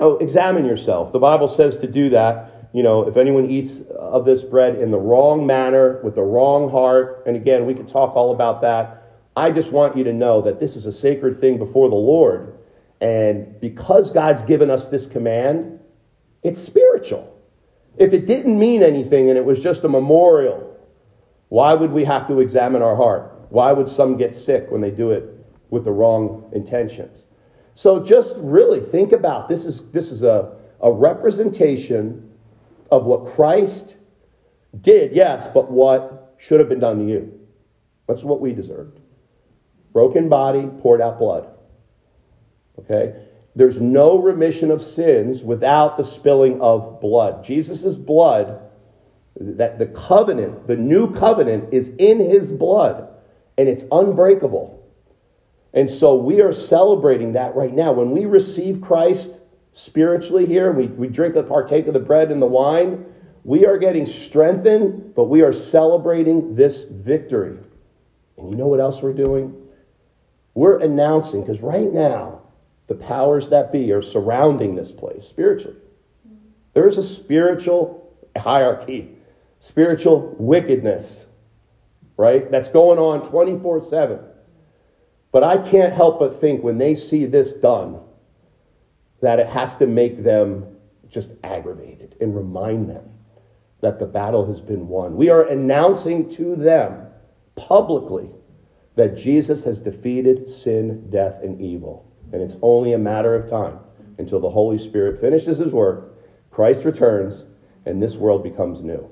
know, 0.00 0.16
examine 0.18 0.64
yourself. 0.64 1.12
The 1.12 1.18
Bible 1.18 1.48
says 1.48 1.76
to 1.78 1.86
do 1.86 2.10
that. 2.10 2.68
You 2.72 2.82
know, 2.82 3.06
if 3.06 3.16
anyone 3.16 3.50
eats 3.50 3.78
of 3.98 4.24
this 4.24 4.42
bread 4.42 4.76
in 4.76 4.90
the 4.90 4.98
wrong 4.98 5.46
manner, 5.46 6.00
with 6.02 6.14
the 6.14 6.22
wrong 6.22 6.70
heart, 6.70 7.24
and 7.26 7.36
again, 7.36 7.66
we 7.66 7.74
could 7.74 7.88
talk 7.88 8.14
all 8.14 8.32
about 8.32 8.60
that 8.62 9.00
I 9.36 9.50
just 9.50 9.72
want 9.72 9.96
you 9.96 10.04
to 10.04 10.12
know 10.12 10.42
that 10.42 10.58
this 10.58 10.76
is 10.76 10.86
a 10.86 10.92
sacred 10.92 11.40
thing 11.40 11.58
before 11.58 11.88
the 11.88 11.94
Lord. 11.94 12.58
And 13.00 13.58
because 13.60 14.10
God's 14.10 14.42
given 14.42 14.70
us 14.70 14.88
this 14.88 15.06
command, 15.06 15.80
it's 16.42 16.58
spiritual. 16.58 17.36
If 17.96 18.12
it 18.12 18.26
didn't 18.26 18.58
mean 18.58 18.82
anything 18.82 19.28
and 19.30 19.38
it 19.38 19.44
was 19.44 19.60
just 19.60 19.84
a 19.84 19.88
memorial, 19.88 20.76
why 21.48 21.74
would 21.74 21.90
we 21.90 22.04
have 22.04 22.26
to 22.28 22.40
examine 22.40 22.82
our 22.82 22.96
heart? 22.96 23.32
Why 23.50 23.72
would 23.72 23.88
some 23.88 24.16
get 24.16 24.34
sick 24.34 24.66
when 24.70 24.80
they 24.80 24.90
do 24.90 25.10
it 25.10 25.24
with 25.70 25.84
the 25.84 25.92
wrong 25.92 26.50
intentions? 26.54 27.24
So 27.80 27.98
just 27.98 28.34
really 28.36 28.80
think 28.80 29.12
about 29.12 29.48
this 29.48 29.64
is 29.64 29.80
this 29.90 30.12
is 30.12 30.22
a, 30.22 30.52
a 30.82 30.92
representation 30.92 32.30
of 32.90 33.06
what 33.06 33.34
Christ 33.34 33.94
did, 34.82 35.16
yes, 35.16 35.48
but 35.54 35.70
what 35.70 36.34
should 36.36 36.60
have 36.60 36.68
been 36.68 36.80
done 36.80 36.98
to 36.98 37.10
you. 37.10 37.40
That's 38.06 38.22
what 38.22 38.38
we 38.42 38.52
deserved 38.52 39.00
broken 39.94 40.28
body, 40.28 40.68
poured 40.82 41.00
out 41.00 41.18
blood. 41.18 41.48
Okay? 42.80 43.14
There's 43.56 43.80
no 43.80 44.18
remission 44.18 44.70
of 44.70 44.84
sins 44.84 45.42
without 45.42 45.96
the 45.96 46.04
spilling 46.04 46.60
of 46.60 47.00
blood. 47.00 47.42
Jesus' 47.42 47.96
blood, 47.96 48.60
that 49.40 49.78
the 49.78 49.86
covenant, 49.86 50.66
the 50.66 50.76
new 50.76 51.14
covenant, 51.14 51.72
is 51.72 51.88
in 51.96 52.18
his 52.18 52.52
blood, 52.52 53.08
and 53.56 53.70
it's 53.70 53.84
unbreakable. 53.90 54.79
And 55.72 55.88
so 55.88 56.14
we 56.16 56.40
are 56.40 56.52
celebrating 56.52 57.32
that 57.34 57.54
right 57.54 57.72
now. 57.72 57.92
When 57.92 58.10
we 58.10 58.24
receive 58.24 58.80
Christ 58.80 59.32
spiritually 59.72 60.46
here, 60.46 60.72
we, 60.72 60.86
we 60.86 61.08
drink 61.08 61.36
and 61.36 61.48
partake 61.48 61.86
of 61.86 61.94
the 61.94 62.00
bread 62.00 62.30
and 62.30 62.42
the 62.42 62.46
wine, 62.46 63.04
we 63.44 63.66
are 63.66 63.78
getting 63.78 64.06
strengthened, 64.06 65.14
but 65.14 65.24
we 65.24 65.42
are 65.42 65.52
celebrating 65.52 66.54
this 66.54 66.84
victory. 66.84 67.56
And 68.36 68.50
you 68.50 68.56
know 68.56 68.66
what 68.66 68.80
else 68.80 69.00
we're 69.00 69.12
doing? 69.12 69.56
We're 70.54 70.80
announcing, 70.80 71.42
because 71.42 71.60
right 71.60 71.90
now, 71.92 72.42
the 72.88 72.94
powers 72.96 73.48
that 73.50 73.70
be 73.70 73.92
are 73.92 74.02
surrounding 74.02 74.74
this 74.74 74.90
place 74.90 75.26
spiritually. 75.26 75.76
There 76.74 76.88
is 76.88 76.98
a 76.98 77.02
spiritual 77.02 78.12
hierarchy, 78.36 79.10
spiritual 79.60 80.34
wickedness, 80.38 81.24
right? 82.16 82.50
That's 82.50 82.68
going 82.68 82.98
on 82.98 83.28
24 83.28 83.88
7. 83.88 84.18
But 85.32 85.44
I 85.44 85.58
can't 85.58 85.92
help 85.92 86.18
but 86.18 86.40
think 86.40 86.62
when 86.62 86.78
they 86.78 86.94
see 86.94 87.24
this 87.24 87.52
done, 87.52 88.00
that 89.20 89.38
it 89.38 89.46
has 89.46 89.76
to 89.76 89.86
make 89.86 90.24
them 90.24 90.76
just 91.08 91.30
aggravated 91.44 92.16
and 92.20 92.34
remind 92.34 92.88
them 92.88 93.04
that 93.80 93.98
the 93.98 94.06
battle 94.06 94.46
has 94.46 94.60
been 94.60 94.88
won. 94.88 95.16
We 95.16 95.28
are 95.28 95.48
announcing 95.48 96.28
to 96.30 96.56
them 96.56 97.06
publicly 97.56 98.30
that 98.96 99.16
Jesus 99.16 99.62
has 99.64 99.78
defeated 99.78 100.48
sin, 100.48 101.08
death, 101.10 101.42
and 101.42 101.60
evil. 101.60 102.10
And 102.32 102.42
it's 102.42 102.56
only 102.62 102.92
a 102.92 102.98
matter 102.98 103.34
of 103.34 103.48
time 103.48 103.78
until 104.18 104.40
the 104.40 104.50
Holy 104.50 104.78
Spirit 104.78 105.20
finishes 105.20 105.58
his 105.58 105.72
work, 105.72 106.18
Christ 106.50 106.84
returns, 106.84 107.44
and 107.86 108.02
this 108.02 108.16
world 108.16 108.42
becomes 108.42 108.82
new. 108.82 109.10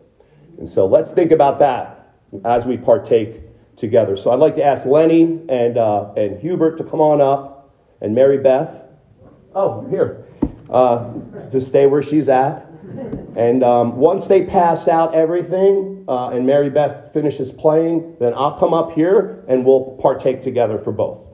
And 0.58 0.68
so 0.68 0.86
let's 0.86 1.12
think 1.12 1.32
about 1.32 1.58
that 1.60 2.14
as 2.44 2.66
we 2.66 2.76
partake 2.76 3.40
together. 3.78 4.16
So 4.16 4.30
I'd 4.30 4.40
like 4.40 4.56
to 4.56 4.64
ask 4.64 4.84
Lenny 4.84 5.40
and, 5.48 5.78
uh, 5.78 6.12
and 6.16 6.38
Hubert 6.40 6.76
to 6.78 6.84
come 6.84 7.00
on 7.00 7.20
up, 7.20 7.74
and 8.00 8.14
Mary 8.14 8.38
Beth. 8.38 8.82
Oh, 9.54 9.86
here. 9.88 10.24
Uh, 10.68 11.12
to 11.50 11.60
stay 11.60 11.86
where 11.86 12.02
she's 12.02 12.28
at. 12.28 12.66
And 13.36 13.62
um, 13.62 13.96
once 13.96 14.26
they 14.26 14.44
pass 14.44 14.88
out 14.88 15.14
everything 15.14 16.04
uh, 16.08 16.30
and 16.30 16.46
Mary 16.46 16.70
Beth 16.70 17.12
finishes 17.12 17.50
playing, 17.50 18.16
then 18.18 18.34
I'll 18.34 18.58
come 18.58 18.74
up 18.74 18.92
here 18.92 19.44
and 19.48 19.64
we'll 19.64 19.96
partake 20.00 20.42
together 20.42 20.78
for 20.78 20.92
both. 20.92 21.24